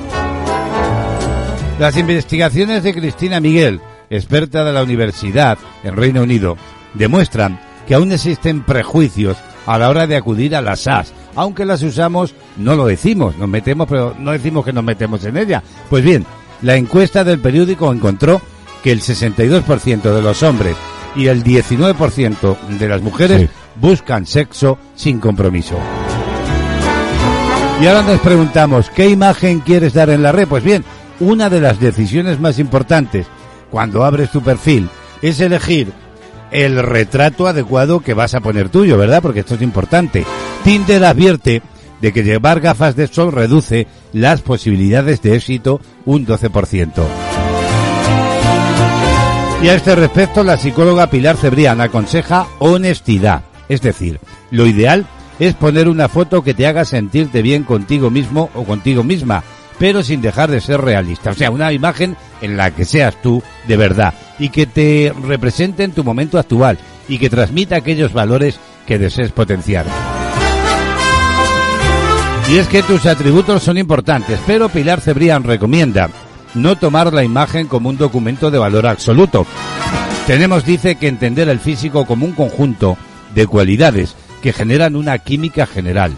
Las 1.78 1.98
investigaciones 1.98 2.82
de 2.82 2.94
Cristina 2.94 3.40
Miguel, 3.40 3.82
experta 4.08 4.64
de 4.64 4.72
la 4.72 4.82
universidad 4.82 5.58
en 5.84 5.96
Reino 5.96 6.22
Unido, 6.22 6.56
demuestran 6.94 7.60
que 7.86 7.94
aún 7.94 8.12
existen 8.12 8.62
prejuicios 8.62 9.36
a 9.66 9.78
la 9.78 9.88
hora 9.88 10.06
de 10.06 10.16
acudir 10.16 10.56
a 10.56 10.60
las 10.60 10.80
SAS. 10.80 11.12
Aunque 11.34 11.64
las 11.64 11.82
usamos, 11.82 12.34
no 12.56 12.74
lo 12.74 12.86
decimos, 12.86 13.36
nos 13.38 13.48
metemos, 13.48 13.88
pero 13.88 14.14
no 14.18 14.32
decimos 14.32 14.64
que 14.64 14.72
nos 14.72 14.84
metemos 14.84 15.24
en 15.24 15.36
ella. 15.36 15.62
Pues 15.88 16.04
bien, 16.04 16.26
la 16.60 16.76
encuesta 16.76 17.24
del 17.24 17.40
periódico 17.40 17.92
encontró 17.92 18.40
que 18.82 18.92
el 18.92 19.00
62% 19.00 20.02
de 20.02 20.22
los 20.22 20.42
hombres 20.42 20.76
y 21.14 21.26
el 21.26 21.42
19% 21.44 22.56
de 22.78 22.88
las 22.88 23.02
mujeres 23.02 23.50
buscan 23.76 24.26
sexo 24.26 24.78
sin 24.94 25.20
compromiso. 25.20 25.78
Y 27.80 27.86
ahora 27.86 28.02
nos 28.02 28.20
preguntamos, 28.20 28.90
¿qué 28.90 29.08
imagen 29.08 29.60
quieres 29.60 29.92
dar 29.92 30.10
en 30.10 30.22
la 30.22 30.32
red? 30.32 30.46
Pues 30.46 30.62
bien, 30.62 30.84
una 31.20 31.50
de 31.50 31.60
las 31.60 31.80
decisiones 31.80 32.38
más 32.38 32.58
importantes 32.58 33.26
cuando 33.70 34.04
abres 34.04 34.30
tu 34.30 34.42
perfil 34.42 34.88
es 35.20 35.40
elegir 35.40 35.92
el 36.52 36.82
retrato 36.82 37.46
adecuado 37.46 38.00
que 38.00 38.14
vas 38.14 38.34
a 38.34 38.40
poner 38.40 38.68
tuyo, 38.68 38.96
¿verdad? 38.98 39.22
Porque 39.22 39.40
esto 39.40 39.54
es 39.54 39.62
importante. 39.62 40.24
Tinder 40.62 41.04
advierte 41.04 41.62
de 42.00 42.12
que 42.12 42.22
llevar 42.22 42.60
gafas 42.60 42.94
de 42.96 43.06
sol 43.06 43.32
reduce 43.32 43.86
las 44.12 44.42
posibilidades 44.42 45.22
de 45.22 45.36
éxito 45.36 45.80
un 46.04 46.26
12%. 46.26 46.90
Y 49.62 49.68
a 49.68 49.74
este 49.74 49.94
respecto, 49.94 50.42
la 50.42 50.56
psicóloga 50.56 51.06
Pilar 51.06 51.36
Cebrián 51.36 51.80
aconseja 51.80 52.46
honestidad. 52.58 53.42
Es 53.68 53.80
decir, 53.80 54.18
lo 54.50 54.66
ideal 54.66 55.06
es 55.38 55.54
poner 55.54 55.88
una 55.88 56.08
foto 56.08 56.42
que 56.42 56.52
te 56.52 56.66
haga 56.66 56.84
sentirte 56.84 57.42
bien 57.42 57.62
contigo 57.62 58.10
mismo 58.10 58.50
o 58.54 58.64
contigo 58.64 59.04
misma, 59.04 59.44
pero 59.82 60.04
sin 60.04 60.22
dejar 60.22 60.48
de 60.48 60.60
ser 60.60 60.80
realista. 60.80 61.30
O 61.30 61.34
sea, 61.34 61.50
una 61.50 61.72
imagen 61.72 62.16
en 62.40 62.56
la 62.56 62.70
que 62.70 62.84
seas 62.84 63.20
tú 63.20 63.42
de 63.66 63.76
verdad 63.76 64.14
y 64.38 64.50
que 64.50 64.64
te 64.64 65.12
represente 65.24 65.82
en 65.82 65.90
tu 65.90 66.04
momento 66.04 66.38
actual 66.38 66.78
y 67.08 67.18
que 67.18 67.28
transmita 67.28 67.74
aquellos 67.74 68.12
valores 68.12 68.60
que 68.86 69.00
desees 69.00 69.32
potenciar. 69.32 69.84
Y 72.48 72.58
es 72.58 72.68
que 72.68 72.84
tus 72.84 73.06
atributos 73.06 73.64
son 73.64 73.76
importantes, 73.76 74.38
pero 74.46 74.68
Pilar 74.68 75.00
Cebrián 75.00 75.42
recomienda 75.42 76.10
no 76.54 76.76
tomar 76.76 77.12
la 77.12 77.24
imagen 77.24 77.66
como 77.66 77.88
un 77.88 77.98
documento 77.98 78.52
de 78.52 78.58
valor 78.58 78.86
absoluto. 78.86 79.44
Tenemos, 80.28 80.64
dice, 80.64 80.94
que 80.94 81.08
entender 81.08 81.48
el 81.48 81.58
físico 81.58 82.06
como 82.06 82.24
un 82.24 82.34
conjunto 82.34 82.96
de 83.34 83.48
cualidades 83.48 84.14
que 84.42 84.52
generan 84.52 84.94
una 84.94 85.18
química 85.18 85.66
general. 85.66 86.12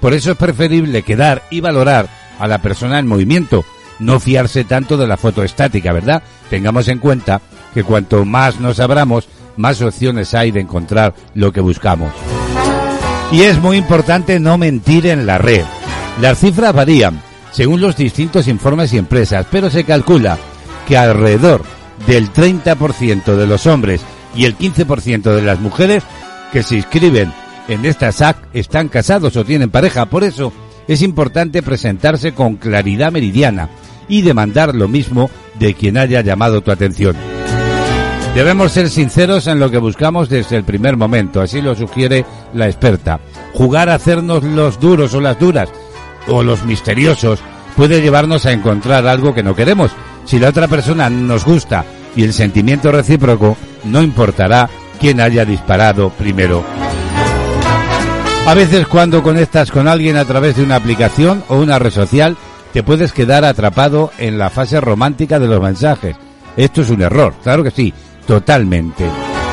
Por 0.00 0.14
eso 0.14 0.30
es 0.30 0.38
preferible 0.38 1.02
quedar 1.02 1.42
y 1.50 1.60
valorar 1.60 2.19
a 2.40 2.48
la 2.48 2.58
persona 2.58 2.98
en 2.98 3.06
movimiento, 3.06 3.64
no 4.00 4.18
fiarse 4.18 4.64
tanto 4.64 4.96
de 4.96 5.06
la 5.06 5.16
foto 5.16 5.44
estática, 5.44 5.92
¿verdad? 5.92 6.22
Tengamos 6.48 6.88
en 6.88 6.98
cuenta 6.98 7.40
que 7.72 7.84
cuanto 7.84 8.24
más 8.24 8.58
nos 8.58 8.80
abramos, 8.80 9.28
más 9.56 9.80
opciones 9.82 10.34
hay 10.34 10.50
de 10.50 10.60
encontrar 10.60 11.14
lo 11.34 11.52
que 11.52 11.60
buscamos. 11.60 12.12
Y 13.30 13.42
es 13.42 13.60
muy 13.60 13.76
importante 13.76 14.40
no 14.40 14.58
mentir 14.58 15.06
en 15.06 15.26
la 15.26 15.38
red. 15.38 15.64
Las 16.20 16.38
cifras 16.38 16.72
varían 16.72 17.22
según 17.52 17.80
los 17.80 17.96
distintos 17.96 18.48
informes 18.48 18.92
y 18.92 18.98
empresas, 18.98 19.46
pero 19.50 19.70
se 19.70 19.84
calcula 19.84 20.38
que 20.88 20.96
alrededor 20.96 21.62
del 22.06 22.32
30% 22.32 23.36
de 23.36 23.46
los 23.46 23.66
hombres 23.66 24.00
y 24.34 24.44
el 24.44 24.56
15% 24.56 25.34
de 25.34 25.42
las 25.42 25.60
mujeres 25.60 26.02
que 26.52 26.62
se 26.62 26.76
inscriben 26.76 27.32
en 27.68 27.84
esta 27.84 28.12
SAC 28.12 28.36
están 28.52 28.88
casados 28.88 29.36
o 29.36 29.44
tienen 29.44 29.70
pareja. 29.70 30.06
Por 30.06 30.24
eso 30.24 30.52
es 30.90 31.02
importante 31.02 31.62
presentarse 31.62 32.34
con 32.34 32.56
claridad 32.56 33.12
meridiana 33.12 33.68
y 34.08 34.22
demandar 34.22 34.74
lo 34.74 34.88
mismo 34.88 35.30
de 35.56 35.74
quien 35.74 35.96
haya 35.96 36.20
llamado 36.20 36.62
tu 36.62 36.72
atención. 36.72 37.14
Debemos 38.34 38.72
ser 38.72 38.90
sinceros 38.90 39.46
en 39.46 39.60
lo 39.60 39.70
que 39.70 39.78
buscamos 39.78 40.28
desde 40.28 40.56
el 40.56 40.64
primer 40.64 40.96
momento, 40.96 41.40
así 41.40 41.62
lo 41.62 41.76
sugiere 41.76 42.24
la 42.54 42.66
experta. 42.66 43.20
Jugar 43.54 43.88
a 43.88 43.94
hacernos 43.94 44.42
los 44.42 44.80
duros 44.80 45.14
o 45.14 45.20
las 45.20 45.38
duras 45.38 45.68
o 46.26 46.42
los 46.42 46.64
misteriosos 46.64 47.38
puede 47.76 48.02
llevarnos 48.02 48.44
a 48.44 48.52
encontrar 48.52 49.06
algo 49.06 49.32
que 49.32 49.44
no 49.44 49.54
queremos. 49.54 49.92
Si 50.24 50.40
la 50.40 50.48
otra 50.48 50.66
persona 50.66 51.08
nos 51.08 51.44
gusta 51.44 51.84
y 52.16 52.24
el 52.24 52.32
sentimiento 52.32 52.90
recíproco, 52.90 53.56
no 53.84 54.02
importará 54.02 54.68
quién 54.98 55.20
haya 55.20 55.44
disparado 55.44 56.10
primero. 56.10 56.64
A 58.50 58.54
veces 58.54 58.88
cuando 58.88 59.22
conectas 59.22 59.70
con 59.70 59.86
alguien 59.86 60.16
a 60.16 60.24
través 60.24 60.56
de 60.56 60.64
una 60.64 60.74
aplicación 60.74 61.44
o 61.46 61.58
una 61.58 61.78
red 61.78 61.92
social, 61.92 62.36
te 62.72 62.82
puedes 62.82 63.12
quedar 63.12 63.44
atrapado 63.44 64.10
en 64.18 64.38
la 64.38 64.50
fase 64.50 64.80
romántica 64.80 65.38
de 65.38 65.46
los 65.46 65.62
mensajes. 65.62 66.16
Esto 66.56 66.80
es 66.80 66.90
un 66.90 67.00
error, 67.00 67.32
claro 67.44 67.62
que 67.62 67.70
sí, 67.70 67.94
totalmente. 68.26 69.08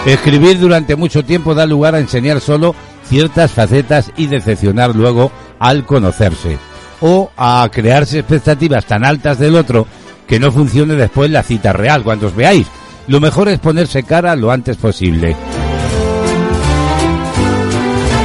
Escribir 0.07 0.57
durante 0.57 0.95
mucho 0.95 1.23
tiempo 1.23 1.53
da 1.53 1.67
lugar 1.67 1.93
a 1.93 1.99
enseñar 1.99 2.41
solo 2.41 2.73
ciertas 3.03 3.51
facetas 3.51 4.11
y 4.17 4.25
decepcionar 4.25 4.95
luego 4.95 5.31
al 5.59 5.85
conocerse. 5.85 6.57
O 6.99 7.29
a 7.37 7.69
crearse 7.71 8.17
expectativas 8.17 8.87
tan 8.87 9.05
altas 9.05 9.37
del 9.37 9.57
otro 9.57 9.85
que 10.25 10.39
no 10.39 10.51
funcione 10.51 10.95
después 10.95 11.29
la 11.29 11.43
cita 11.43 11.71
real 11.71 12.01
cuando 12.01 12.25
os 12.25 12.35
veáis. 12.35 12.65
Lo 13.05 13.19
mejor 13.19 13.47
es 13.47 13.59
ponerse 13.59 14.01
cara 14.01 14.35
lo 14.35 14.49
antes 14.49 14.75
posible. 14.75 15.35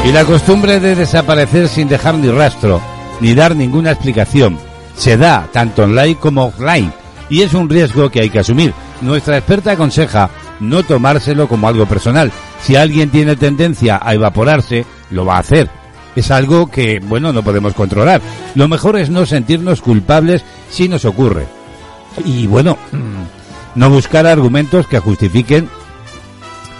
Y 0.04 0.10
la 0.10 0.24
costumbre 0.24 0.80
de 0.80 0.96
desaparecer 0.96 1.68
sin 1.68 1.88
dejar 1.88 2.16
ni 2.16 2.28
rastro, 2.28 2.80
ni 3.20 3.34
dar 3.34 3.54
ninguna 3.54 3.92
explicación, 3.92 4.58
se 4.96 5.16
da 5.16 5.48
tanto 5.52 5.84
online 5.84 6.16
como 6.16 6.46
offline 6.46 6.92
y 7.30 7.42
es 7.42 7.54
un 7.54 7.68
riesgo 7.68 8.10
que 8.10 8.20
hay 8.20 8.28
que 8.28 8.40
asumir. 8.40 8.74
Nuestra 9.00 9.38
experta 9.38 9.72
aconseja 9.72 10.28
no 10.60 10.82
tomárselo 10.82 11.46
como 11.48 11.68
algo 11.68 11.86
personal. 11.86 12.32
Si 12.62 12.74
alguien 12.74 13.10
tiene 13.10 13.36
tendencia 13.36 14.00
a 14.02 14.12
evaporarse, 14.12 14.84
lo 15.10 15.24
va 15.24 15.36
a 15.36 15.40
hacer. 15.40 15.70
Es 16.16 16.30
algo 16.30 16.68
que, 16.68 17.00
bueno, 17.00 17.32
no 17.32 17.42
podemos 17.42 17.72
controlar. 17.72 18.20
Lo 18.54 18.68
mejor 18.68 18.96
es 18.98 19.08
no 19.08 19.24
sentirnos 19.24 19.80
culpables 19.80 20.44
si 20.68 20.88
nos 20.88 21.04
ocurre. 21.04 21.46
Y 22.24 22.46
bueno, 22.48 22.76
no 23.76 23.88
buscar 23.88 24.26
argumentos 24.26 24.86
que 24.86 24.98
justifiquen, 24.98 25.68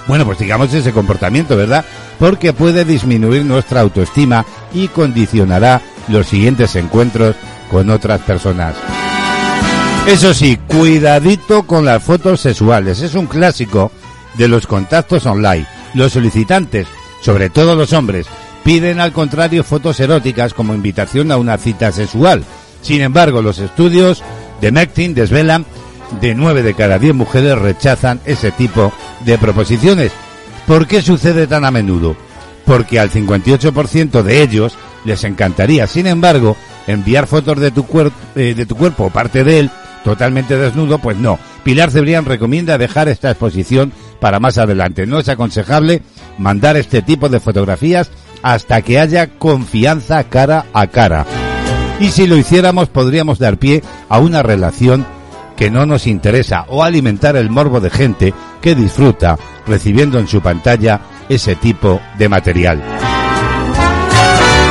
bueno, 0.07 0.24
pues 0.24 0.38
digamos 0.38 0.72
ese 0.74 0.92
comportamiento, 0.92 1.57
¿verdad? 1.57 1.84
Porque 2.18 2.53
puede 2.53 2.84
disminuir 2.84 3.44
nuestra 3.44 3.80
autoestima 3.80 4.44
y 4.72 4.88
condicionará 4.88 5.80
los 6.09 6.26
siguientes 6.26 6.74
encuentros 6.76 7.36
con 7.70 7.90
otras 7.90 8.20
personas. 8.20 8.74
Eso 10.07 10.34
sí, 10.34 10.59
cuidadito 10.66 11.62
con 11.62 11.84
las 11.84 12.03
fotos 12.03 12.40
sexuales. 12.40 13.00
Es 13.00 13.14
un 13.14 13.26
clásico 13.26 13.92
de 14.34 14.48
los 14.48 14.66
contactos 14.66 15.26
online. 15.26 15.66
Los 15.94 16.12
solicitantes, 16.12 16.88
sobre 17.20 17.50
todo 17.50 17.76
los 17.76 17.92
hombres, 17.92 18.26
piden 18.64 19.00
al 19.00 19.12
contrario 19.12 19.62
fotos 19.62 20.00
eróticas 20.00 20.55
como 20.55 20.74
invitación 20.74 21.30
a 21.30 21.36
una 21.36 21.57
cita 21.57 21.92
sexual. 21.92 22.44
Sin 22.80 23.00
embargo, 23.00 23.42
los 23.42 23.59
estudios 23.59 24.22
de 24.61 24.72
Mectin 24.72 25.14
desvelan 25.14 25.64
de 26.20 26.34
9 26.34 26.62
de 26.62 26.74
cada 26.74 26.98
10 26.98 27.14
mujeres 27.14 27.58
rechazan 27.58 28.20
ese 28.24 28.50
tipo 28.50 28.92
de 29.24 29.38
proposiciones. 29.38 30.12
¿Por 30.66 30.86
qué 30.86 31.02
sucede 31.02 31.46
tan 31.46 31.64
a 31.64 31.70
menudo? 31.70 32.16
Porque 32.64 33.00
al 33.00 33.10
58% 33.10 34.22
de 34.22 34.42
ellos 34.42 34.76
les 35.04 35.24
encantaría, 35.24 35.86
sin 35.86 36.06
embargo, 36.06 36.56
enviar 36.86 37.26
fotos 37.26 37.58
de 37.58 37.70
tu, 37.70 37.84
cuerpo 37.86 38.16
eh, 38.36 38.54
de 38.54 38.66
tu 38.66 38.76
cuerpo 38.76 39.04
o 39.06 39.10
parte 39.10 39.42
de 39.44 39.60
él 39.60 39.70
totalmente 40.04 40.56
desnudo, 40.56 40.98
pues 40.98 41.16
no. 41.16 41.38
Pilar 41.64 41.90
Cebrián 41.90 42.24
recomienda 42.24 42.78
dejar 42.78 43.08
esta 43.08 43.30
exposición 43.30 43.92
para 44.20 44.40
más 44.40 44.58
adelante. 44.58 45.06
No 45.06 45.18
es 45.18 45.28
aconsejable 45.28 46.02
mandar 46.38 46.76
este 46.76 47.02
tipo 47.02 47.28
de 47.28 47.40
fotografías 47.40 48.10
hasta 48.42 48.82
que 48.82 48.98
haya 48.98 49.38
confianza 49.38 50.24
cara 50.24 50.66
a 50.72 50.88
cara. 50.88 51.24
Y 52.00 52.08
si 52.10 52.26
lo 52.26 52.36
hiciéramos 52.36 52.88
podríamos 52.88 53.38
dar 53.38 53.58
pie 53.58 53.82
a 54.08 54.18
una 54.18 54.42
relación 54.42 55.06
que 55.57 55.70
no 55.70 55.86
nos 55.86 56.07
interesa 56.07 56.64
o 56.68 56.82
alimentar 56.82 57.36
el 57.36 57.50
morbo 57.50 57.80
de 57.80 57.90
gente 57.90 58.34
que 58.61 58.74
disfruta 58.74 59.36
recibiendo 59.66 60.18
en 60.18 60.28
su 60.28 60.40
pantalla 60.40 61.00
ese 61.28 61.57
tipo 61.57 62.00
de 62.18 62.28
material. 62.28 62.82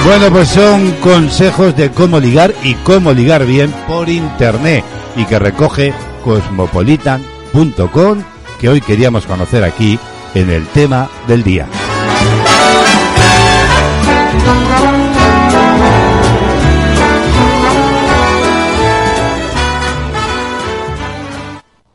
Bueno, 0.06 0.32
pues 0.32 0.50
son 0.50 0.92
consejos 1.02 1.76
de 1.78 1.92
cómo 1.92 2.20
ligar 2.20 2.54
y 2.64 2.74
cómo 2.76 3.14
ligar 3.14 3.46
bien 3.46 3.72
por 3.88 4.10
internet 4.10 4.84
y 5.16 5.26
que 5.26 5.38
recoge 5.38 5.94
cosmopolitan.com 6.24 8.24
que 8.60 8.70
hoy 8.70 8.82
queríamos 8.82 9.26
conocer 9.26 9.64
aquí 9.64 10.00
en 10.34 10.50
el 10.50 10.66
tema 10.68 11.10
del 11.28 11.44
día. 11.44 11.68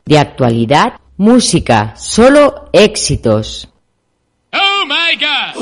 De 0.07 0.17
actualidad, 0.17 0.93
música, 1.17 1.93
solo 1.97 2.69
éxitos. 2.71 3.67
Oh 4.53 4.85
my 4.87 5.17
god! 5.19 5.53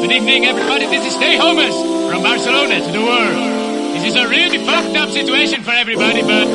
Good 0.00 0.10
evening 0.10 0.46
everybody, 0.46 0.86
this 0.86 1.06
is 1.06 1.14
Stay 1.14 1.36
Homeless 1.38 1.76
from 2.10 2.20
Barcelona 2.24 2.80
to 2.80 2.90
the 2.90 3.00
world. 3.00 3.94
This 3.94 4.06
is 4.06 4.16
a 4.16 4.26
really 4.26 4.58
fucked 4.58 4.96
up 4.96 5.10
situation 5.10 5.62
for 5.62 5.70
everybody, 5.70 6.22
but 6.22 6.48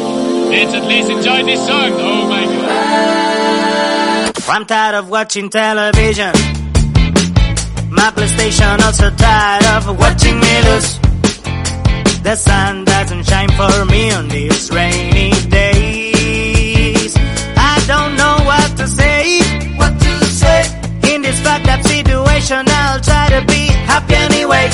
let's 0.51 0.73
at 0.73 0.83
least 0.83 1.09
enjoy 1.09 1.45
this 1.45 1.65
song. 1.65 1.93
Oh 1.93 2.27
my 2.27 2.43
god. 2.43 4.33
I'm 4.49 4.65
tired 4.65 4.95
of 4.95 5.09
watching 5.09 5.49
television. 5.49 6.33
My 7.89 8.11
PlayStation 8.11 8.81
also 8.81 9.11
tired 9.11 9.65
of 9.77 9.97
watching 9.97 10.37
me 10.41 10.61
lose. 10.67 10.99
The 12.21 12.35
sun 12.35 12.83
doesn't 12.83 13.23
shine 13.23 13.49
for 13.51 13.85
me 13.85 14.11
on 14.11 14.27
these 14.27 14.69
rainy 14.71 15.31
days. 15.47 15.78
Fucked 21.59 21.69
up 21.69 21.81
situation, 21.85 22.63
I'll 22.67 22.99
try 22.99 23.29
to 23.29 23.45
be 23.45 23.67
happy 23.87 24.15
anyway. 24.15 24.69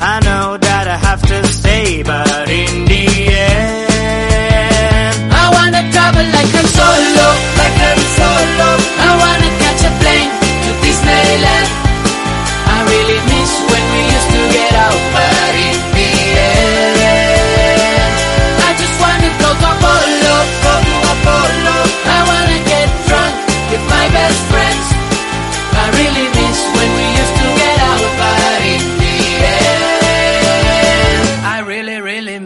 I 0.00 0.20
know 0.24 0.56
that 0.58 0.86
I 0.88 0.96
have 0.96 1.22
to 1.22 1.46
stay, 1.48 2.02
but 2.02 2.48
in 2.48 2.84
the 2.84 3.06
end, 3.28 3.88
I 5.32 5.50
wanna 5.52 5.90
travel 5.92 6.24
like 6.36 6.54
I'm 6.54 6.66
solo, 6.78 7.27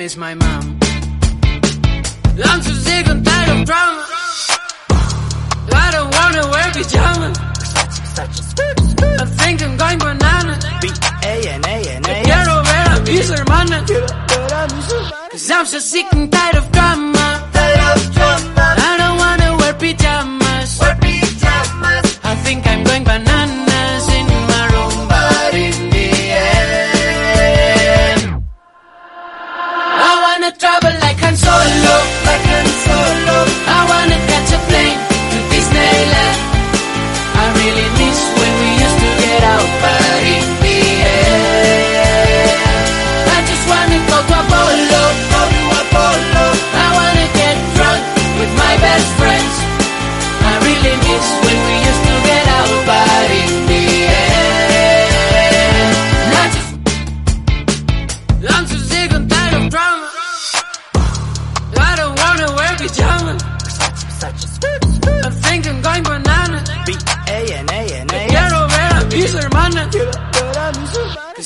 really 0.02 0.16
my 0.16 0.34
mom. 0.34 0.78
I'm 2.44 2.62
so 2.62 2.72
sick 2.72 3.06
and 3.06 3.24
tired 3.24 3.60
of 3.60 3.66
drama. 3.66 4.04
I 5.70 5.88
don't 5.94 6.10
wanna 6.18 6.44
wear 6.52 6.68
pajamas. 6.76 7.38
I 9.22 9.26
think 9.40 9.62
I'm 9.62 9.76
going 9.76 9.98
banana. 9.98 10.58
B-A-N-A-N-A. 10.80 12.22
Quiero 12.28 12.54
ver 12.68 12.86
a 12.94 13.00
mis 13.06 13.28
hermanas. 13.30 13.90
Cause 15.30 15.50
I'm 15.50 15.66
so 15.66 15.78
sick 15.78 16.06
and 16.12 16.32
tired 16.32 16.56
of 16.56 16.72
drama. 16.72 17.26
I 18.88 18.94
don't 18.98 19.18
wanna 19.24 19.56
wear 19.60 19.74
pajamas. 19.74 20.80
I 22.24 22.34
think 22.44 22.66
I'm 22.66 22.82
going 22.84 23.04
bananas 23.04 23.31
I 30.42 30.46
wanna 30.46 30.81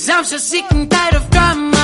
I'm 0.09 0.25
so 0.25 0.37
sick 0.37 0.65
and 0.71 0.91
tired 0.91 1.15
of 1.15 1.31
drama. 1.31 1.76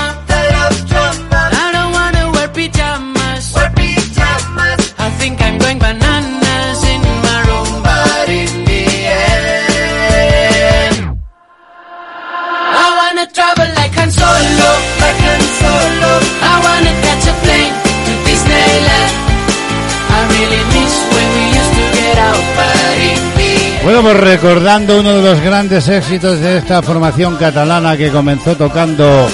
Estamos 24.03 24.21
recordando 24.21 24.99
uno 24.99 25.13
de 25.13 25.23
los 25.23 25.41
grandes 25.41 25.87
éxitos 25.87 26.41
de 26.41 26.59
esta 26.59 26.83
formación 26.83 27.37
catalana 27.37 27.97
que 27.97 28.11
comenzó 28.11 28.57
tocando 28.57 29.29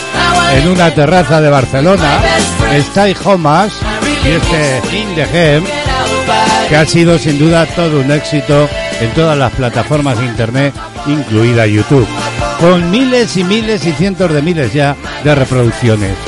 en 0.53 0.69
una 0.69 0.95
terraza 0.95 1.41
de 1.41 1.49
Barcelona, 1.49 2.21
Stay 2.73 3.17
Homas, 3.25 3.73
y 4.23 4.29
este 4.29 4.83
In 4.95 5.15
the 5.15 5.23
Hem, 5.23 5.65
que 6.69 6.77
ha 6.77 6.85
sido 6.85 7.19
sin 7.19 7.39
duda 7.39 7.65
todo 7.65 8.01
un 8.01 8.11
éxito 8.11 8.69
en 9.01 9.09
todas 9.15 9.39
las 9.39 9.55
plataformas 9.55 10.19
de 10.19 10.27
internet, 10.27 10.75
incluida 11.07 11.67
YouTube, 11.67 12.07
con 12.61 12.91
miles 12.91 13.39
y 13.39 13.45
miles 13.45 13.87
y 13.87 13.93
cientos 13.93 14.31
de 14.31 14.43
miles 14.43 14.75
ya 14.75 14.95
de 15.25 15.35
reproducciones. 15.35 16.28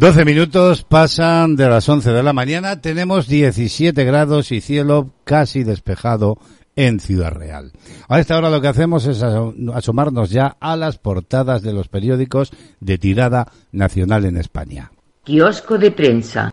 12 0.00 0.24
minutos 0.24 0.82
pasan 0.82 1.56
de 1.56 1.68
las 1.68 1.86
11 1.86 2.10
de 2.12 2.22
la 2.22 2.32
mañana. 2.32 2.80
Tenemos 2.80 3.28
17 3.28 4.02
grados 4.04 4.50
y 4.50 4.62
cielo 4.62 5.10
casi 5.24 5.62
despejado 5.62 6.38
en 6.74 7.00
Ciudad 7.00 7.32
Real. 7.32 7.72
A 8.08 8.18
esta 8.18 8.38
hora 8.38 8.48
lo 8.48 8.62
que 8.62 8.68
hacemos 8.68 9.04
es 9.06 9.22
aso- 9.22 9.54
asomarnos 9.74 10.30
ya 10.30 10.56
a 10.58 10.74
las 10.76 10.96
portadas 10.96 11.60
de 11.60 11.74
los 11.74 11.88
periódicos 11.88 12.50
de 12.80 12.96
tirada 12.96 13.48
nacional 13.72 14.24
en 14.24 14.38
España. 14.38 14.90
Kiosco 15.24 15.76
de 15.76 15.90
prensa. 15.90 16.50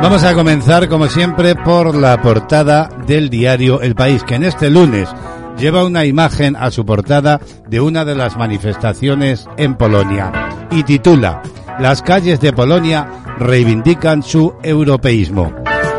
Vamos 0.00 0.22
a 0.24 0.34
comenzar, 0.34 0.88
como 0.88 1.06
siempre, 1.08 1.54
por 1.54 1.94
la 1.94 2.20
portada 2.22 2.88
del 3.06 3.28
diario 3.30 3.80
El 3.80 3.94
País, 3.94 4.22
que 4.22 4.36
en 4.36 4.44
este 4.44 4.70
lunes 4.70 5.08
lleva 5.58 5.84
una 5.84 6.04
imagen 6.04 6.54
a 6.56 6.70
su 6.70 6.86
portada 6.86 7.40
de 7.68 7.80
una 7.80 8.04
de 8.04 8.14
las 8.14 8.36
manifestaciones 8.36 9.46
en 9.56 9.74
Polonia 9.74 10.32
y 10.70 10.84
titula 10.84 11.42
Las 11.80 12.02
calles 12.02 12.40
de 12.40 12.52
Polonia 12.52 13.08
reivindican 13.38 14.22
su 14.22 14.54
europeísmo. 14.62 15.52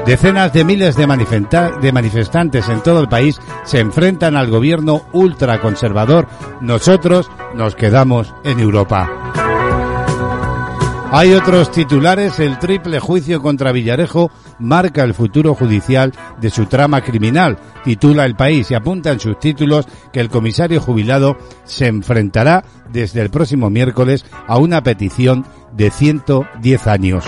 Decenas 0.05 0.53
de 0.53 0.63
miles 0.63 0.95
de, 0.95 1.05
manifesta- 1.05 1.77
de 1.79 1.91
manifestantes 1.91 2.67
en 2.69 2.81
todo 2.81 3.01
el 3.01 3.09
país 3.09 3.39
se 3.65 3.79
enfrentan 3.79 4.37
al 4.37 4.49
gobierno 4.49 5.01
ultraconservador. 5.11 6.25
Nosotros 6.61 7.29
nos 7.53 7.75
quedamos 7.75 8.33
en 8.45 8.59
Europa. 8.59 9.28
Hay 11.11 11.33
otros 11.33 11.71
titulares. 11.71 12.39
El 12.39 12.59
triple 12.59 12.99
juicio 12.99 13.41
contra 13.41 13.71
Villarejo 13.71 14.31
marca 14.59 15.03
el 15.03 15.15
futuro 15.15 15.55
judicial 15.55 16.13
de 16.39 16.51
su 16.51 16.67
trama 16.67 17.01
criminal. 17.01 17.57
Titula 17.83 18.25
El 18.25 18.35
País 18.35 18.69
y 18.69 18.75
apunta 18.75 19.11
en 19.11 19.19
sus 19.19 19.39
títulos 19.39 19.87
que 20.13 20.19
el 20.19 20.29
comisario 20.29 20.79
jubilado 20.79 21.37
se 21.63 21.87
enfrentará 21.87 22.63
desde 22.91 23.21
el 23.21 23.31
próximo 23.31 23.71
miércoles 23.71 24.23
a 24.47 24.59
una 24.59 24.83
petición 24.83 25.45
de 25.73 25.89
110 25.89 26.87
años. 26.87 27.25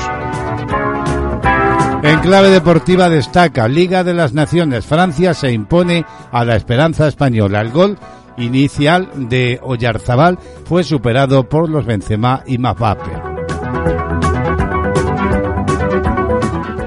En 2.03 2.19
clave 2.19 2.49
deportiva 2.49 3.09
destaca 3.09 3.67
Liga 3.67 4.03
de 4.03 4.13
las 4.13 4.34
Naciones. 4.34 4.86
Francia 4.86 5.34
se 5.34 5.51
impone 5.51 6.05
a 6.32 6.45
la 6.45 6.55
esperanza 6.55 7.07
española. 7.07 7.61
El 7.61 7.71
gol 7.71 7.97
inicial 8.38 9.09
de 9.29 9.59
Oyarzabal 9.63 10.38
fue 10.65 10.84
superado 10.84 11.49
por 11.49 11.69
los 11.69 11.86
Benzema 11.86 12.43
y 12.45 12.57
Mbappé. 12.59 13.30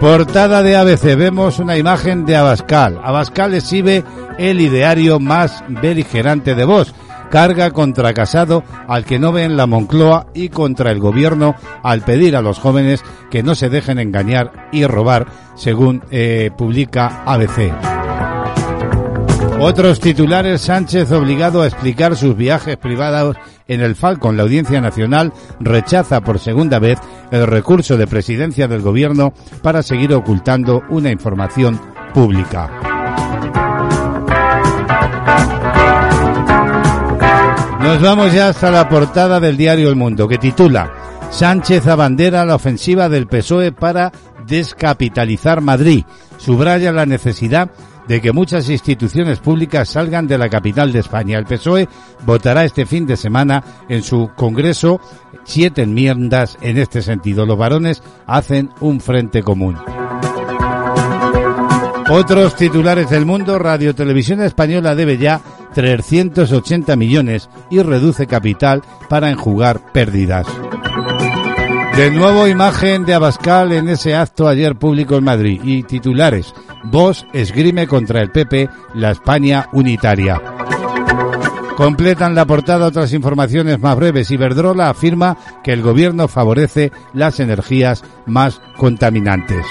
Portada 0.05 0.63
de 0.63 0.77
ABC 0.77 1.17
vemos 1.17 1.59
una 1.59 1.79
imagen 1.79 2.27
de 2.27 2.37
Abascal. 2.37 3.01
Abascal 3.03 3.55
exhibe 3.55 4.05
el 4.39 4.61
ideario 4.61 5.19
más 5.19 5.65
beligerante 5.67 6.55
de 6.55 6.67
Vox. 6.67 6.93
Carga 7.31 7.71
contra 7.71 8.13
Casado 8.13 8.63
al 8.87 9.07
que 9.07 9.19
no 9.19 9.33
ve 9.33 9.45
en 9.45 9.57
la 9.57 9.67
Moncloa 9.67 10.27
y 10.35 10.51
contra 10.51 10.91
el 10.91 11.01
gobierno 11.01 11.55
al 11.83 12.03
pedir 12.03 12.37
a 12.37 12.43
los 12.43 12.59
jóvenes 12.59 13.03
que 13.31 13.43
no 13.43 13.55
se 13.55 13.71
dejen 13.71 13.99
engañar 13.99 14.69
y 14.73 14.85
robar, 14.87 15.27
según 15.55 16.05
eh, 16.11 16.51
publica 16.55 17.23
ABC. 17.25 17.94
Otros 19.67 19.99
titulares, 19.99 20.61
Sánchez 20.61 21.11
obligado 21.11 21.63
a 21.63 21.67
explicar 21.67 22.17
sus 22.17 22.37
viajes 22.37 22.77
privados 22.77 23.35
en 23.67 23.81
el 23.81 23.97
Falcon. 23.97 24.37
La 24.37 24.43
Audiencia 24.43 24.79
Nacional 24.83 25.33
rechaza 25.59 26.21
por 26.21 26.39
segunda 26.39 26.79
vez 26.79 26.99
el 27.31 27.47
recurso 27.47 27.97
de 27.97 28.07
presidencia 28.07 28.69
del 28.69 28.83
gobierno 28.83 29.33
para 29.63 29.83
seguir 29.83 30.13
ocultando 30.13 30.83
una 30.91 31.11
información 31.11 31.81
pública. 32.13 32.71
Nos 37.81 38.03
vamos 38.03 38.35
ya 38.35 38.49
hasta 38.49 38.71
la 38.71 38.87
portada 38.91 39.41
del 39.41 39.57
diario 39.57 39.89
El 39.89 39.97
Mundo, 39.97 40.29
que 40.29 40.37
titula 40.37 40.93
Sánchez 41.31 41.87
abandera 41.87 42.45
la 42.45 42.57
ofensiva 42.57 43.09
del 43.09 43.27
PSOE 43.27 43.73
para 43.73 44.13
descapitalizar 44.47 45.63
Madrid. 45.63 46.05
Subraya 46.37 46.93
la 46.93 47.07
necesidad 47.07 47.71
que 48.09 48.33
muchas 48.33 48.69
instituciones 48.69 49.41
públicas 49.41 49.89
salgan 49.89 50.27
de 50.27 50.39
la 50.39 50.49
capital 50.49 50.93
de 50.93 51.01
España. 51.01 51.39
El 51.39 51.47
PSOE 51.47 51.89
votará 52.25 52.65
este 52.65 52.87
fin 52.87 53.07
de 53.07 53.17
semana 53.17 53.63
en 53.89 54.03
su 54.03 54.31
Congreso 54.37 55.01
siete 55.45 55.83
enmiendas 55.83 56.59
en 56.61 56.79
este 56.79 57.03
sentido. 57.03 57.47
Los 57.47 57.59
varones 57.59 58.03
hacen 58.27 58.71
un 58.81 59.01
frente 59.01 59.43
común. 59.43 59.77
Otros 62.11 62.55
titulares 62.57 63.09
del 63.09 63.25
mundo, 63.25 63.59
Radio 63.59 63.95
Televisión 63.95 64.43
Española 64.43 64.95
debe 64.95 65.17
ya 65.17 65.41
380 65.75 66.97
millones 66.97 67.49
y 67.71 67.81
reduce 67.81 68.27
capital 68.27 68.83
para 69.09 69.31
enjugar 69.31 69.93
pérdidas. 69.93 70.47
De 71.97 72.11
nuevo 72.11 72.49
imagen 72.49 73.05
de 73.05 73.15
Abascal 73.15 73.71
en 73.71 73.89
ese 73.89 74.17
acto 74.17 74.49
ayer 74.49 74.75
público 74.75 75.15
en 75.15 75.23
Madrid 75.23 75.61
y 75.63 75.85
titulares. 75.85 76.53
Vox 76.83 77.25
esgrime 77.33 77.87
contra 77.87 78.21
el 78.21 78.33
PP 78.33 78.69
la 78.95 79.13
España 79.13 79.69
unitaria. 79.73 80.43
Completan 81.77 82.35
la 82.35 82.47
portada 82.47 82.87
otras 82.87 83.13
informaciones 83.13 83.79
más 83.79 83.97
breves. 83.97 84.33
Iberdrola 84.33 84.91
afirma 84.91 85.37
que 85.63 85.73
el 85.73 85.83
gobierno 85.83 86.27
favorece 86.27 86.91
las 87.13 87.39
energías 87.39 88.03
más 88.27 88.61
contaminantes. 88.77 89.65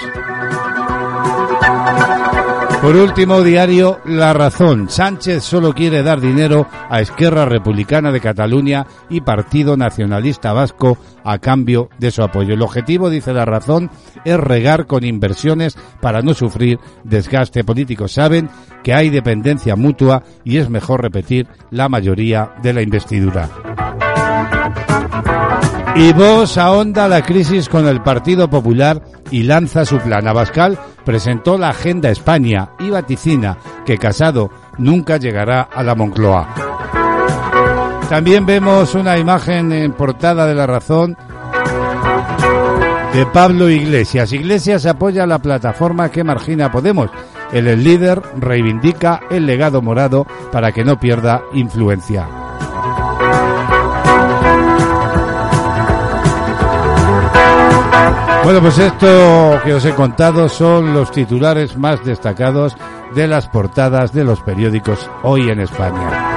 Por 2.84 2.96
último, 2.96 3.40
diario 3.40 4.00
La 4.04 4.34
Razón. 4.34 4.90
Sánchez 4.90 5.42
solo 5.42 5.72
quiere 5.72 6.02
dar 6.02 6.20
dinero 6.20 6.66
a 6.90 7.00
Esquerra 7.00 7.46
Republicana 7.46 8.12
de 8.12 8.20
Cataluña 8.20 8.86
y 9.08 9.22
Partido 9.22 9.74
Nacionalista 9.74 10.52
Vasco 10.52 10.98
a 11.24 11.38
cambio 11.38 11.88
de 11.98 12.10
su 12.10 12.22
apoyo. 12.22 12.52
El 12.52 12.60
objetivo, 12.60 13.08
dice 13.08 13.32
La 13.32 13.46
Razón, 13.46 13.90
es 14.26 14.38
regar 14.38 14.84
con 14.84 15.02
inversiones 15.02 15.78
para 16.02 16.20
no 16.20 16.34
sufrir 16.34 16.78
desgaste 17.04 17.64
político. 17.64 18.06
Saben 18.06 18.50
que 18.82 18.92
hay 18.92 19.08
dependencia 19.08 19.76
mutua 19.76 20.22
y 20.44 20.58
es 20.58 20.68
mejor 20.68 21.00
repetir 21.00 21.48
la 21.70 21.88
mayoría 21.88 22.50
de 22.62 22.74
la 22.74 22.82
investidura. 22.82 23.48
Y 25.96 26.12
Vox 26.12 26.58
ahonda 26.58 27.08
la 27.08 27.22
crisis 27.22 27.70
con 27.70 27.88
el 27.88 28.02
Partido 28.02 28.50
Popular 28.50 29.00
y 29.30 29.44
lanza 29.44 29.86
su 29.86 29.98
plan. 30.00 30.28
Abascal 30.28 30.78
presentó 31.04 31.58
la 31.58 31.70
Agenda 31.70 32.10
España 32.10 32.70
y 32.78 32.90
vaticina 32.90 33.56
que 33.84 33.98
Casado 33.98 34.50
nunca 34.78 35.16
llegará 35.16 35.62
a 35.62 35.82
la 35.82 35.94
Moncloa. 35.94 36.48
También 38.08 38.46
vemos 38.46 38.94
una 38.94 39.18
imagen 39.18 39.72
en 39.72 39.92
portada 39.92 40.46
de 40.46 40.54
La 40.54 40.66
Razón 40.66 41.16
de 43.14 43.26
Pablo 43.26 43.70
Iglesias. 43.70 44.32
Iglesias 44.32 44.86
apoya 44.86 45.26
la 45.26 45.38
plataforma 45.38 46.10
que 46.10 46.24
margina 46.24 46.70
Podemos. 46.70 47.10
El 47.52 47.82
líder 47.82 48.20
reivindica 48.36 49.20
el 49.30 49.46
legado 49.46 49.80
morado 49.80 50.26
para 50.50 50.72
que 50.72 50.84
no 50.84 50.98
pierda 50.98 51.42
influencia. 51.52 52.43
Bueno, 58.44 58.60
pues 58.60 58.78
esto 58.78 59.58
que 59.64 59.72
os 59.72 59.82
he 59.86 59.94
contado 59.94 60.50
son 60.50 60.92
los 60.92 61.10
titulares 61.10 61.78
más 61.78 62.04
destacados 62.04 62.76
de 63.14 63.26
las 63.26 63.48
portadas 63.48 64.12
de 64.12 64.22
los 64.22 64.42
periódicos 64.42 65.10
hoy 65.22 65.48
en 65.48 65.60
España. 65.60 66.34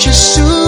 Just. 0.00 0.36
soon. 0.36 0.59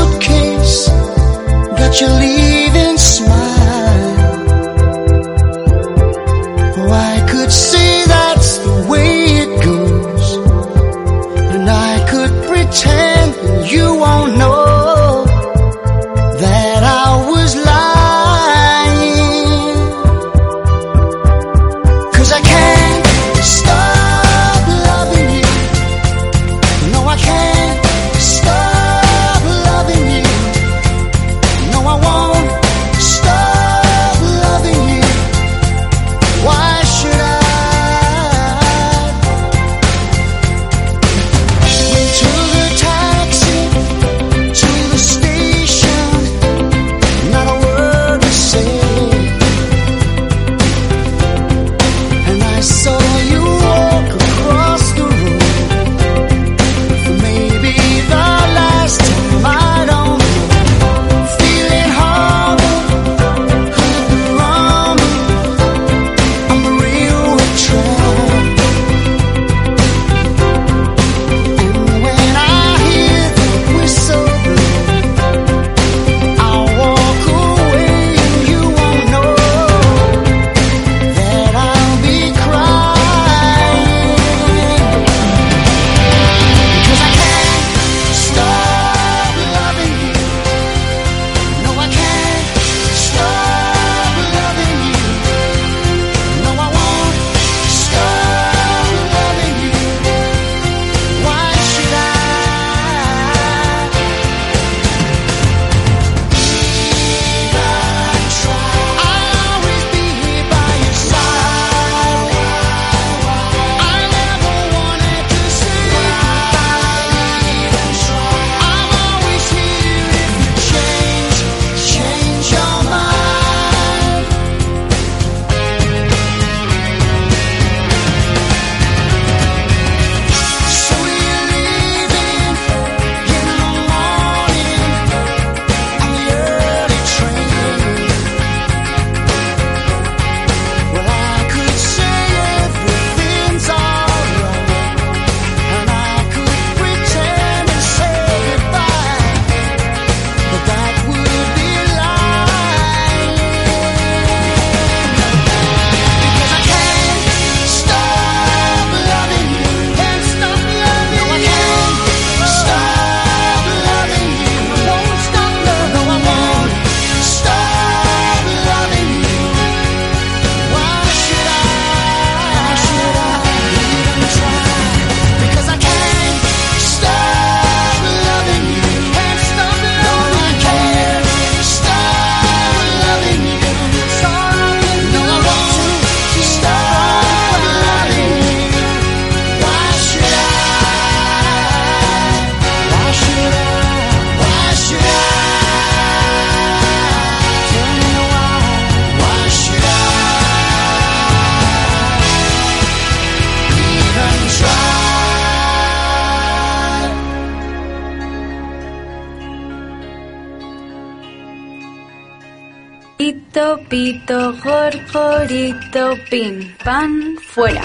pan, 216.84 217.36
fuera. 217.40 217.82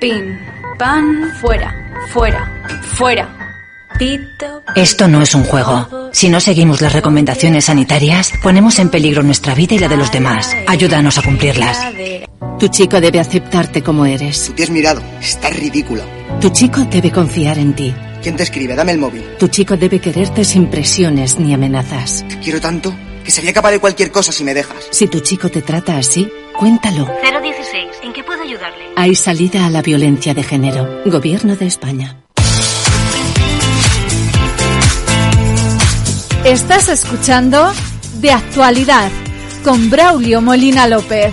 Pin, 0.00 0.38
pan, 0.78 1.32
fuera, 1.40 1.74
fuera, 2.12 2.68
fuera. 2.94 3.34
Esto 4.76 5.08
no 5.08 5.22
es 5.22 5.34
un 5.34 5.42
juego. 5.44 6.10
Si 6.12 6.28
no 6.28 6.38
seguimos 6.40 6.80
las 6.80 6.92
recomendaciones 6.92 7.64
sanitarias, 7.64 8.32
ponemos 8.42 8.78
en 8.78 8.90
peligro 8.90 9.22
nuestra 9.22 9.54
vida 9.54 9.74
y 9.74 9.78
la 9.78 9.88
de 9.88 9.96
los 9.96 10.12
demás. 10.12 10.54
Ayúdanos 10.66 11.18
a 11.18 11.22
cumplirlas. 11.22 11.78
Tu 12.60 12.68
chico 12.68 13.00
debe 13.00 13.18
aceptarte 13.18 13.82
como 13.82 14.06
eres. 14.06 14.52
Te 14.54 14.70
mirado. 14.70 15.02
Estás 15.20 15.58
ridículo. 15.58 16.02
Tu 16.40 16.50
chico 16.50 16.82
debe 16.82 17.10
confiar 17.10 17.58
en 17.58 17.74
ti. 17.74 17.92
¿Quién 18.22 18.36
te 18.36 18.44
escribe? 18.44 18.76
Dame 18.76 18.92
el 18.92 18.98
móvil. 18.98 19.24
Tu 19.38 19.48
chico 19.48 19.76
debe 19.76 20.00
quererte 20.00 20.44
sin 20.44 20.68
presiones 20.68 21.38
ni 21.38 21.54
amenazas. 21.54 22.24
Te 22.28 22.38
quiero 22.38 22.60
tanto 22.60 22.94
que 23.24 23.32
sería 23.32 23.52
capaz 23.52 23.72
de 23.72 23.80
cualquier 23.80 24.12
cosa 24.12 24.32
si 24.32 24.44
me 24.44 24.54
dejas. 24.54 24.88
Si 24.90 25.06
tu 25.08 25.20
chico 25.20 25.48
te 25.48 25.62
trata 25.62 25.98
así, 25.98 26.30
cuéntalo. 26.56 27.06
Hay 29.00 29.14
salida 29.14 29.64
a 29.64 29.70
la 29.70 29.80
violencia 29.80 30.34
de 30.34 30.42
género. 30.42 31.02
Gobierno 31.06 31.54
de 31.54 31.66
España. 31.66 32.16
Estás 36.44 36.88
escuchando 36.88 37.70
De 38.20 38.32
Actualidad 38.32 39.08
con 39.62 39.88
Braulio 39.88 40.40
Molina 40.40 40.88
López. 40.88 41.32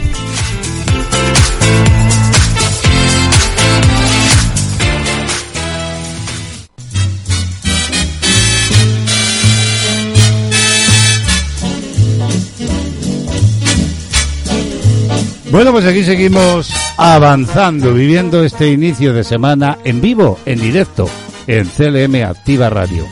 Bueno, 15.56 15.72
pues 15.72 15.86
aquí 15.86 16.04
seguimos 16.04 16.70
avanzando, 16.98 17.94
viviendo 17.94 18.44
este 18.44 18.74
inicio 18.74 19.14
de 19.14 19.24
semana 19.24 19.78
en 19.86 20.02
vivo, 20.02 20.38
en 20.46 20.60
directo, 20.60 21.08
en 21.48 21.70
CLM 21.70 22.26
Activa 22.26 22.70
Radio. 22.70 23.06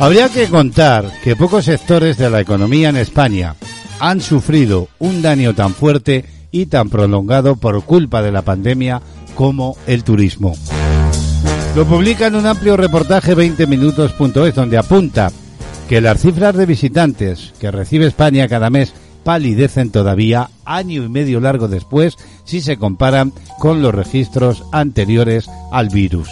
Habría 0.00 0.30
que 0.30 0.48
contar 0.48 1.12
que 1.22 1.36
pocos 1.36 1.66
sectores 1.66 2.18
de 2.18 2.28
la 2.28 2.40
economía 2.40 2.88
en 2.88 2.96
España 2.96 3.54
han 4.00 4.20
sufrido 4.20 4.88
un 4.98 5.22
daño 5.22 5.54
tan 5.54 5.72
fuerte 5.72 6.24
y 6.50 6.66
tan 6.66 6.90
prolongado 6.90 7.54
por 7.54 7.84
culpa 7.84 8.20
de 8.20 8.32
la 8.32 8.42
pandemia 8.42 9.00
como 9.36 9.76
el 9.86 10.02
turismo. 10.02 10.56
Lo 11.76 11.86
publica 11.86 12.26
en 12.26 12.34
un 12.34 12.46
amplio 12.46 12.76
reportaje 12.76 13.36
20minutos.es 13.36 14.56
donde 14.56 14.76
apunta 14.76 15.30
que 15.92 16.00
las 16.00 16.22
cifras 16.22 16.56
de 16.56 16.64
visitantes 16.64 17.52
que 17.60 17.70
recibe 17.70 18.06
España 18.06 18.48
cada 18.48 18.70
mes 18.70 18.94
palidecen 19.24 19.90
todavía 19.90 20.48
año 20.64 21.04
y 21.04 21.08
medio 21.10 21.38
largo 21.38 21.68
después 21.68 22.16
si 22.44 22.62
se 22.62 22.78
comparan 22.78 23.34
con 23.58 23.82
los 23.82 23.94
registros 23.94 24.64
anteriores 24.72 25.50
al 25.70 25.90
virus. 25.90 26.30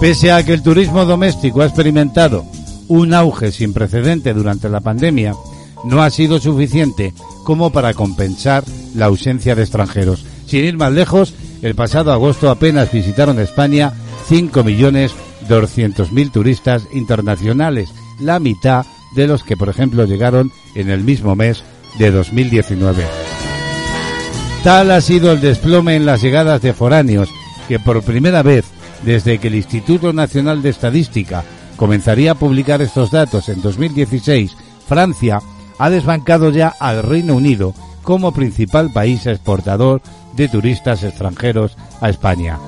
Pese 0.00 0.30
a 0.30 0.44
que 0.44 0.52
el 0.52 0.62
turismo 0.62 1.04
doméstico 1.04 1.62
ha 1.62 1.66
experimentado 1.66 2.44
un 2.86 3.12
auge 3.12 3.50
sin 3.50 3.72
precedente 3.72 4.34
durante 4.34 4.68
la 4.68 4.82
pandemia, 4.82 5.34
no 5.82 6.00
ha 6.00 6.10
sido 6.10 6.38
suficiente 6.38 7.12
como 7.42 7.70
para 7.70 7.92
compensar 7.92 8.62
la 8.94 9.06
ausencia 9.06 9.56
de 9.56 9.62
extranjeros. 9.62 10.24
Sin 10.46 10.64
ir 10.64 10.76
más 10.76 10.92
lejos, 10.92 11.34
el 11.62 11.74
pasado 11.74 12.12
agosto 12.12 12.50
apenas 12.50 12.92
visitaron 12.92 13.40
España 13.40 13.92
5.200.000 14.28 16.32
turistas 16.32 16.88
internacionales, 16.92 17.94
la 18.18 18.40
mitad 18.40 18.84
de 19.14 19.26
los 19.26 19.42
que, 19.42 19.56
por 19.56 19.68
ejemplo, 19.68 20.04
llegaron 20.04 20.52
en 20.74 20.90
el 20.90 21.04
mismo 21.04 21.36
mes 21.36 21.62
de 21.98 22.10
2019. 22.10 23.04
Tal 24.62 24.90
ha 24.90 25.00
sido 25.00 25.32
el 25.32 25.40
desplome 25.40 25.96
en 25.96 26.06
las 26.06 26.22
llegadas 26.22 26.60
de 26.60 26.72
foráneos 26.72 27.28
que 27.68 27.78
por 27.78 28.02
primera 28.02 28.42
vez 28.42 28.64
desde 29.04 29.38
que 29.38 29.48
el 29.48 29.54
Instituto 29.54 30.12
Nacional 30.12 30.62
de 30.62 30.70
Estadística 30.70 31.44
comenzaría 31.76 32.32
a 32.32 32.36
publicar 32.36 32.82
estos 32.82 33.10
datos 33.10 33.48
en 33.48 33.62
2016, 33.62 34.56
Francia 34.88 35.40
ha 35.78 35.90
desbancado 35.90 36.50
ya 36.50 36.74
al 36.80 37.02
Reino 37.02 37.34
Unido 37.34 37.74
como 38.02 38.32
principal 38.32 38.92
país 38.92 39.26
exportador 39.26 40.00
de 40.34 40.48
turistas 40.48 41.02
extranjeros 41.02 41.76
a 42.00 42.08
España. 42.08 42.58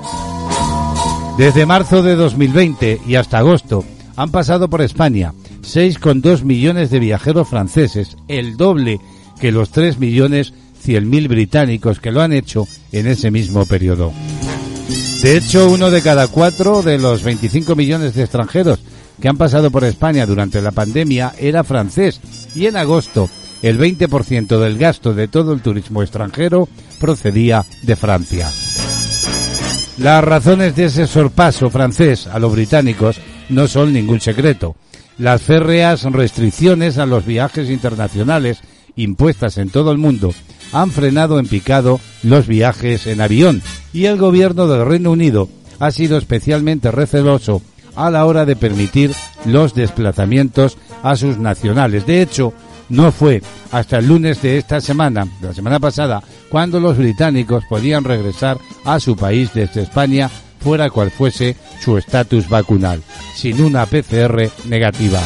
Desde 1.39 1.67
marzo 1.67 2.03
de 2.03 2.17
2020 2.17 3.01
y 3.07 3.15
hasta 3.15 3.39
agosto 3.39 3.85
han 4.17 4.33
pasado 4.33 4.69
por 4.69 4.83
España 4.83 5.35
6,2 5.63 6.43
millones 6.43 6.91
de 6.91 6.99
viajeros 6.99 7.49
franceses, 7.49 8.17
el 8.27 8.57
doble 8.57 8.99
que 9.41 9.53
los 9.53 9.71
3 9.71 10.01
millones 10.01 10.53
100.000 10.85 11.29
británicos 11.29 12.01
que 12.01 12.11
lo 12.11 12.23
han 12.23 12.33
hecho 12.33 12.67
en 12.91 13.07
ese 13.07 13.31
mismo 13.31 13.67
periodo. 13.67 14.13
De 15.23 15.37
hecho, 15.37 15.71
uno 15.71 15.93
de 15.93 16.03
cada 16.03 16.27
cuatro 16.27 16.83
de 16.83 16.99
los 16.99 17.23
25 17.23 17.77
millones 17.77 18.15
de 18.15 18.25
extranjeros 18.25 18.81
que 19.23 19.29
han 19.29 19.39
pasado 19.39 19.71
por 19.71 19.85
España 19.85 20.27
durante 20.27 20.61
la 20.61 20.73
pandemia 20.73 21.35
era 21.39 21.63
francés 21.63 22.21
y 22.57 22.67
en 22.67 22.77
agosto 22.77 23.31
el 23.63 23.79
20% 23.79 24.59
del 24.59 24.77
gasto 24.77 25.15
de 25.15 25.29
todo 25.29 25.53
el 25.53 25.63
turismo 25.63 26.03
extranjero 26.03 26.69
procedía 26.99 27.65
de 27.83 27.95
Francia. 27.95 28.49
Las 29.99 30.23
razones 30.23 30.77
de 30.77 30.85
ese 30.85 31.09
sorpaso 31.09 31.71
francés 31.71 32.29
a 32.29 32.39
los 32.39 32.53
británicos 32.53 33.21
no 33.49 33.67
son 33.67 33.93
ningún 33.93 34.21
secreto. 34.21 34.77
Las 35.19 35.43
férreas 35.43 36.05
restricciones 36.05 36.99
a 36.99 37.07
los 37.07 37.27
viajes 37.27 37.69
internacionales 37.69 38.61
impuestas 38.95 39.59
en 39.59 39.71
todo 39.71 39.91
el 39.91 39.99
mundo 39.99 40.33
han 40.73 40.93
frenado 40.93 41.41
en 41.41 41.49
picado 41.49 41.99
los 42.23 42.47
viajes 42.47 43.09
en 43.09 43.21
avión 43.21 43.61
y 43.93 44.05
el 44.05 44.19
gobierno 44.19 44.69
del 44.69 44.87
Reino 44.87 45.11
Unido 45.11 45.49
ha 45.81 45.91
sido 45.91 46.17
especialmente 46.17 46.93
receloso 46.93 47.61
a 47.97 48.09
la 48.09 48.25
hora 48.25 48.47
de 48.47 48.55
permitir 48.55 49.13
los 49.47 49.75
desplazamientos 49.75 50.79
a 51.03 51.17
sus 51.17 51.39
nacionales. 51.39 52.07
De 52.07 52.23
hecho, 52.23 52.53
no 52.89 53.13
fue 53.13 53.43
hasta 53.71 53.99
el 53.99 54.09
lunes 54.09 54.41
de 54.43 54.59
esta 54.59 54.81
semana, 54.81 55.27
la 55.41 55.53
semana 55.53 55.79
pasada, 55.79 56.23
cuando 56.49 56.81
los 56.81 56.97
británicos 56.97 57.65
podían 57.69 58.05
regresar 58.05 58.59
a 58.85 58.99
su 59.01 59.17
país 59.17 59.51
desde 59.55 59.83
España, 59.83 60.31
fuera 60.61 60.91
cual 60.91 61.11
fuese 61.11 61.57
su 61.81 61.99
estatus 61.99 62.49
vacunal, 62.49 63.03
sin 63.35 63.61
una 63.63 63.87
PCR 63.87 64.51
negativa. 64.67 65.21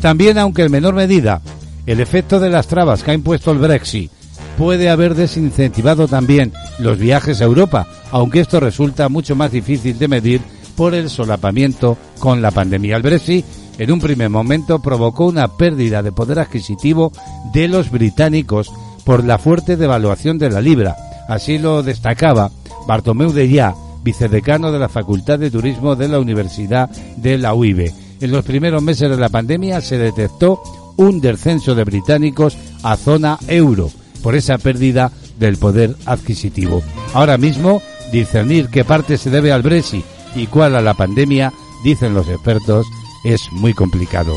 También, 0.00 0.38
aunque 0.38 0.62
en 0.64 0.72
menor 0.72 0.94
medida, 0.94 1.40
el 1.86 2.00
efecto 2.00 2.40
de 2.40 2.50
las 2.50 2.66
trabas 2.66 3.02
que 3.02 3.12
ha 3.12 3.14
impuesto 3.14 3.52
el 3.52 3.58
Brexit 3.58 4.10
puede 4.58 4.88
haber 4.90 5.14
desincentivado 5.14 6.08
también 6.08 6.52
los 6.78 6.98
viajes 6.98 7.40
a 7.40 7.44
Europa, 7.44 7.86
aunque 8.10 8.40
esto 8.40 8.60
resulta 8.60 9.08
mucho 9.08 9.36
más 9.36 9.52
difícil 9.52 9.98
de 9.98 10.08
medir 10.08 10.40
por 10.76 10.94
el 10.94 11.08
solapamiento 11.08 11.96
con 12.18 12.42
la 12.42 12.50
pandemia. 12.50 12.96
El 12.96 13.02
Brexit 13.02 13.44
en 13.78 13.90
un 13.92 14.00
primer 14.00 14.30
momento 14.30 14.80
provocó 14.80 15.26
una 15.26 15.48
pérdida 15.48 16.02
de 16.02 16.12
poder 16.12 16.38
adquisitivo 16.38 17.12
de 17.52 17.68
los 17.68 17.90
británicos 17.90 18.72
por 19.04 19.24
la 19.24 19.38
fuerte 19.38 19.76
devaluación 19.76 20.38
de 20.38 20.50
la 20.50 20.60
libra. 20.60 20.96
Así 21.28 21.58
lo 21.58 21.82
destacaba 21.82 22.50
Bartomeu 22.86 23.32
de 23.32 23.48
Ya, 23.48 23.74
vicedecano 24.02 24.72
de 24.72 24.78
la 24.78 24.88
Facultad 24.88 25.38
de 25.38 25.50
Turismo 25.50 25.96
de 25.96 26.08
la 26.08 26.20
Universidad 26.20 26.88
de 27.16 27.38
la 27.38 27.54
UIB. 27.54 27.92
En 28.20 28.30
los 28.30 28.44
primeros 28.44 28.82
meses 28.82 29.10
de 29.10 29.16
la 29.16 29.28
pandemia 29.28 29.80
se 29.80 29.98
detectó 29.98 30.62
un 30.96 31.20
descenso 31.20 31.74
de 31.74 31.84
británicos 31.84 32.56
a 32.82 32.96
zona 32.96 33.38
euro 33.48 33.90
por 34.22 34.34
esa 34.34 34.58
pérdida 34.58 35.12
del 35.38 35.58
poder 35.58 35.94
adquisitivo. 36.06 36.82
Ahora 37.12 37.36
mismo, 37.36 37.82
discernir 38.12 38.68
qué 38.68 38.84
parte 38.84 39.18
se 39.18 39.30
debe 39.30 39.52
al 39.52 39.62
Brexit 39.62 40.04
y 40.34 40.46
cuál 40.46 40.76
a 40.76 40.80
la 40.80 40.94
pandemia, 40.94 41.52
dicen 41.84 42.14
los 42.14 42.28
expertos, 42.28 42.86
es 43.26 43.50
muy 43.52 43.74
complicado. 43.74 44.34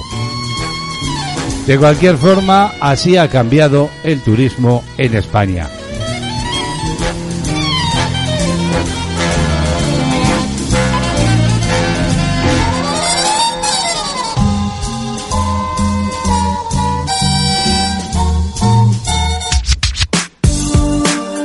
De 1.68 1.78
cualquier 1.78 2.18
forma, 2.18 2.74
así 2.82 3.18
ha 3.18 3.30
cambiado 3.30 3.90
el 4.04 4.22
turismo 4.22 4.84
en 4.98 5.16
España. 5.16 5.70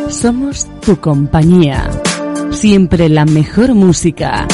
Somos 0.09 0.66
tu 0.80 0.99
compañía. 1.01 1.90
Siempre 2.51 3.11
la 3.11 3.26
mejor 3.26 3.74
música. 3.74 4.47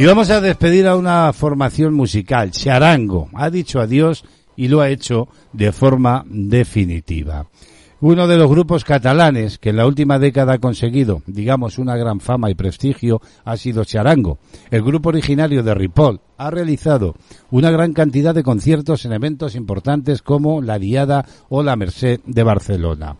Y 0.00 0.06
vamos 0.06 0.30
a 0.30 0.40
despedir 0.40 0.86
a 0.86 0.96
una 0.96 1.30
formación 1.34 1.92
musical, 1.92 2.52
Charango. 2.52 3.28
Ha 3.34 3.50
dicho 3.50 3.80
adiós 3.80 4.24
y 4.56 4.68
lo 4.68 4.80
ha 4.80 4.88
hecho 4.88 5.28
de 5.52 5.72
forma 5.72 6.24
definitiva. 6.26 7.48
Uno 8.00 8.26
de 8.26 8.38
los 8.38 8.48
grupos 8.48 8.82
catalanes 8.82 9.58
que 9.58 9.68
en 9.68 9.76
la 9.76 9.86
última 9.86 10.18
década 10.18 10.54
ha 10.54 10.58
conseguido, 10.58 11.20
digamos, 11.26 11.76
una 11.76 11.98
gran 11.98 12.20
fama 12.20 12.50
y 12.50 12.54
prestigio 12.54 13.20
ha 13.44 13.58
sido 13.58 13.84
Charango. 13.84 14.38
El 14.70 14.82
grupo 14.82 15.10
originario 15.10 15.62
de 15.62 15.74
Ripoll 15.74 16.22
ha 16.38 16.50
realizado 16.50 17.14
una 17.50 17.70
gran 17.70 17.92
cantidad 17.92 18.34
de 18.34 18.42
conciertos 18.42 19.04
en 19.04 19.12
eventos 19.12 19.54
importantes 19.54 20.22
como 20.22 20.62
la 20.62 20.78
Diada 20.78 21.26
o 21.50 21.62
la 21.62 21.76
Merced 21.76 22.20
de 22.24 22.42
Barcelona. 22.42 23.18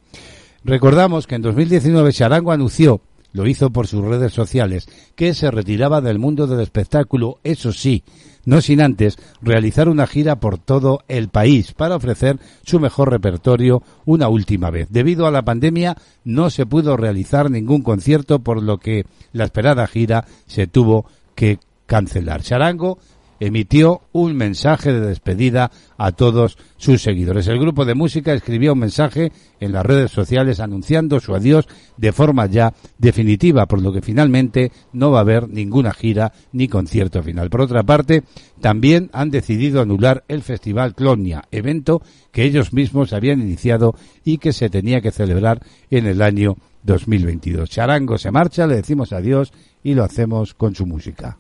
Recordamos 0.65 1.27
que 1.27 1.35
en 1.35 1.43
2019 1.43 2.13
Charango 2.13 2.53
anunció 2.53 3.03
lo 3.33 3.47
hizo 3.47 3.71
por 3.71 3.87
sus 3.87 4.05
redes 4.05 4.33
sociales, 4.33 4.89
que 5.15 5.35
se 5.35 5.51
retiraba 5.51 6.01
del 6.01 6.19
mundo 6.19 6.47
del 6.47 6.61
espectáculo, 6.61 7.39
eso 7.45 7.73
sí, 7.73 8.05
no 8.45 8.61
sin 8.61 8.81
antes 8.81 9.19
realizar 9.43 9.89
una 9.89 10.07
gira 10.07 10.41
por 10.41 10.59
todo 10.59 11.01
el 11.09 11.29
país 11.29 11.73
para 11.73 11.97
ofrecer 11.97 12.39
su 12.65 12.81
mejor 12.81 13.11
repertorio 13.11 13.83
una 14.05 14.29
última 14.29 14.71
vez. 14.71 14.89
Debido 14.91 15.27
a 15.27 15.31
la 15.31 15.43
pandemia 15.43 15.97
no 16.25 16.51
se 16.51 16.67
pudo 16.67 16.97
realizar 16.97 17.51
ningún 17.51 17.83
concierto, 17.83 18.41
por 18.41 18.63
lo 18.63 18.79
que 18.79 19.05
la 19.33 19.45
esperada 19.45 19.87
gira 19.87 20.27
se 20.47 20.67
tuvo 20.67 21.07
que 21.35 21.59
cancelar. 21.87 22.43
Charango 22.43 22.99
emitió 23.41 24.03
un 24.13 24.37
mensaje 24.37 24.93
de 24.93 25.01
despedida 25.01 25.73
a 25.97 26.13
todos 26.13 26.59
sus 26.77 27.03
seguidores. 27.03 27.49
El 27.49 27.59
grupo 27.59 27.85
de 27.85 27.95
música 27.95 28.33
escribió 28.33 28.75
un 28.75 28.79
mensaje 28.79 29.33
en 29.59 29.73
las 29.73 29.85
redes 29.85 30.13
sociales 30.13 30.61
anunciando 30.61 31.19
su 31.21 31.35
adiós 31.35 31.67
de 31.97 32.13
forma 32.13 32.47
ya 32.47 32.73
definitiva, 32.99 33.67
por 33.67 33.83
lo 33.83 33.93
que 33.93 34.03
finalmente 34.03 34.71
no 34.93 35.11
va 35.11 35.19
a 35.19 35.23
haber 35.23 35.49
ninguna 35.49 35.93
gira 35.93 36.33
ni 36.53 36.69
concierto 36.69 37.23
final. 37.23 37.51
Por 37.51 37.63
otra 37.63 37.83
parte, 37.83 38.23
también 38.61 39.11
han 39.13 39.31
decidido 39.31 39.81
anular 39.81 40.25
el 40.29 40.43
Festival 40.43 40.95
Clonia, 40.95 41.45
evento 41.51 42.03
que 42.33 42.45
ellos 42.45 42.73
mismos 42.73 43.13
habían 43.13 43.41
iniciado 43.41 43.95
y 44.25 44.39
que 44.39 44.53
se 44.53 44.71
tenía 44.71 45.01
que 45.01 45.11
celebrar 45.11 45.63
en 45.91 46.07
el 46.07 46.23
año 46.23 46.57
2022. 46.83 47.69
Charango 47.69 48.19
se 48.19 48.31
marcha, 48.31 48.67
le 48.67 48.77
decimos 48.77 49.13
adiós 49.13 49.53
y 49.83 49.95
lo 49.95 50.05
hacemos 50.05 50.55
con 50.55 50.75
su 50.75 50.87
música. 50.87 51.40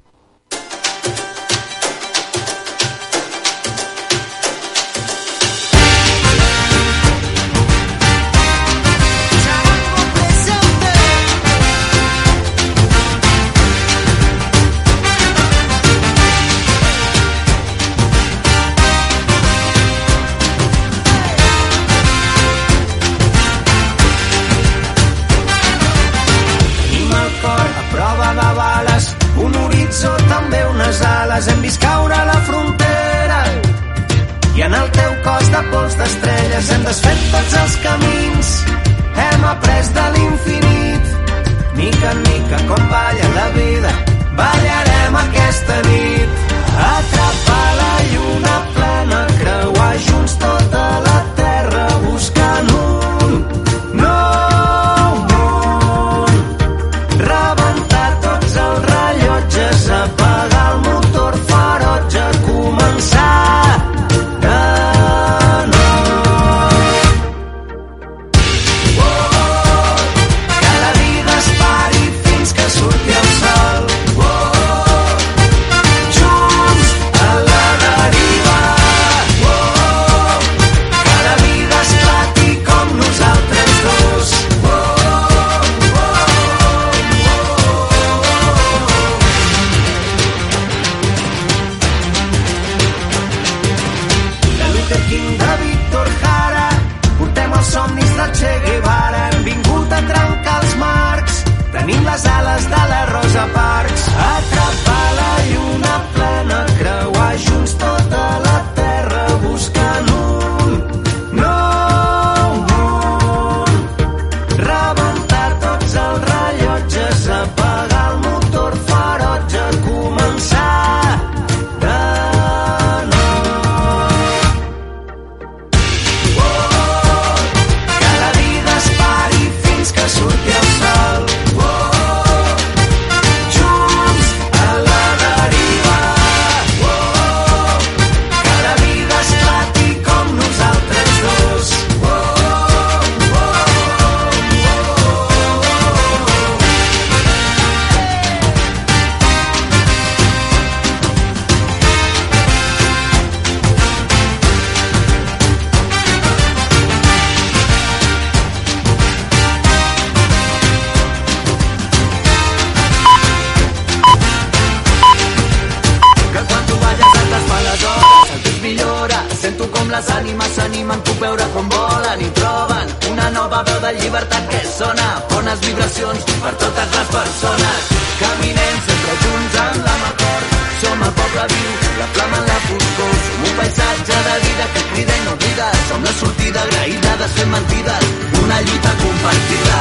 Les 170.00 170.10
ànimes 170.16 170.52
s'animen, 170.56 171.00
puc 171.04 171.18
veure 171.20 171.46
com 171.54 171.66
volen 171.68 172.20
i 172.24 172.28
troben 172.38 172.92
una 173.10 173.26
nova 173.34 173.58
veu 173.68 173.80
de 173.84 173.90
llibertat 173.98 174.46
que 174.52 174.60
sona 174.68 175.08
bones 175.32 175.60
vibracions 175.66 176.24
per 176.44 176.52
totes 176.62 176.94
les 176.96 177.10
persones. 177.16 177.90
Caminem 178.22 178.78
sempre 178.86 179.16
junts 179.24 179.58
en 179.64 179.82
la 179.88 180.12
cor 180.22 180.46
som 180.80 181.04
el 181.08 181.12
poble 181.20 181.44
viu, 181.52 181.72
la 182.00 182.08
flama 182.14 182.40
en 182.40 182.48
la 182.48 182.58
foscor. 182.68 183.14
Som 183.26 183.44
un 183.50 183.54
paisatge 183.60 184.16
de 184.28 184.36
vida 184.46 184.70
que 184.74 184.86
crida 184.94 185.18
i 185.20 185.24
no 185.26 185.36
oblida 185.36 185.68
som 185.90 186.08
la 186.08 186.14
sortida 186.22 186.64
agraïda 186.64 187.16
desfent 187.24 187.52
mentides 187.56 188.10
una 188.42 188.60
lluita 188.66 188.96
compartida. 189.04 189.80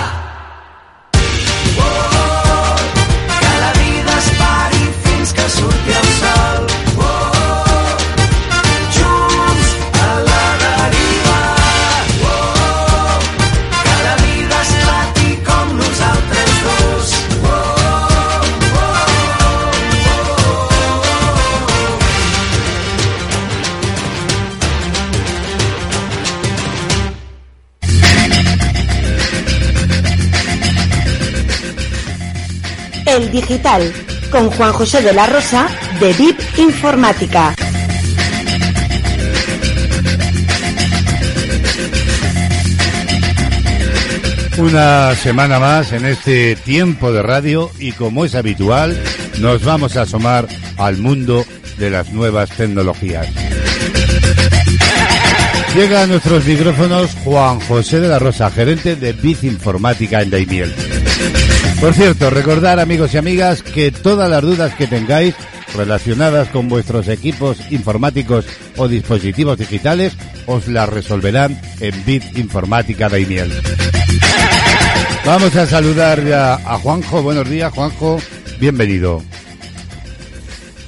Oh, 1.79 1.87
oh, 1.87 2.35
oh, 2.59 2.75
que 3.39 3.55
la 3.63 3.73
vida 3.81 4.19
es 4.23 4.31
pari 4.43 4.85
fins 5.07 5.35
que 5.39 5.49
surti 5.59 5.99
el 6.03 6.09
sol. 6.21 6.63
Oh, 7.07 7.28
Digital, 33.27 33.91
con 34.31 34.49
Juan 34.49 34.71
José 34.71 35.01
de 35.01 35.13
la 35.13 35.27
Rosa, 35.27 35.67
de 35.99 36.13
VIP 36.13 36.39
Informática. 36.57 37.53
Una 44.57 45.15
semana 45.15 45.59
más 45.59 45.91
en 45.91 46.05
este 46.05 46.55
tiempo 46.55 47.11
de 47.11 47.21
radio 47.21 47.69
y 47.79 47.91
como 47.91 48.25
es 48.25 48.35
habitual, 48.35 48.97
nos 49.39 49.63
vamos 49.63 49.95
a 49.97 50.03
asomar 50.03 50.47
al 50.77 50.97
mundo 50.97 51.45
de 51.77 51.89
las 51.89 52.11
nuevas 52.11 52.49
tecnologías. 52.51 53.27
Llega 55.75 56.03
a 56.03 56.07
nuestros 56.07 56.45
micrófonos 56.45 57.15
Juan 57.23 57.59
José 57.61 57.99
de 57.99 58.07
la 58.07 58.19
Rosa, 58.19 58.49
gerente 58.49 58.95
de 58.95 59.13
Biz 59.13 59.43
Informática 59.43 60.21
en 60.21 60.29
Daimiel. 60.29 60.73
Por 61.81 61.93
cierto, 61.93 62.29
recordar 62.29 62.77
amigos 62.79 63.13
y 63.13 63.17
amigas 63.17 63.63
que 63.63 63.89
todas 63.91 64.29
las 64.29 64.41
dudas 64.41 64.75
que 64.75 64.85
tengáis 64.85 65.33
relacionadas 65.75 66.49
con 66.49 66.67
vuestros 66.67 67.07
equipos 67.07 67.57
informáticos 67.71 68.45
o 68.75 68.89
dispositivos 68.89 69.57
digitales 69.57 70.17
os 70.45 70.67
las 70.67 70.89
resolverán 70.89 71.59
en 71.79 72.05
Bit 72.05 72.37
Informática 72.37 73.07
Daimiel. 73.07 73.53
Vamos 75.25 75.55
a 75.55 75.65
saludar 75.65 76.21
ya 76.25 76.55
a 76.55 76.77
Juanjo. 76.79 77.21
Buenos 77.21 77.49
días, 77.49 77.71
Juanjo. 77.71 78.19
Bienvenido. 78.59 79.23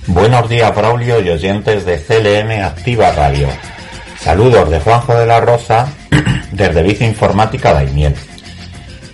Buenos 0.07 0.49
días, 0.49 0.75
Braulio 0.75 1.21
y 1.21 1.29
oyentes 1.29 1.85
de 1.85 2.01
CLM 2.01 2.65
Activa 2.65 3.11
Radio. 3.11 3.47
Saludos 4.19 4.69
de 4.69 4.81
Juanjo 4.81 5.15
de 5.15 5.25
la 5.25 5.39
Rosa 5.39 5.87
desde 6.51 6.83
Vice 6.83 7.05
Informática 7.05 7.73
Daimiel. 7.73 8.13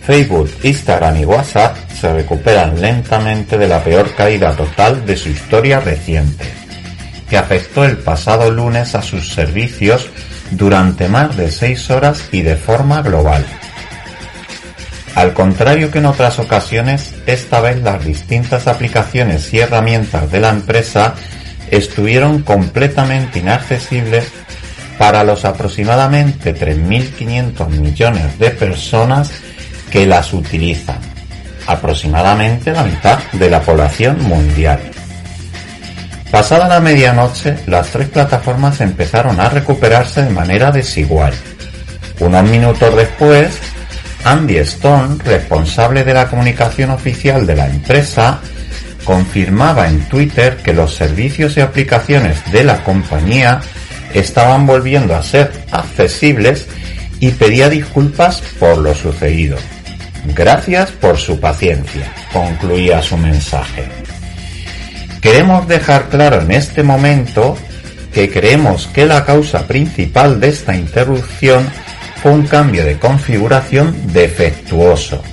Facebook, 0.08 0.50
Instagram 0.64 1.18
y 1.18 1.26
WhatsApp 1.26 1.76
se 1.90 2.14
recuperan 2.14 2.80
lentamente 2.80 3.58
de 3.58 3.68
la 3.68 3.84
peor 3.84 4.16
caída 4.16 4.54
total 4.54 5.06
de 5.06 5.18
su 5.18 5.28
historia 5.28 5.82
reciente, 5.82 6.46
que 7.30 7.36
afectó 7.36 7.84
el 7.84 7.98
pasado 7.98 8.50
lunes 8.50 8.96
a 8.96 9.02
sus 9.02 9.34
servicios 9.34 10.10
durante 10.52 11.10
más 11.10 11.36
de 11.36 11.52
seis 11.52 11.90
horas 11.90 12.24
y 12.32 12.42
de 12.42 12.56
forma 12.56 13.02
global. 13.02 13.46
Al 15.14 15.34
contrario 15.34 15.92
que 15.92 15.98
en 15.98 16.06
otras 16.06 16.40
ocasiones, 16.40 17.14
esta 17.26 17.60
vez 17.60 17.82
las 17.82 18.06
distintas 18.06 18.68
aplicaciones 18.68 19.54
y 19.54 19.60
herramientas 19.60 20.32
de 20.32 20.40
la 20.40 20.52
empresa 20.52 21.16
estuvieron 21.70 22.44
completamente 22.44 23.40
inaccesibles 23.40 24.32
para 24.98 25.26
los 25.26 25.44
aproximadamente 25.44 26.56
3.500 26.56 27.68
millones 27.72 28.40
de 28.40 28.52
personas 28.52 29.34
que 29.92 30.06
las 30.06 30.34
utilizan, 30.34 31.00
aproximadamente 31.66 32.72
la 32.72 32.84
mitad 32.84 33.20
de 33.34 33.50
la 33.50 33.62
población 33.62 34.22
mundial. 34.24 34.80
Pasada 36.32 36.68
la 36.68 36.80
medianoche, 36.80 37.56
las 37.68 37.90
tres 37.90 38.10
plataformas 38.10 38.82
empezaron 38.82 39.40
a 39.40 39.50
recuperarse 39.50 40.24
de 40.24 40.30
manera 40.30 40.72
desigual. 40.72 41.34
Unos 42.20 42.44
minutos 42.44 42.96
después, 42.96 43.58
Andy 44.26 44.58
Stone, 44.58 45.18
responsable 45.24 46.04
de 46.04 46.14
la 46.14 46.28
comunicación 46.28 46.90
oficial 46.92 47.46
de 47.48 47.56
la 47.56 47.68
empresa, 47.68 48.42
confirmaba 49.06 49.88
en 49.88 50.02
Twitter 50.10 50.58
que 50.58 50.74
los 50.74 50.94
servicios 50.94 51.56
y 51.56 51.62
aplicaciones 51.62 52.52
de 52.52 52.66
la 52.66 52.84
compañía 52.84 53.62
estaban 54.14 54.66
volviendo 54.66 55.16
a 55.16 55.24
ser 55.24 55.50
accesibles 55.72 56.68
y 57.22 57.32
pedía 57.32 57.70
disculpas 57.70 58.42
por 58.60 58.78
lo 58.80 58.94
sucedido. 58.94 59.58
Gracias 60.36 60.92
por 60.92 61.18
su 61.18 61.40
paciencia, 61.40 62.12
concluía 62.32 63.02
su 63.02 63.18
mensaje. 63.18 63.88
Queremos 65.22 65.68
dejar 65.68 66.10
claro 66.10 66.42
en 66.42 66.52
este 66.52 66.84
momento 66.84 67.58
que 68.14 68.30
creemos 68.30 68.88
que 68.88 69.06
la 69.06 69.26
causa 69.26 69.68
principal 69.68 70.40
de 70.40 70.50
esta 70.50 70.76
interrupción 70.76 71.68
fue 72.22 72.32
un 72.32 72.46
cambio 72.46 72.86
de 72.86 72.98
configuración 72.98 73.96
defectuoso. 74.14 75.24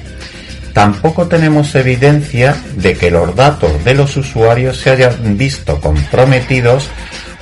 Tampoco 0.72 1.28
tenemos 1.28 1.74
evidencia 1.74 2.56
de 2.76 2.94
que 2.94 3.10
los 3.10 3.34
datos 3.36 3.84
de 3.84 3.94
los 3.94 4.16
usuarios 4.16 4.78
se 4.80 4.90
hayan 4.90 5.36
visto 5.36 5.80
comprometidos 5.80 6.88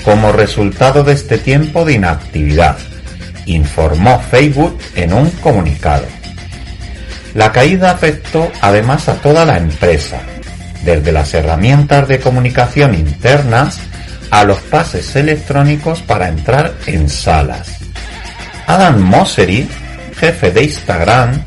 como 0.04 0.32
resultado 0.32 1.04
de 1.04 1.14
este 1.14 1.38
tiempo 1.38 1.84
de 1.84 1.94
inactividad, 1.94 2.76
informó 3.46 4.20
Facebook 4.20 4.78
en 4.96 5.12
un 5.12 5.30
comunicado. 5.30 6.06
La 7.34 7.50
caída 7.52 7.90
afectó 7.90 8.50
además 8.60 9.08
a 9.08 9.14
toda 9.14 9.44
la 9.44 9.56
empresa, 9.56 10.20
desde 10.84 11.12
las 11.12 11.32
herramientas 11.32 12.08
de 12.08 12.20
comunicación 12.20 12.94
internas 12.94 13.78
a 14.30 14.44
los 14.44 14.58
pases 14.58 15.14
electrónicos 15.16 16.02
para 16.02 16.28
entrar 16.28 16.74
en 16.86 17.08
salas. 17.08 17.78
Adam 18.66 19.00
Mosseri, 19.00 19.68
jefe 20.16 20.50
de 20.50 20.64
Instagram, 20.64 21.42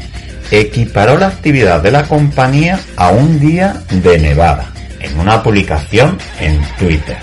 equiparó 0.52 1.18
la 1.18 1.28
actividad 1.28 1.82
de 1.82 1.92
la 1.92 2.04
compañía 2.04 2.80
a 2.96 3.10
un 3.10 3.40
día 3.40 3.82
de 3.90 4.18
nevada 4.20 4.66
en 5.00 5.20
una 5.20 5.42
publicación 5.42 6.18
en 6.40 6.60
Twitter. 6.78 7.18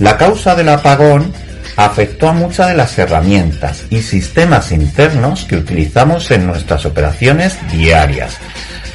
La 0.00 0.16
causa 0.16 0.54
del 0.54 0.68
apagón 0.68 1.32
afectó 1.76 2.28
a 2.28 2.32
muchas 2.32 2.68
de 2.68 2.74
las 2.74 2.98
herramientas 2.98 3.84
y 3.90 4.02
sistemas 4.02 4.72
internos 4.72 5.44
que 5.44 5.56
utilizamos 5.56 6.30
en 6.30 6.46
nuestras 6.46 6.86
operaciones 6.86 7.56
diarias, 7.72 8.36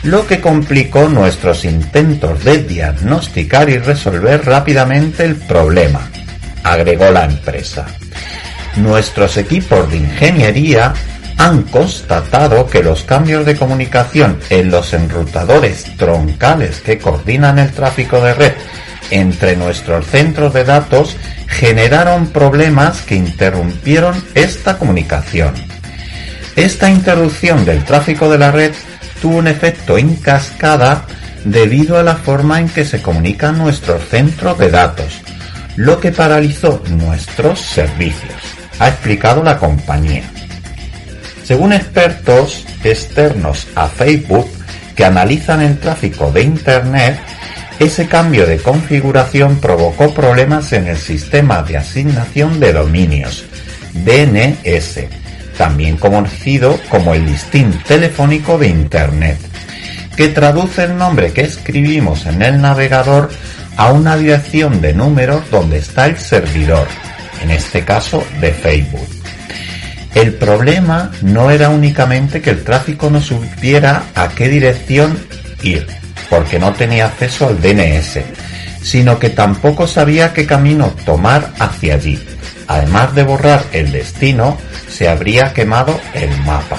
lo 0.03 0.25
que 0.25 0.39
complicó 0.39 1.09
nuestros 1.09 1.65
intentos 1.65 2.43
de 2.43 2.63
diagnosticar 2.63 3.69
y 3.69 3.77
resolver 3.77 4.45
rápidamente 4.45 5.25
el 5.25 5.35
problema, 5.35 6.09
agregó 6.63 7.11
la 7.11 7.25
empresa. 7.25 7.85
Nuestros 8.77 9.35
equipos 9.37 9.89
de 9.91 9.97
ingeniería 9.97 10.93
han 11.37 11.63
constatado 11.63 12.67
que 12.67 12.83
los 12.83 13.03
cambios 13.03 13.45
de 13.45 13.55
comunicación 13.55 14.39
en 14.49 14.71
los 14.71 14.93
enrutadores 14.93 15.85
troncales 15.97 16.81
que 16.81 16.97
coordinan 16.97 17.59
el 17.59 17.71
tráfico 17.71 18.21
de 18.21 18.33
red 18.33 18.53
entre 19.09 19.55
nuestros 19.55 20.05
centros 20.05 20.53
de 20.53 20.65
datos 20.65 21.15
generaron 21.49 22.27
problemas 22.27 23.01
que 23.01 23.15
interrumpieron 23.15 24.15
esta 24.35 24.77
comunicación. 24.77 25.53
Esta 26.55 26.89
interrupción 26.89 27.65
del 27.65 27.83
tráfico 27.83 28.29
de 28.29 28.37
la 28.37 28.51
red 28.51 28.71
tuvo 29.21 29.37
un 29.37 29.47
efecto 29.47 29.97
en 29.97 30.15
cascada 30.15 31.05
debido 31.43 31.97
a 31.97 32.03
la 32.03 32.15
forma 32.15 32.59
en 32.59 32.69
que 32.69 32.85
se 32.85 33.01
comunican 33.01 33.57
nuestros 33.57 34.07
centros 34.07 34.57
de 34.57 34.69
datos, 34.69 35.21
lo 35.75 35.99
que 35.99 36.11
paralizó 36.11 36.81
nuestros 36.89 37.59
servicios, 37.59 38.33
ha 38.79 38.89
explicado 38.89 39.43
la 39.43 39.57
compañía. 39.57 40.23
Según 41.43 41.73
expertos 41.73 42.65
externos 42.83 43.67
a 43.75 43.87
Facebook 43.87 44.49
que 44.95 45.05
analizan 45.05 45.61
el 45.61 45.77
tráfico 45.77 46.31
de 46.31 46.43
Internet, 46.43 47.19
ese 47.79 48.07
cambio 48.07 48.45
de 48.45 48.57
configuración 48.57 49.57
provocó 49.59 50.13
problemas 50.13 50.73
en 50.73 50.87
el 50.87 50.97
sistema 50.97 51.63
de 51.63 51.77
asignación 51.77 52.59
de 52.59 52.73
dominios, 52.73 53.45
DNS, 53.93 55.05
también 55.57 55.95
conocido 55.95 56.77
como 56.89 57.13
el 57.13 57.25
listín 57.25 57.71
telefónico 57.87 58.57
de 58.57 58.67
Internet, 58.67 59.37
que 60.17 60.27
traduce 60.27 60.83
el 60.83 60.97
nombre 60.97 61.31
que 61.31 61.41
escribimos 61.41 62.25
en 62.25 62.41
el 62.41 62.59
navegador 62.59 63.29
a 63.77 63.93
una 63.93 64.17
dirección 64.17 64.81
de 64.81 64.93
números 64.93 65.49
donde 65.49 65.77
está 65.77 66.07
el 66.07 66.17
servidor, 66.17 66.85
en 67.41 67.51
este 67.51 67.85
caso 67.85 68.25
de 68.41 68.51
Facebook. 68.51 69.07
El 70.15 70.33
problema 70.33 71.11
no 71.21 71.49
era 71.49 71.69
únicamente 71.69 72.41
que 72.41 72.49
el 72.49 72.63
tráfico 72.65 73.09
no 73.09 73.21
supiera 73.21 74.03
a 74.15 74.27
qué 74.27 74.49
dirección 74.49 75.17
ir, 75.63 75.98
porque 76.29 76.59
no 76.59 76.73
tenía 76.73 77.05
acceso 77.05 77.47
al 77.47 77.61
DNS, 77.61 78.19
sino 78.81 79.19
que 79.19 79.29
tampoco 79.29 79.87
sabía 79.87 80.33
qué 80.33 80.45
camino 80.45 80.93
tomar 81.05 81.53
hacia 81.59 81.95
allí. 81.95 82.19
Además 82.67 83.15
de 83.15 83.23
borrar 83.23 83.63
el 83.73 83.91
destino, 83.91 84.57
se 84.89 85.09
habría 85.09 85.53
quemado 85.53 85.99
el 86.13 86.29
mapa. 86.43 86.77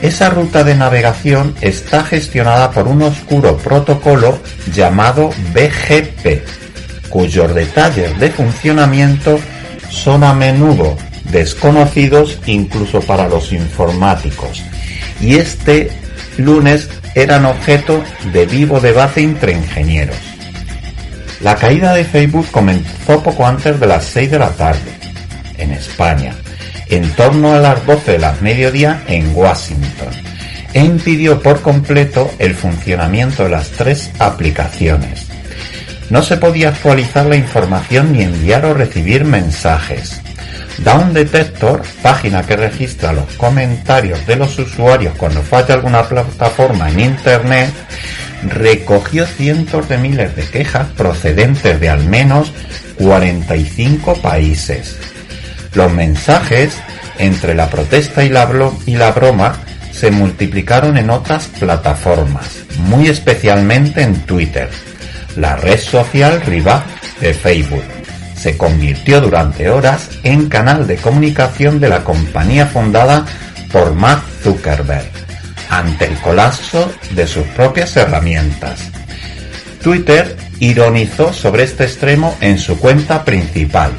Esa 0.00 0.30
ruta 0.30 0.64
de 0.64 0.74
navegación 0.74 1.54
está 1.60 2.02
gestionada 2.02 2.70
por 2.70 2.88
un 2.88 3.02
oscuro 3.02 3.56
protocolo 3.56 4.40
llamado 4.74 5.30
BGP, 5.52 6.42
cuyos 7.08 7.54
detalles 7.54 8.18
de 8.18 8.30
funcionamiento 8.30 9.38
son 9.90 10.24
a 10.24 10.32
menudo 10.32 10.96
desconocidos 11.30 12.38
incluso 12.46 13.00
para 13.00 13.28
los 13.28 13.52
informáticos. 13.52 14.62
Y 15.20 15.36
este 15.36 15.92
lunes 16.38 16.88
eran 17.14 17.44
objeto 17.44 18.02
de 18.32 18.46
vivo 18.46 18.80
debate 18.80 19.22
entre 19.22 19.52
ingenieros. 19.52 20.16
La 21.40 21.56
caída 21.56 21.92
de 21.94 22.04
Facebook 22.04 22.46
comenzó 22.50 23.22
poco 23.22 23.46
antes 23.46 23.78
de 23.80 23.86
las 23.86 24.04
6 24.04 24.30
de 24.30 24.38
la 24.38 24.50
tarde, 24.50 24.92
en 25.58 25.72
España, 25.72 26.34
en 26.88 27.10
torno 27.10 27.52
a 27.54 27.58
las 27.58 27.84
12 27.84 28.12
de 28.12 28.18
la 28.18 28.34
mediodía 28.40 29.02
en 29.08 29.34
Washington, 29.34 30.08
e 30.72 30.84
impidió 30.84 31.40
por 31.42 31.60
completo 31.60 32.30
el 32.38 32.54
funcionamiento 32.54 33.44
de 33.44 33.50
las 33.50 33.70
tres 33.70 34.10
aplicaciones. 34.18 35.26
No 36.10 36.22
se 36.22 36.36
podía 36.36 36.68
actualizar 36.68 37.26
la 37.26 37.36
información 37.36 38.12
ni 38.12 38.22
enviar 38.22 38.64
o 38.66 38.74
recibir 38.74 39.24
mensajes. 39.24 40.20
Down 40.78 41.12
Detector, 41.12 41.82
página 42.02 42.42
que 42.42 42.56
registra 42.56 43.12
los 43.12 43.26
comentarios 43.36 44.26
de 44.26 44.36
los 44.36 44.58
usuarios 44.58 45.14
cuando 45.16 45.42
falla 45.42 45.74
alguna 45.74 46.02
plataforma 46.02 46.90
en 46.90 47.00
Internet, 47.00 47.72
recogió 48.48 49.26
cientos 49.26 49.88
de 49.88 49.98
miles 49.98 50.34
de 50.34 50.44
quejas 50.44 50.88
procedentes 50.96 51.78
de 51.78 51.88
al 51.88 52.04
menos 52.04 52.52
45 52.98 54.14
países. 54.16 54.98
Los 55.74 55.92
mensajes 55.92 56.74
entre 57.18 57.54
la 57.54 57.68
protesta 57.68 58.24
y 58.24 58.28
la, 58.28 58.48
y 58.86 58.96
la 58.96 59.12
broma 59.12 59.54
se 59.92 60.10
multiplicaron 60.10 60.96
en 60.96 61.10
otras 61.10 61.46
plataformas, 61.46 62.64
muy 62.88 63.08
especialmente 63.08 64.02
en 64.02 64.20
Twitter, 64.22 64.68
la 65.36 65.56
red 65.56 65.78
social 65.78 66.40
rival 66.40 66.82
de 67.20 67.34
Facebook 67.34 68.01
se 68.42 68.56
convirtió 68.56 69.20
durante 69.20 69.70
horas 69.70 70.08
en 70.24 70.48
canal 70.48 70.88
de 70.88 70.96
comunicación 70.96 71.78
de 71.78 71.88
la 71.88 72.02
compañía 72.02 72.66
fundada 72.66 73.24
por 73.70 73.94
Mark 73.94 74.24
Zuckerberg, 74.42 75.08
ante 75.70 76.06
el 76.06 76.16
colapso 76.18 76.92
de 77.12 77.28
sus 77.28 77.44
propias 77.48 77.96
herramientas. 77.96 78.80
Twitter 79.80 80.36
ironizó 80.58 81.32
sobre 81.32 81.62
este 81.62 81.84
extremo 81.84 82.36
en 82.40 82.58
su 82.58 82.78
cuenta 82.78 83.24
principal. 83.24 83.92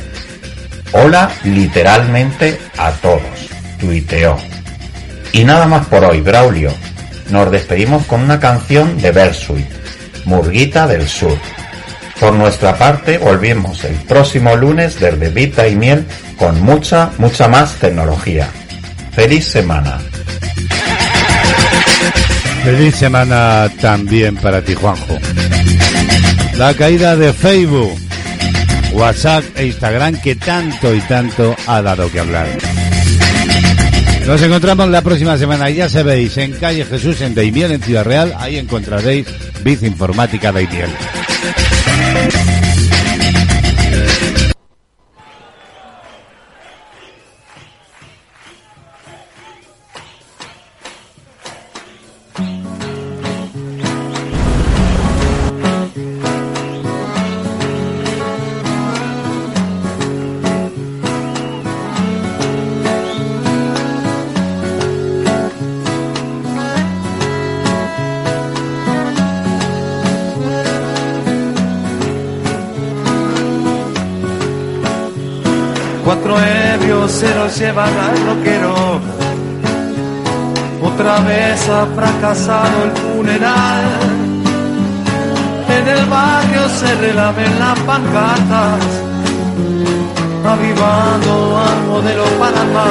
Hola 0.92 1.32
literalmente 1.46 2.60
a 2.78 2.92
todos, 2.92 3.50
tuiteó. 3.80 4.38
Y 5.32 5.46
nada 5.46 5.68
más 5.68 5.88
por 5.88 6.04
hoy, 6.04 6.20
Braulio. 6.20 6.74
Nos 7.30 7.50
despedimos 7.50 8.06
con 8.06 8.22
una 8.22 8.42
canción 8.42 8.98
de 9.02 9.12
Bersuit, 9.12 9.66
Murguita 10.26 10.86
del 10.86 11.08
Sur. 11.08 11.38
Por 12.20 12.34
nuestra 12.34 12.78
parte, 12.78 13.18
volvemos 13.18 13.84
el 13.84 13.96
próximo 13.96 14.56
lunes 14.56 15.00
desde 15.00 15.30
Vita 15.30 15.68
y 15.68 15.76
Miel 15.76 16.06
con 16.38 16.62
mucha, 16.62 17.12
mucha 17.18 17.48
más 17.48 17.76
tecnología. 17.76 18.48
¡Feliz 19.12 19.46
semana! 19.46 20.00
Feliz 22.64 22.96
semana 22.96 23.70
también 23.82 24.38
para 24.38 24.62
ti, 24.62 24.74
Juanjo. 24.74 25.18
La 26.56 26.74
caída 26.74 27.16
de 27.18 27.34
Facebook, 27.34 27.98
WhatsApp 28.94 29.44
e 29.56 29.66
Instagram 29.66 30.22
que 30.22 30.36
tanto 30.36 30.96
y 30.96 31.02
tanto 31.02 31.56
ha 31.68 31.82
dado 31.82 32.10
que 32.10 32.22
hablar. 32.22 32.48
Nos 34.26 34.42
encontramos 34.42 34.88
la 34.88 35.02
próxima 35.02 35.38
semana, 35.38 35.70
ya 35.70 35.90
sabéis, 35.90 36.38
en 36.38 36.54
Calle 36.54 36.86
Jesús, 36.86 37.20
en 37.20 37.36
Daimiel, 37.36 37.74
en 37.74 37.82
Ciudad 37.82 38.06
Real. 38.06 38.34
Ahí 38.38 38.58
encontraréis 38.58 39.28
Biz 39.64 39.84
Informática 39.84 40.54
Daimiel. 40.54 40.90
Cuatro 42.24 42.53
modelo 92.04 92.26
Panamá. 92.38 92.88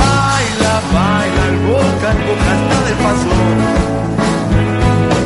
Baila, 0.00 0.74
baila, 0.94 1.42
el 1.50 1.58
boca 1.68 2.08
en 2.14 2.20
boca 2.26 2.50
está 2.58 2.78
de 2.88 2.94
paso. 3.04 3.34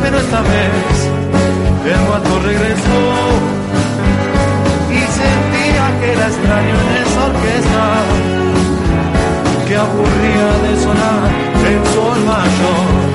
Pero 0.03 0.17
esta 0.19 0.41
vez 0.43 0.97
el 1.93 2.01
muerto 2.09 2.33
regresó 2.45 3.01
y 4.91 5.01
sentía 5.21 5.85
que 6.01 6.13
era 6.13 6.27
extraño 6.29 6.75
en 6.83 6.89
esa 7.03 7.21
orquesta 7.31 7.85
que 9.67 9.75
aburría 9.77 10.49
de 10.65 10.73
sonar 10.83 11.23
en 11.71 11.81
sol 11.95 12.21
mayor. 12.27 13.12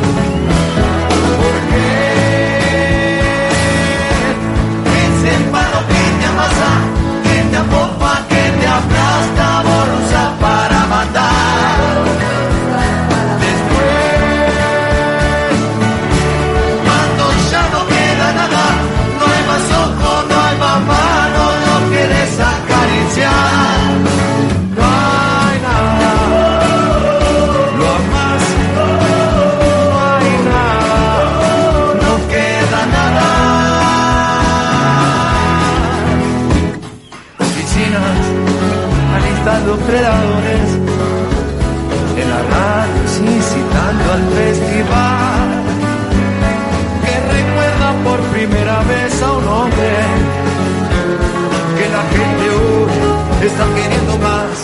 Hoy 53.48 53.54
está 53.54 53.66
queriendo 53.76 54.18
más. 54.18 54.58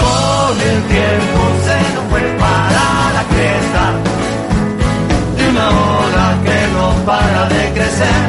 Con 0.00 0.54
el 0.60 0.82
tiempo 0.94 1.40
se 1.66 1.76
nos 1.94 2.04
fue 2.10 2.22
para 2.42 2.86
la 3.16 3.24
cresta 3.34 3.84
de 5.36 5.42
una 5.50 5.68
ola 5.68 6.28
que 6.44 6.58
no 6.74 6.86
para 7.04 7.48
de 7.48 7.62
crecer. 7.74 8.26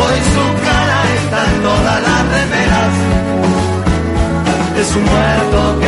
Hoy 0.00 0.18
su 0.34 0.44
cara 0.66 0.98
está 1.18 1.38
en 1.52 1.58
todas 1.62 1.98
las 2.08 2.22
remeras. 2.34 2.94
Es 4.80 4.96
un 4.96 5.04
muerto 5.04 5.81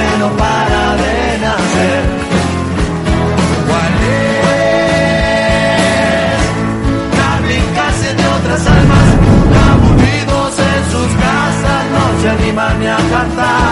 cantar. 13.24 13.63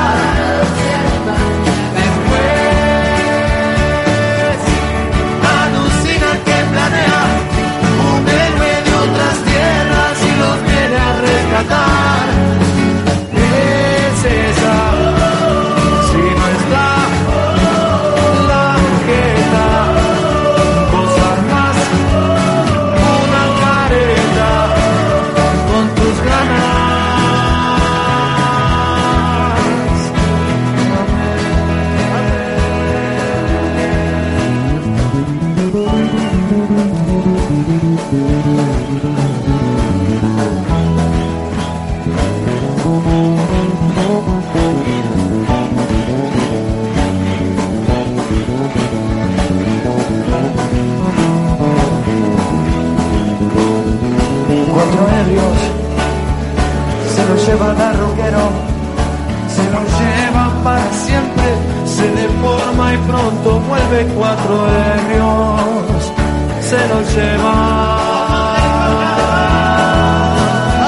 Se 62.02 62.10
deforma 62.10 62.94
y 62.94 62.96
pronto 62.98 63.60
vuelve 63.60 64.06
cuatro 64.14 64.66
ebrios, 64.98 66.12
se 66.60 66.88
lo 66.88 67.00
llevan. 67.14 67.52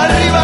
Arriba 0.02 0.42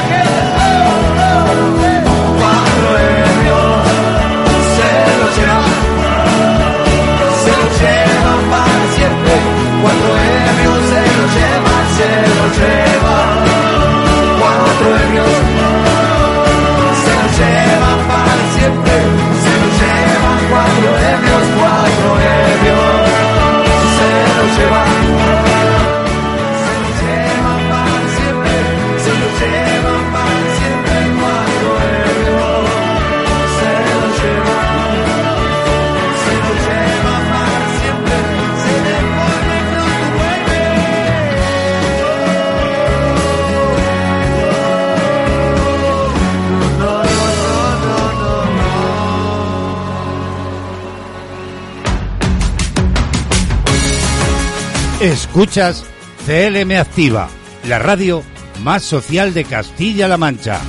Cuatro 9.82 10.10
ebrios 10.26 10.82
se 10.90 11.00
lo 11.18 11.24
llevan, 11.26 11.86
se 11.96 12.10
lo 12.36 12.44
llevan 12.58 12.89
Escuchas 55.00 55.86
CLM 56.26 56.72
Activa, 56.78 57.30
la 57.66 57.78
radio 57.78 58.22
más 58.62 58.82
social 58.82 59.32
de 59.32 59.44
Castilla-La 59.44 60.18
Mancha. 60.18 60.60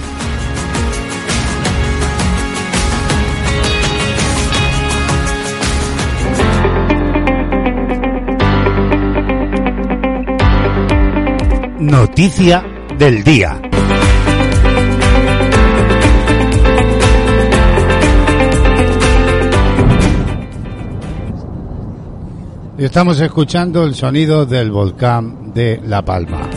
Noticia 11.77 12.63
del 12.97 13.25
día. 13.25 13.70
Y 22.81 22.85
Estamos 22.85 23.21
escuchando 23.21 23.83
el 23.83 23.93
sonido 23.93 24.47
del 24.47 24.71
volcán 24.71 25.53
de 25.53 25.79
La 25.85 26.03
Palma. 26.03 26.49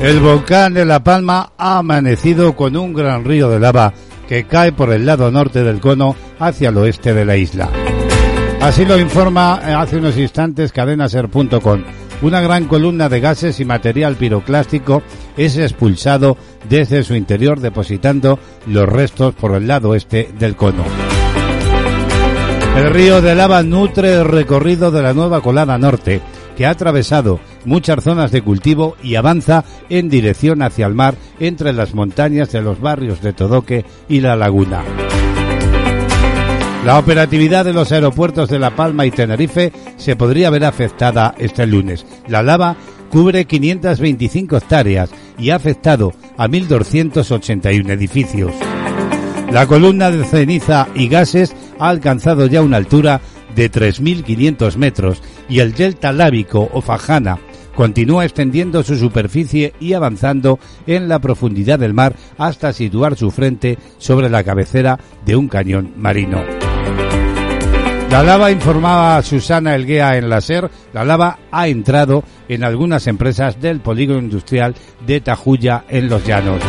El 0.00 0.20
volcán 0.20 0.74
de 0.74 0.84
La 0.84 1.02
Palma 1.02 1.54
ha 1.58 1.78
amanecido 1.78 2.54
con 2.54 2.76
un 2.76 2.94
gran 2.94 3.24
río 3.24 3.50
de 3.50 3.58
lava 3.58 3.92
que 4.28 4.44
cae 4.44 4.70
por 4.70 4.92
el 4.92 5.04
lado 5.04 5.32
norte 5.32 5.64
del 5.64 5.80
cono 5.80 6.14
hacia 6.38 6.68
el 6.68 6.76
oeste 6.76 7.12
de 7.14 7.24
la 7.24 7.36
isla. 7.36 7.79
Así 8.60 8.84
lo 8.84 8.98
informa 8.98 9.58
eh, 9.64 9.72
hace 9.72 9.96
unos 9.96 10.18
instantes 10.18 10.70
cadenaser.com. 10.70 11.82
Una 12.22 12.42
gran 12.42 12.66
columna 12.66 13.08
de 13.08 13.20
gases 13.20 13.58
y 13.58 13.64
material 13.64 14.16
piroclástico 14.16 15.02
es 15.38 15.56
expulsado 15.56 16.36
desde 16.68 17.02
su 17.02 17.14
interior 17.14 17.60
depositando 17.60 18.38
los 18.66 18.86
restos 18.86 19.34
por 19.34 19.54
el 19.54 19.66
lado 19.66 19.90
oeste 19.90 20.28
del 20.38 20.56
cono. 20.56 20.84
El 22.76 22.90
río 22.90 23.22
de 23.22 23.34
lava 23.34 23.62
nutre 23.62 24.12
el 24.12 24.26
recorrido 24.26 24.90
de 24.90 25.02
la 25.02 25.14
nueva 25.14 25.40
colada 25.40 25.78
norte, 25.78 26.20
que 26.54 26.66
ha 26.66 26.70
atravesado 26.70 27.40
muchas 27.64 28.04
zonas 28.04 28.30
de 28.30 28.42
cultivo 28.42 28.94
y 29.02 29.14
avanza 29.14 29.64
en 29.88 30.10
dirección 30.10 30.60
hacia 30.62 30.86
el 30.86 30.94
mar 30.94 31.14
entre 31.40 31.72
las 31.72 31.94
montañas 31.94 32.52
de 32.52 32.60
los 32.60 32.78
barrios 32.78 33.22
de 33.22 33.32
Todoque 33.32 33.86
y 34.08 34.20
La 34.20 34.36
Laguna. 34.36 34.84
La 36.84 36.98
operatividad 36.98 37.66
de 37.66 37.74
los 37.74 37.92
aeropuertos 37.92 38.48
de 38.48 38.58
La 38.58 38.74
Palma 38.74 39.04
y 39.04 39.10
Tenerife 39.10 39.70
se 39.98 40.16
podría 40.16 40.48
ver 40.48 40.64
afectada 40.64 41.34
este 41.36 41.66
lunes. 41.66 42.06
La 42.26 42.42
lava 42.42 42.74
cubre 43.10 43.44
525 43.44 44.56
hectáreas 44.56 45.10
y 45.38 45.50
ha 45.50 45.56
afectado 45.56 46.14
a 46.38 46.48
1.281 46.48 47.90
edificios. 47.90 48.52
La 49.52 49.66
columna 49.66 50.10
de 50.10 50.24
ceniza 50.24 50.88
y 50.94 51.08
gases 51.08 51.54
ha 51.78 51.90
alcanzado 51.90 52.46
ya 52.46 52.62
una 52.62 52.78
altura 52.78 53.20
de 53.54 53.70
3.500 53.70 54.76
metros 54.76 55.22
y 55.50 55.58
el 55.58 55.74
delta 55.74 56.12
lábico 56.12 56.70
o 56.72 56.80
fajana 56.80 57.40
continúa 57.74 58.24
extendiendo 58.24 58.82
su 58.82 58.96
superficie 58.96 59.74
y 59.80 59.92
avanzando 59.92 60.58
en 60.86 61.08
la 61.08 61.18
profundidad 61.18 61.78
del 61.78 61.94
mar 61.94 62.14
hasta 62.38 62.72
situar 62.72 63.16
su 63.16 63.30
frente 63.30 63.78
sobre 63.98 64.28
la 64.28 64.44
cabecera 64.44 64.98
de 65.24 65.36
un 65.36 65.48
cañón 65.48 65.92
marino. 65.96 66.59
La 68.10 68.24
lava, 68.24 68.50
informaba 68.50 69.22
Susana 69.22 69.76
Elguea 69.76 70.16
en 70.16 70.28
la 70.28 70.40
SER, 70.40 70.68
la 70.92 71.04
lava 71.04 71.38
ha 71.52 71.68
entrado 71.68 72.24
en 72.48 72.64
algunas 72.64 73.06
empresas 73.06 73.60
del 73.60 73.78
polígono 73.78 74.18
industrial 74.18 74.74
de 75.06 75.20
Tajuya 75.20 75.84
en 75.88 76.08
Los 76.08 76.26
Llanos. 76.26 76.60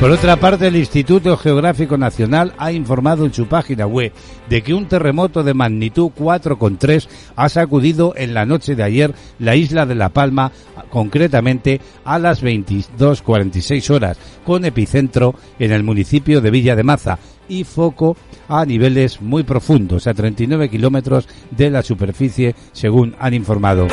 Por 0.00 0.10
otra 0.10 0.36
parte, 0.36 0.68
el 0.68 0.76
Instituto 0.76 1.36
Geográfico 1.36 1.98
Nacional 1.98 2.54
ha 2.56 2.72
informado 2.72 3.26
en 3.26 3.34
su 3.34 3.46
página 3.46 3.86
web 3.86 4.12
de 4.48 4.62
que 4.62 4.72
un 4.72 4.86
terremoto 4.88 5.42
de 5.42 5.54
magnitud 5.54 6.10
4,3 6.18 7.08
ha 7.34 7.48
sacudido 7.50 8.14
en 8.16 8.32
la 8.32 8.46
noche 8.46 8.74
de 8.74 8.82
ayer 8.82 9.14
la 9.38 9.54
isla 9.54 9.84
de 9.84 9.94
La 9.94 10.10
Palma, 10.10 10.50
concretamente 10.90 11.80
a 12.04 12.18
las 12.18 12.42
22.46 12.42 13.90
horas, 13.90 14.18
con 14.44 14.64
epicentro 14.64 15.34
en 15.58 15.72
el 15.72 15.82
municipio 15.82 16.40
de 16.40 16.50
Villa 16.50 16.76
de 16.76 16.84
Maza 16.84 17.18
y 17.48 17.64
foco 17.64 18.16
a 18.48 18.64
niveles 18.64 19.20
muy 19.20 19.42
profundos, 19.42 20.06
a 20.06 20.14
39 20.14 20.68
kilómetros 20.68 21.28
de 21.50 21.70
la 21.70 21.82
superficie, 21.82 22.54
según 22.72 23.14
han 23.18 23.34
informado. 23.34 23.86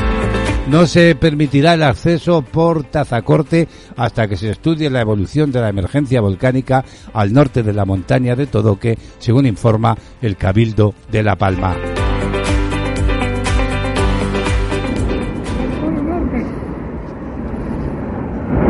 No 0.67 0.87
se 0.87 1.15
permitirá 1.15 1.73
el 1.73 1.83
acceso 1.83 2.41
por 2.41 2.85
Tazacorte 2.85 3.67
hasta 3.97 4.27
que 4.29 4.37
se 4.37 4.49
estudie 4.49 4.89
la 4.89 5.01
evolución 5.01 5.51
de 5.51 5.59
la 5.59 5.67
emergencia 5.67 6.21
volcánica 6.21 6.85
al 7.13 7.33
norte 7.33 7.63
de 7.63 7.73
la 7.73 7.83
montaña 7.83 8.35
de 8.35 8.47
Todoque, 8.47 8.97
según 9.19 9.45
informa 9.45 9.97
el 10.21 10.37
Cabildo 10.37 10.93
de 11.11 11.23
La 11.23 11.35
Palma. 11.35 11.75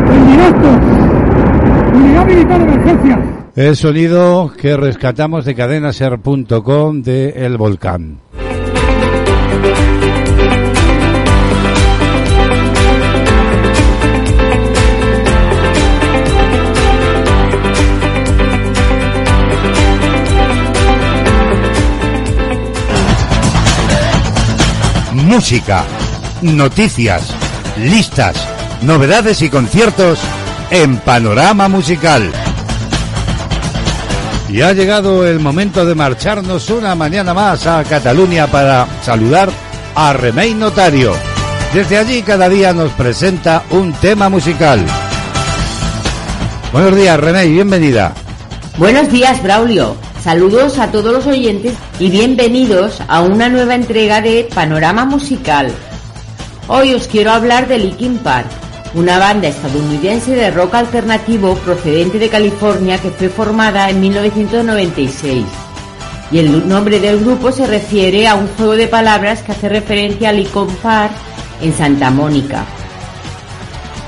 En 0.10 0.28
directo, 0.32 0.68
Unidad 1.96 2.26
Militar 2.26 2.58
de 2.58 2.74
Emergencia. 2.74 3.43
El 3.56 3.76
sonido 3.76 4.52
que 4.58 4.76
rescatamos 4.76 5.46
de 5.46 5.54
cadenaser.com 5.54 7.02
de 7.04 7.30
El 7.46 7.58
Volcán. 7.58 8.20
música, 25.34 25.84
noticias, 26.44 27.34
listas, 27.78 28.36
novedades 28.84 29.42
y 29.42 29.50
conciertos 29.50 30.20
en 30.70 30.98
Panorama 30.98 31.68
Musical. 31.70 32.32
Y 34.54 34.62
ha 34.62 34.72
llegado 34.72 35.26
el 35.26 35.40
momento 35.40 35.84
de 35.84 35.96
marcharnos 35.96 36.70
una 36.70 36.94
mañana 36.94 37.34
más 37.34 37.66
a 37.66 37.84
Cataluña 37.84 38.46
para 38.46 38.86
saludar 39.02 39.50
a 39.96 40.14
Remey 40.14 40.54
Notario. 40.54 41.12
Desde 41.74 41.98
allí 41.98 42.22
cada 42.22 42.48
día 42.50 42.72
nos 42.72 42.92
presenta 42.92 43.64
un 43.72 43.94
tema 43.94 44.30
musical. 44.30 44.86
Buenos 46.72 46.96
días, 46.96 47.20
Remey, 47.20 47.52
bienvenida. 47.52 48.14
Buenos 48.78 49.12
días, 49.12 49.42
Braulio. 49.42 49.96
Saludos 50.24 50.78
a 50.78 50.92
todos 50.92 51.12
los 51.12 51.26
oyentes 51.26 51.74
y 52.00 52.12
bienvenidos 52.12 53.02
a 53.08 53.22
una 53.22 53.50
nueva 53.50 53.74
entrega 53.74 54.22
de 54.22 54.48
Panorama 54.54 55.04
Musical. 55.04 55.72
Hoy 56.68 56.94
os 56.94 57.08
quiero 57.08 57.32
hablar 57.32 57.68
de 57.68 57.80
Linkin 57.80 58.20
Park, 58.20 58.52
una 58.96 59.18
banda 59.18 59.48
estadounidense 59.48 60.36
de 60.36 60.52
rock 60.52 60.76
alternativo 60.76 61.56
procedente 61.56 62.20
de 62.20 62.30
California 62.30 63.00
que 63.00 63.10
fue 63.10 63.30
formada 63.30 63.90
en 63.90 64.00
1996. 64.00 65.46
Y 66.32 66.40
el 66.40 66.68
nombre 66.68 67.00
del 67.00 67.20
grupo 67.20 67.52
se 67.52 67.66
refiere 67.66 68.28
a 68.28 68.36
un 68.36 68.48
juego 68.50 68.76
de 68.76 68.88
palabras 68.88 69.42
que 69.42 69.52
hace 69.52 69.70
referencia 69.70 70.30
a 70.30 70.34
Linkin 70.34 70.68
Park 70.82 71.14
en 71.62 71.74
Santa 71.74 72.12
Mónica. 72.12 72.66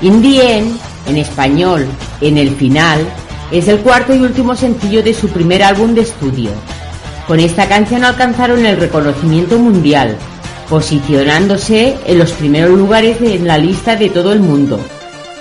In 0.02 0.22
the 0.22 0.58
end, 0.58 0.78
en 1.08 1.16
español, 1.16 1.86
en 2.20 2.38
el 2.38 2.54
final, 2.54 3.00
es 3.50 3.68
el 3.68 3.78
cuarto 3.78 4.14
y 4.14 4.18
último 4.18 4.54
sencillo 4.54 5.02
de 5.02 5.14
su 5.14 5.28
primer 5.28 5.62
álbum 5.62 5.94
de 5.94 6.02
estudio. 6.02 6.50
Con 7.26 7.40
esta 7.40 7.68
canción 7.68 8.04
alcanzaron 8.04 8.64
el 8.64 8.76
reconocimiento 8.76 9.58
mundial, 9.58 10.16
posicionándose 10.68 11.96
en 12.06 12.18
los 12.18 12.32
primeros 12.32 12.76
lugares 12.76 13.20
en 13.20 13.46
la 13.46 13.58
lista 13.58 13.96
de 13.96 14.10
todo 14.10 14.32
el 14.32 14.40
mundo. 14.40 14.80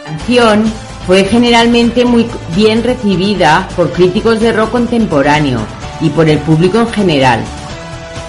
La 0.04 0.12
canción 0.12 0.64
fue 1.06 1.24
generalmente 1.24 2.06
muy 2.06 2.26
bien 2.56 2.84
recibida 2.84 3.68
por 3.76 3.92
críticos 3.92 4.40
de 4.40 4.52
rock 4.52 4.72
contemporáneo 4.72 5.60
y 6.02 6.10
por 6.10 6.30
el 6.30 6.40
público 6.40 6.80
en 6.80 6.90
general. 6.90 7.40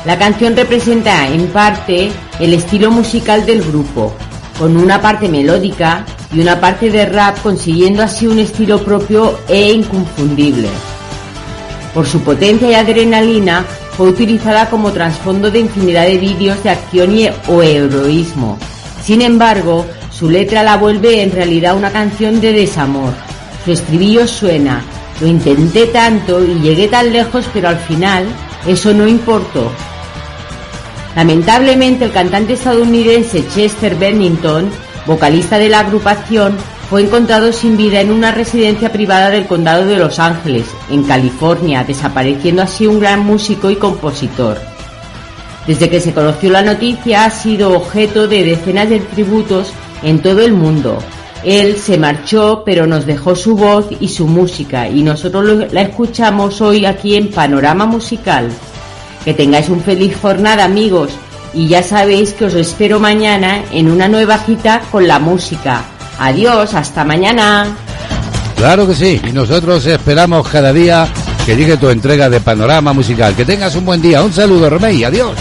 La 0.05 0.19
canción 0.19 0.55
representa 0.55 1.27
en 1.29 1.49
parte 1.49 2.13
el 2.39 2.53
estilo 2.53 2.91
musical 2.91 3.45
del 3.45 3.63
grupo, 3.63 4.15
con 4.59 4.77
una 4.77 5.01
parte 5.01 5.29
melódica 5.29 6.05
y 6.33 6.41
una 6.41 6.61
parte 6.61 6.91
de 6.91 7.07
rap 7.07 7.41
consiguiendo 7.43 8.03
así 8.03 8.27
un 8.27 8.39
estilo 8.39 8.85
propio 8.85 9.39
e 9.49 9.73
inconfundible. 9.73 10.69
Por 11.93 12.07
su 12.07 12.21
potencia 12.21 12.71
y 12.71 12.75
adrenalina 12.75 13.65
fue 13.97 14.09
utilizada 14.09 14.69
como 14.69 14.93
trasfondo 14.93 15.51
de 15.51 15.61
infinidad 15.61 16.07
de 16.07 16.19
vídeos 16.19 16.63
de 16.63 16.71
acción 16.71 17.17
y, 17.17 17.29
o 17.49 17.63
heroísmo. 17.63 18.59
Sin 19.03 19.23
embargo, 19.23 19.87
su 20.11 20.29
letra 20.29 20.63
la 20.63 20.77
vuelve 20.77 21.23
en 21.23 21.33
realidad 21.33 21.77
una 21.77 21.91
canción 21.91 22.41
de 22.41 22.53
desamor. 22.53 23.13
Su 23.65 23.73
estribillo 23.73 24.27
suena, 24.27 24.83
lo 25.21 25.27
intenté 25.27 25.87
tanto 25.87 26.45
y 26.45 26.61
llegué 26.61 26.89
tan 26.89 27.13
lejos, 27.13 27.47
pero 27.53 27.69
al 27.69 27.79
final 27.79 28.27
eso 28.67 28.93
no 28.93 29.07
importó. 29.07 29.71
Lamentablemente, 31.15 32.05
el 32.05 32.13
cantante 32.13 32.53
estadounidense 32.53 33.47
Chester 33.49 33.95
Bennington, 33.97 34.69
vocalista 35.07 35.59
de 35.59 35.71
la 35.71 35.81
agrupación, 35.81 36.57
fue 36.89 37.03
encontrado 37.03 37.53
sin 37.53 37.77
vida 37.77 38.01
en 38.01 38.13
una 38.13 38.31
residencia 38.31 38.93
privada 38.93 39.31
del 39.31 39.47
condado 39.47 39.87
de 39.87 39.97
Los 39.97 40.21
Ángeles, 40.21 40.67
en 40.89 41.03
California, 41.03 41.83
desapareciendo 41.83 42.63
así 42.63 42.87
un 42.87 43.01
gran 43.01 43.25
músico 43.25 43.71
y 43.71 43.77
compositor. 43.77 44.59
Desde 45.67 45.91
que 45.91 46.01
se 46.01 46.15
conoció 46.15 46.51
la 46.51 46.63
noticia 46.63 47.25
ha 47.25 47.31
sido 47.31 47.75
objeto 47.75 48.29
de 48.29 48.45
decenas 48.45 48.89
de 48.89 49.01
tributos 49.01 49.73
en 50.05 50.21
todo 50.23 50.43
el 50.43 50.53
mundo. 50.53 50.99
Él 51.43 51.77
se 51.77 51.99
marchó, 51.99 52.63
pero 52.65 52.87
nos 52.87 53.05
dejó 53.05 53.35
su 53.35 53.57
voz 53.57 53.87
y 53.99 54.09
su 54.09 54.29
música, 54.29 54.89
y 54.89 55.03
nosotros 55.03 55.73
la 55.73 55.83
escuchamos 55.83 56.61
hoy 56.61 56.87
aquí 56.87 57.17
en 57.17 57.31
Panorama 57.31 57.87
Musical. 57.87 58.49
Que 59.25 59.35
tengáis 59.35 59.69
un 59.69 59.81
feliz 59.81 60.17
jornada, 60.17 60.65
amigos, 60.65 61.11
y 61.53 61.67
ya 61.67 61.83
sabéis 61.83 62.33
que 62.33 62.45
os 62.45 62.55
espero 62.55 63.01
mañana 63.01 63.65
en 63.73 63.91
una 63.91 64.07
nueva 64.09 64.39
cita 64.39 64.83
con 64.93 65.09
la 65.09 65.19
música 65.19 65.85
Adiós, 66.19 66.75
hasta 66.75 67.05
mañana. 67.05 67.77
Claro 68.57 68.87
que 68.87 68.95
sí, 68.95 69.21
y 69.25 69.33
nosotros 69.33 69.85
esperamos 69.87 70.49
cada 70.49 70.73
día 70.73 71.09
que 71.45 71.57
llegue 71.57 71.77
tu 71.77 71.89
entrega 71.91 72.31
de 72.31 72.41
panorama 72.41 72.93
musical. 72.93 73.35
Que 73.37 73.45
tengas 73.45 73.77
un 73.77 73.85
buen 73.85 74.01
día, 74.01 74.23
un 74.23 74.33
saludo, 74.33 74.71
Romey, 74.71 75.05
adiós. 75.05 75.37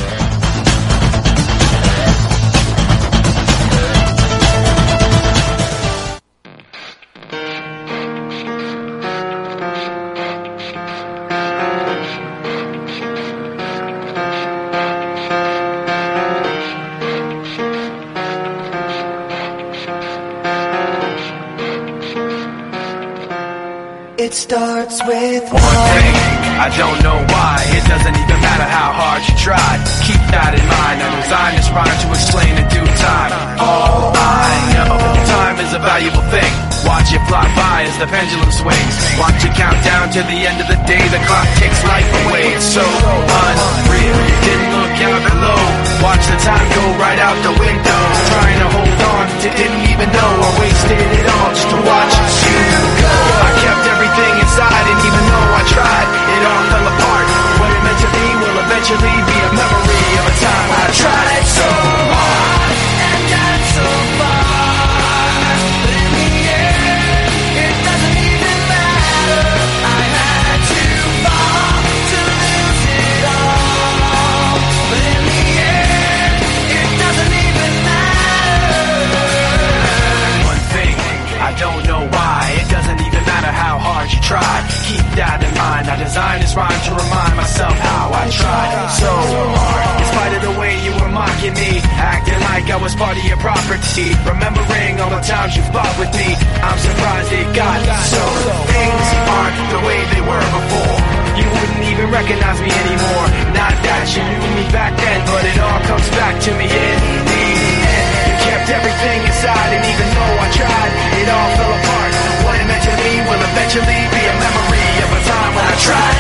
try. 115.85 116.14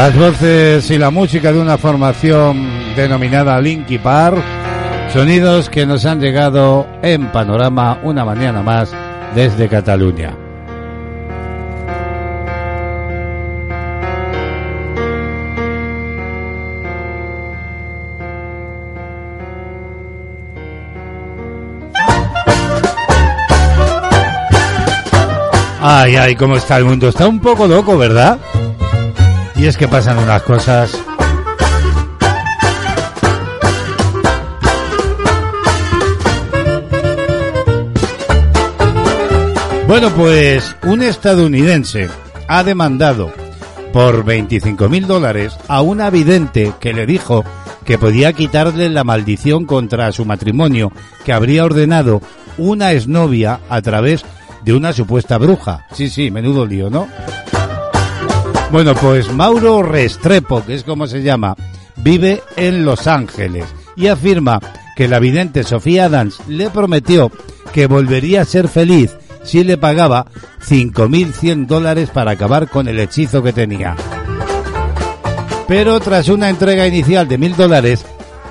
Las 0.00 0.16
voces 0.16 0.90
y 0.90 0.96
la 0.96 1.10
música 1.10 1.52
de 1.52 1.60
una 1.60 1.76
formación 1.76 2.96
denominada 2.96 3.60
Linky 3.60 3.98
Park, 3.98 4.42
sonidos 5.12 5.68
que 5.68 5.84
nos 5.84 6.06
han 6.06 6.18
llegado 6.18 6.86
en 7.02 7.30
panorama 7.30 7.98
una 8.02 8.24
mañana 8.24 8.62
más 8.62 8.94
desde 9.34 9.68
Cataluña. 9.68 10.34
Ay, 25.82 26.16
ay, 26.16 26.36
cómo 26.36 26.56
está 26.56 26.78
el 26.78 26.86
mundo. 26.86 27.10
Está 27.10 27.28
un 27.28 27.38
poco 27.38 27.66
loco, 27.66 27.98
¿verdad? 27.98 28.38
Y 29.60 29.66
es 29.66 29.76
que 29.76 29.86
pasan 29.86 30.16
unas 30.16 30.40
cosas. 30.40 30.98
Bueno, 39.86 40.08
pues 40.16 40.74
un 40.84 41.02
estadounidense 41.02 42.08
ha 42.48 42.64
demandado 42.64 43.30
por 43.92 44.24
25 44.24 44.88
mil 44.88 45.06
dólares 45.06 45.54
a 45.68 45.82
una 45.82 46.08
vidente 46.08 46.72
que 46.80 46.94
le 46.94 47.04
dijo 47.04 47.44
que 47.84 47.98
podía 47.98 48.32
quitarle 48.32 48.88
la 48.88 49.04
maldición 49.04 49.66
contra 49.66 50.10
su 50.12 50.24
matrimonio 50.24 50.90
que 51.22 51.34
habría 51.34 51.66
ordenado 51.66 52.22
una 52.56 52.92
exnovia 52.92 53.60
a 53.68 53.82
través 53.82 54.24
de 54.64 54.72
una 54.72 54.94
supuesta 54.94 55.36
bruja. 55.36 55.86
Sí, 55.92 56.08
sí, 56.08 56.30
menudo 56.30 56.64
lío, 56.64 56.88
¿no? 56.88 57.08
Bueno, 58.72 58.94
pues 58.94 59.32
Mauro 59.32 59.82
Restrepo, 59.82 60.64
que 60.64 60.74
es 60.74 60.84
como 60.84 61.08
se 61.08 61.22
llama, 61.22 61.56
vive 61.96 62.40
en 62.56 62.84
Los 62.84 63.08
Ángeles 63.08 63.64
y 63.96 64.06
afirma 64.06 64.60
que 64.94 65.08
la 65.08 65.18
vidente 65.18 65.64
Sofía 65.64 66.04
Adams 66.04 66.40
le 66.46 66.70
prometió 66.70 67.32
que 67.72 67.86
volvería 67.86 68.42
a 68.42 68.44
ser 68.44 68.68
feliz 68.68 69.16
si 69.42 69.64
le 69.64 69.76
pagaba 69.76 70.26
5.100 70.68 71.66
dólares 71.66 72.10
para 72.10 72.30
acabar 72.30 72.68
con 72.68 72.86
el 72.86 73.00
hechizo 73.00 73.42
que 73.42 73.52
tenía. 73.52 73.96
Pero 75.66 75.98
tras 75.98 76.28
una 76.28 76.48
entrega 76.48 76.86
inicial 76.86 77.26
de 77.26 77.40
1.000 77.40 77.56
dólares, 77.56 78.04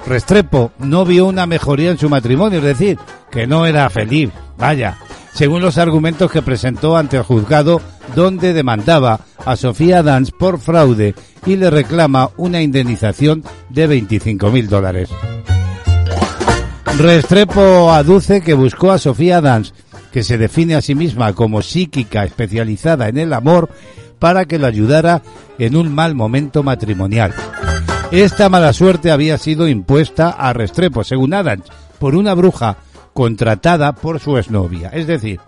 Restrepo 0.05 0.73
no 0.79 1.05
vio 1.05 1.27
una 1.27 1.45
mejoría 1.45 1.91
en 1.91 1.97
su 1.97 2.09
matrimonio, 2.09 2.59
es 2.59 2.65
decir, 2.65 2.99
que 3.31 3.47
no 3.47 3.65
era 3.65 3.89
feliz, 3.89 4.31
vaya, 4.57 4.97
según 5.33 5.61
los 5.61 5.77
argumentos 5.77 6.29
que 6.29 6.41
presentó 6.41 6.97
ante 6.97 7.15
el 7.15 7.23
juzgado 7.23 7.81
donde 8.15 8.53
demandaba 8.53 9.21
a 9.45 9.55
Sofía 9.55 10.03
Dance 10.03 10.31
por 10.37 10.59
fraude 10.59 11.15
y 11.45 11.55
le 11.55 11.69
reclama 11.69 12.29
una 12.37 12.61
indemnización 12.61 13.43
de 13.69 13.89
25.000 13.89 14.67
dólares. 14.67 15.09
Restrepo 16.97 17.91
aduce 17.91 18.41
que 18.41 18.53
buscó 18.53 18.91
a 18.91 18.97
Sofía 18.97 19.39
Dance, 19.39 19.73
que 20.11 20.23
se 20.23 20.37
define 20.37 20.75
a 20.75 20.81
sí 20.81 20.95
misma 20.95 21.33
como 21.33 21.61
psíquica 21.61 22.25
especializada 22.25 23.07
en 23.07 23.17
el 23.17 23.31
amor, 23.31 23.69
para 24.19 24.45
que 24.45 24.59
lo 24.59 24.67
ayudara 24.67 25.21
en 25.57 25.75
un 25.75 25.93
mal 25.93 26.13
momento 26.13 26.61
matrimonial. 26.61 27.33
Esta 28.11 28.49
mala 28.49 28.73
suerte 28.73 29.11
había 29.11 29.37
sido 29.37 29.67
impuesta 29.67 30.29
a 30.31 30.51
Restrepo, 30.51 31.03
según 31.03 31.33
Adams, 31.33 31.65
por 31.99 32.15
una 32.15 32.33
bruja 32.33 32.77
contratada 33.13 33.93
por 33.93 34.19
su 34.19 34.37
exnovia. 34.37 34.89
Es 34.89 35.07
decir, 35.07 35.39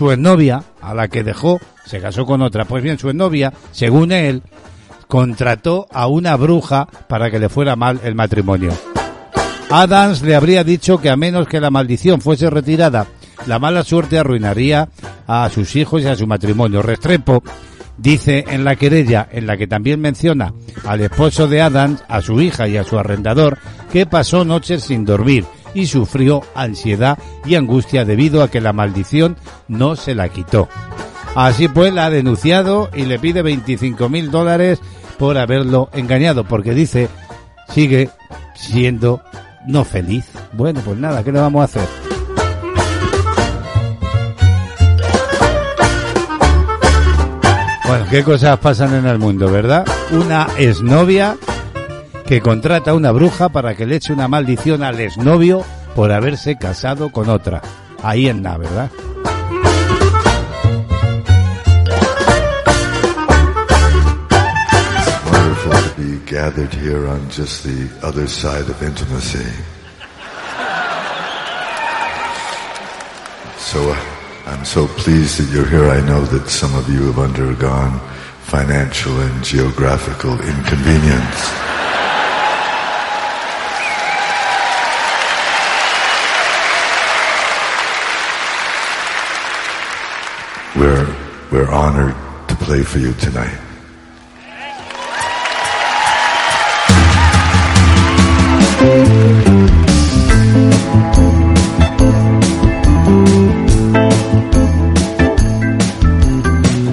su 0.00 0.10
exnovia, 0.10 0.64
a 0.80 0.94
la 0.94 1.08
que 1.08 1.22
dejó, 1.22 1.60
se 1.84 2.00
casó 2.00 2.24
con 2.24 2.40
otra. 2.40 2.64
Pues 2.64 2.82
bien, 2.82 2.98
su 2.98 3.10
exnovia, 3.10 3.52
según 3.70 4.12
él, 4.12 4.42
contrató 5.08 5.86
a 5.92 6.06
una 6.06 6.36
bruja 6.36 6.88
para 7.06 7.30
que 7.30 7.38
le 7.38 7.50
fuera 7.50 7.76
mal 7.76 8.00
el 8.02 8.14
matrimonio. 8.14 8.72
Adams 9.68 10.22
le 10.22 10.36
habría 10.36 10.64
dicho 10.64 10.96
que 11.02 11.10
a 11.10 11.18
menos 11.18 11.48
que 11.48 11.60
la 11.60 11.70
maldición 11.70 12.22
fuese 12.22 12.48
retirada, 12.48 13.08
la 13.46 13.58
mala 13.58 13.84
suerte 13.84 14.18
arruinaría 14.18 14.88
a 15.26 15.50
sus 15.50 15.76
hijos 15.76 16.00
y 16.00 16.06
a 16.06 16.16
su 16.16 16.26
matrimonio. 16.26 16.80
Restrepo 16.80 17.42
dice 17.98 18.46
en 18.48 18.64
la 18.64 18.76
querella, 18.76 19.28
en 19.30 19.46
la 19.46 19.58
que 19.58 19.66
también 19.66 20.00
menciona 20.00 20.54
al 20.86 21.02
esposo 21.02 21.46
de 21.46 21.60
Adams, 21.60 22.02
a 22.08 22.22
su 22.22 22.40
hija 22.40 22.66
y 22.68 22.78
a 22.78 22.84
su 22.84 22.98
arrendador, 22.98 23.58
que 23.92 24.06
pasó 24.06 24.46
noches 24.46 24.82
sin 24.82 25.04
dormir 25.04 25.44
y 25.74 25.86
sufrió 25.86 26.42
ansiedad 26.54 27.18
y 27.44 27.54
angustia 27.54 28.04
debido 28.04 28.42
a 28.42 28.50
que 28.50 28.60
la 28.60 28.72
maldición 28.72 29.36
no 29.68 29.96
se 29.96 30.14
la 30.14 30.28
quitó. 30.28 30.68
Así 31.34 31.68
pues, 31.68 31.92
la 31.92 32.06
ha 32.06 32.10
denunciado 32.10 32.90
y 32.94 33.04
le 33.04 33.18
pide 33.18 33.42
25 33.42 34.08
mil 34.08 34.30
dólares 34.30 34.80
por 35.18 35.38
haberlo 35.38 35.90
engañado, 35.92 36.44
porque 36.44 36.74
dice, 36.74 37.08
sigue 37.68 38.10
siendo 38.54 39.22
no 39.66 39.84
feliz. 39.84 40.24
Bueno, 40.52 40.80
pues 40.84 40.98
nada, 40.98 41.22
¿qué 41.22 41.30
le 41.32 41.40
vamos 41.40 41.62
a 41.62 41.64
hacer? 41.64 41.88
Bueno, 47.86 48.06
qué 48.08 48.22
cosas 48.22 48.58
pasan 48.58 48.94
en 48.94 49.06
el 49.06 49.18
mundo, 49.18 49.50
¿verdad? 49.50 49.84
Una 50.12 50.46
exnovia 50.56 51.36
que 52.30 52.40
contrata 52.40 52.92
a 52.92 52.94
una 52.94 53.10
bruja 53.10 53.48
para 53.48 53.74
que 53.74 53.86
le 53.86 53.96
eche 53.96 54.12
una 54.12 54.28
maldición 54.28 54.84
al 54.84 55.00
exnovio 55.00 55.64
por 55.96 56.12
haberse 56.12 56.56
casado 56.56 57.10
con 57.10 57.28
otra. 57.28 57.60
Ahí 58.04 58.28
en 58.28 58.44
la, 58.44 58.56
¿verdad? 58.56 58.88
be 65.98 66.18
gathered 66.24 66.72
here 66.72 67.08
on 67.08 67.28
just 67.30 67.64
the 67.64 67.88
other 68.06 68.28
side 68.28 68.70
of 68.70 68.80
intimacy. 68.80 69.44
So 73.58 73.90
uh, 73.90 73.96
I'm 74.46 74.64
so 74.64 74.86
pleased 74.86 75.40
that 75.40 75.52
you're 75.52 75.68
here. 75.68 75.90
I 75.90 76.00
know 76.06 76.24
that 76.26 76.48
some 76.48 76.76
of 76.76 76.88
you 76.88 77.10
have 77.10 77.18
undergone 77.18 77.98
financial 78.42 79.18
and 79.18 79.42
geographical 79.42 80.40
inconvenience. 80.40 81.70
We're, 91.50 91.68
honored 91.68 92.14
to 92.46 92.54
play 92.54 92.84
for 92.84 93.00
you 93.00 93.12
tonight. 93.14 93.58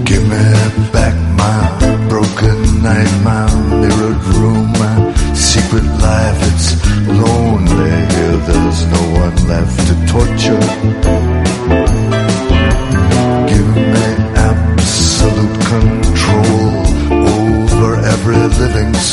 Give 0.06 0.24
me 0.24 0.44
back 0.92 1.14
my 1.38 2.08
broken 2.10 2.82
night, 2.82 3.22
my 3.24 3.46
mirrored 3.80 4.24
room, 4.38 4.72
my 4.74 5.14
secret 5.36 5.86
life. 6.02 6.40
It's 6.50 6.84
lonely 7.08 7.92
here. 8.16 8.38
There's 8.48 8.86
no 8.88 9.02
one 9.22 9.48
left 9.48 9.88
to 9.88 9.94
torture. 10.08 11.37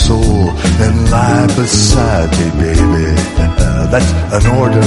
Soul 0.06 0.50
and 0.84 1.10
lie 1.10 1.46
beside 1.56 2.30
me, 2.38 2.48
baby. 2.60 3.08
Uh, 3.40 3.86
that's 3.92 4.10
an 4.36 4.44
order. 4.62 4.86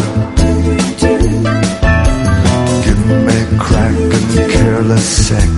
Give 2.86 3.02
me 3.28 3.40
crack 3.66 3.98
and 4.18 4.30
careless 4.54 5.08
sex. 5.28 5.50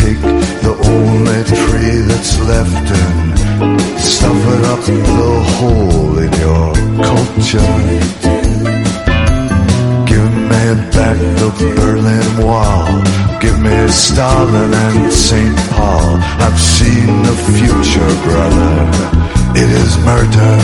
Take 0.00 0.20
the 0.66 0.74
only 0.94 1.40
tree 1.60 1.98
that's 2.10 2.34
left 2.50 2.86
and 3.02 3.80
stuff 3.98 4.40
it 4.54 4.64
up 4.72 4.82
the 5.22 5.34
hole 5.56 6.16
in 6.24 6.32
your 6.44 6.68
culture. 7.10 7.72
Give 10.10 10.32
me 10.50 10.64
back 10.94 11.18
the 11.40 11.50
Berlin 11.76 12.28
Wall. 12.46 12.86
Give 13.40 13.58
me 13.60 13.88
Stalin 13.88 14.72
and 14.72 15.12
St. 15.12 15.63
I've 16.46 16.60
seen 16.60 17.22
the 17.22 17.36
future, 17.56 18.12
brother. 18.26 18.74
It 19.62 19.70
is 19.82 19.92
murder. 20.08 20.54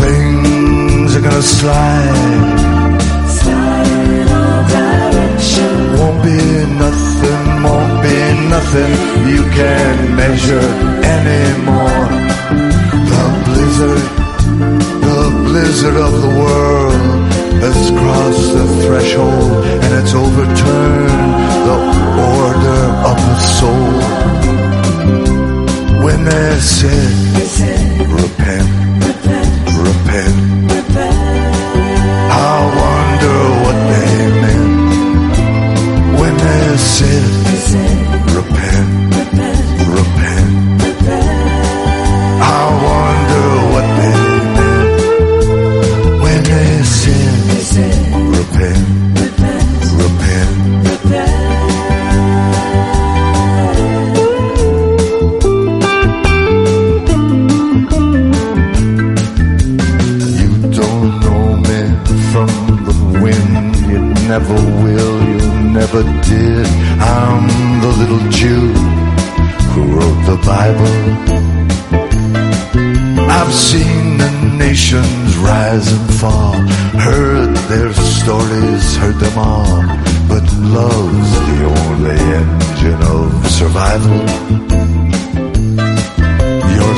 Things 0.00 1.16
are 1.16 1.24
gonna 1.26 1.42
slide. 1.42 2.74
Won't 5.98 6.22
be 6.22 6.40
nothing, 6.84 7.44
won't 7.64 7.94
be 8.04 8.18
nothing 8.54 8.92
you 9.32 9.42
can 9.58 10.14
measure 10.14 10.68
anymore. 11.18 12.06
The 13.10 13.24
blizzard, 13.46 14.04
the 15.08 15.20
blizzard 15.46 15.96
of 15.96 16.12
the 16.22 16.32
world 16.40 17.43
has 17.62 17.90
crossed 17.90 18.52
the 18.54 18.66
threshold 18.82 19.64
and 19.82 19.90
it's 20.00 20.14
overturned 20.14 21.34
the 21.68 21.78
order 22.38 22.82
of 23.10 23.16
the 23.28 23.38
soul. 23.58 23.92
When 26.04 26.24
they 26.24 26.58
said, 26.58 27.14
repent, 28.08 28.68
repent, 29.86 30.36
I 32.30 32.56
wonder 32.82 33.38
what 33.62 33.78
they 33.90 34.12
meant. 34.42 34.68
When 36.20 36.34
they 36.36 36.76
said, 36.76 37.33
never 65.94 66.22
did. 66.22 66.66
I'm 67.00 67.80
the 67.80 67.92
little 67.98 68.30
Jew 68.30 68.72
who 69.72 69.82
wrote 69.96 70.22
the 70.26 70.38
Bible. 70.44 70.96
I've 73.30 73.52
seen 73.52 74.18
the 74.18 74.30
nations 74.58 75.36
rise 75.38 75.92
and 75.92 76.14
fall, 76.14 76.54
heard 77.00 77.56
their 77.68 77.92
stories, 77.92 78.96
heard 78.96 79.18
them 79.20 79.38
all. 79.38 79.82
But 80.28 80.44
love's 80.76 81.32
the 81.48 81.60
only 81.78 82.20
engine 82.40 83.02
of 83.16 83.46
survival. 83.50 84.20
Your 86.76 86.94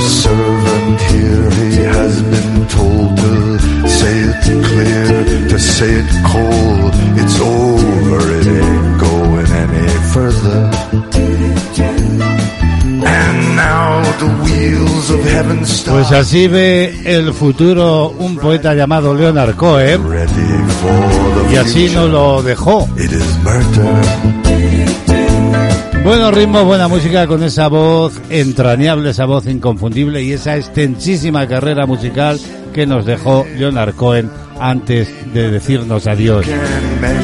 servant 0.76 1.00
here, 1.12 1.50
he 1.70 1.82
has 1.84 2.22
been 2.22 2.68
told 2.68 3.16
to 3.16 3.88
say 3.88 4.14
it 4.30 4.64
clear, 4.68 5.48
to 5.48 5.58
say 5.58 5.90
it 6.02 6.10
cold. 6.32 6.92
It's 7.20 7.38
over, 7.40 8.20
it 8.38 8.46
ain't 8.46 9.00
going 9.00 9.50
any 9.64 9.88
further. 10.14 10.60
And 13.08 13.56
now 13.56 14.02
the 14.22 14.30
wheels 14.44 15.10
of 15.10 15.20
heaven 15.24 15.64
start. 15.66 15.96
Pues 15.96 16.12
así 16.12 16.48
ve 16.48 16.94
el 17.04 17.32
futuro 17.32 18.08
un 18.18 18.36
poeta 18.36 18.74
llamado 18.74 19.14
Leonard 19.14 19.54
Cohen 19.56 20.02
y 21.52 21.56
así 21.56 21.88
nos 21.94 22.10
lo 22.10 22.42
dejó. 22.42 22.88
It 22.96 23.12
is 23.12 23.38
murder. 23.42 24.45
Buenos 26.06 26.32
ritmos, 26.34 26.64
buena 26.64 26.86
música 26.86 27.26
con 27.26 27.42
esa 27.42 27.66
voz 27.66 28.12
entrañable, 28.30 29.10
esa 29.10 29.24
voz 29.24 29.48
inconfundible 29.48 30.22
y 30.22 30.34
esa 30.34 30.56
extensísima 30.56 31.48
carrera 31.48 31.84
musical 31.84 32.38
que 32.72 32.86
nos 32.86 33.04
dejó 33.04 33.44
Leonard 33.56 33.96
Cohen 33.96 34.30
antes 34.60 35.08
de 35.34 35.50
decirnos 35.50 36.06
adiós. 36.06 36.46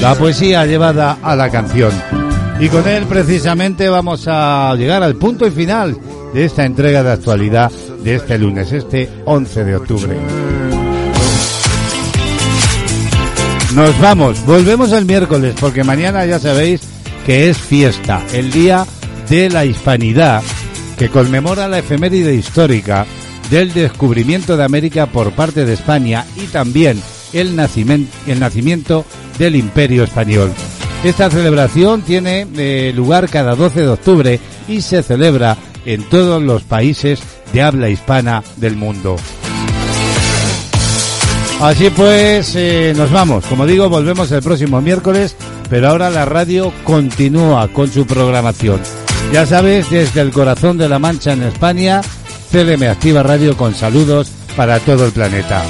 La 0.00 0.16
poesía 0.16 0.66
llevada 0.66 1.18
a 1.22 1.36
la 1.36 1.48
canción. 1.48 1.92
Y 2.58 2.68
con 2.70 2.88
él 2.88 3.04
precisamente 3.04 3.88
vamos 3.88 4.24
a 4.26 4.74
llegar 4.74 5.04
al 5.04 5.14
punto 5.14 5.46
y 5.46 5.52
final 5.52 5.96
de 6.34 6.44
esta 6.44 6.64
entrega 6.64 7.04
de 7.04 7.12
actualidad 7.12 7.70
de 8.02 8.16
este 8.16 8.36
lunes, 8.36 8.72
este 8.72 9.08
11 9.26 9.64
de 9.64 9.76
octubre. 9.76 10.16
Nos 13.76 14.00
vamos, 14.00 14.44
volvemos 14.44 14.90
el 14.90 15.04
miércoles 15.04 15.54
porque 15.60 15.84
mañana 15.84 16.26
ya 16.26 16.40
sabéis 16.40 16.80
que 17.26 17.48
es 17.48 17.58
fiesta, 17.58 18.24
el 18.32 18.50
Día 18.50 18.86
de 19.28 19.50
la 19.50 19.64
Hispanidad, 19.64 20.42
que 20.98 21.08
conmemora 21.08 21.68
la 21.68 21.78
efeméride 21.78 22.34
histórica 22.34 23.06
del 23.50 23.72
descubrimiento 23.72 24.56
de 24.56 24.64
América 24.64 25.06
por 25.06 25.32
parte 25.32 25.64
de 25.64 25.74
España 25.74 26.24
y 26.36 26.46
también 26.46 27.00
el 27.32 27.56
nacimiento, 27.56 28.12
el 28.26 28.40
nacimiento 28.40 29.04
del 29.38 29.56
Imperio 29.56 30.04
Español. 30.04 30.52
Esta 31.04 31.30
celebración 31.30 32.02
tiene 32.02 32.46
eh, 32.56 32.92
lugar 32.94 33.28
cada 33.28 33.54
12 33.56 33.80
de 33.80 33.88
octubre 33.88 34.40
y 34.68 34.82
se 34.82 35.02
celebra 35.02 35.56
en 35.84 36.04
todos 36.04 36.42
los 36.42 36.62
países 36.62 37.20
de 37.52 37.62
habla 37.62 37.88
hispana 37.88 38.42
del 38.56 38.76
mundo. 38.76 39.16
Así 41.60 41.90
pues, 41.90 42.54
eh, 42.56 42.92
nos 42.96 43.10
vamos. 43.12 43.44
Como 43.46 43.66
digo, 43.66 43.88
volvemos 43.88 44.30
el 44.32 44.42
próximo 44.42 44.80
miércoles, 44.80 45.36
pero 45.72 45.88
ahora 45.88 46.10
la 46.10 46.26
radio 46.26 46.70
continúa 46.84 47.66
con 47.68 47.90
su 47.90 48.06
programación. 48.06 48.78
Ya 49.32 49.46
sabes, 49.46 49.88
desde 49.88 50.20
el 50.20 50.30
corazón 50.30 50.76
de 50.76 50.86
la 50.86 50.98
Mancha 50.98 51.32
en 51.32 51.44
España, 51.44 52.02
CLM 52.50 52.82
Activa 52.90 53.22
Radio 53.22 53.56
con 53.56 53.74
saludos 53.74 54.30
para 54.54 54.80
todo 54.80 55.06
el 55.06 55.12
planeta. 55.12 55.64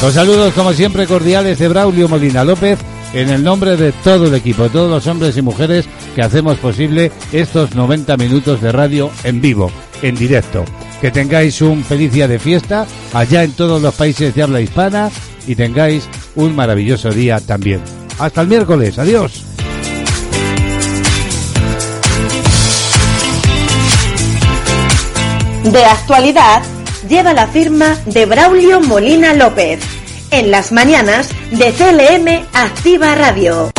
Los 0.00 0.14
saludos, 0.14 0.54
como 0.54 0.72
siempre, 0.74 1.08
cordiales 1.08 1.58
de 1.58 1.66
Braulio 1.66 2.08
Molina 2.08 2.44
López, 2.44 2.78
en 3.12 3.30
el 3.30 3.42
nombre 3.42 3.76
de 3.76 3.90
todo 3.90 4.28
el 4.28 4.34
equipo, 4.36 4.62
de 4.62 4.70
todos 4.70 4.88
los 4.88 5.08
hombres 5.08 5.36
y 5.36 5.42
mujeres 5.42 5.88
que 6.14 6.22
hacemos 6.22 6.58
posible 6.58 7.10
estos 7.32 7.74
90 7.74 8.16
minutos 8.16 8.62
de 8.62 8.70
radio 8.70 9.10
en 9.24 9.40
vivo, 9.40 9.72
en 10.02 10.14
directo. 10.14 10.64
Que 11.00 11.10
tengáis 11.10 11.60
un 11.62 11.82
feliz 11.82 12.12
día 12.12 12.28
de 12.28 12.38
fiesta 12.38 12.86
allá 13.12 13.42
en 13.42 13.54
todos 13.54 13.82
los 13.82 13.92
países 13.92 14.32
de 14.36 14.44
habla 14.44 14.60
hispana 14.60 15.10
y 15.48 15.56
tengáis 15.56 16.08
un 16.36 16.54
maravilloso 16.54 17.10
día 17.10 17.40
también. 17.40 17.80
Hasta 18.20 18.42
el 18.42 18.48
miércoles, 18.48 18.98
adiós. 18.98 19.44
De 25.64 25.84
actualidad 25.86 26.62
lleva 27.08 27.32
la 27.32 27.46
firma 27.46 27.96
de 28.04 28.26
Braulio 28.26 28.82
Molina 28.82 29.32
López. 29.32 29.80
En 30.30 30.50
las 30.50 30.70
mañanas 30.70 31.30
de 31.50 31.72
CLM 31.72 32.46
Activa 32.52 33.14
Radio. 33.14 33.72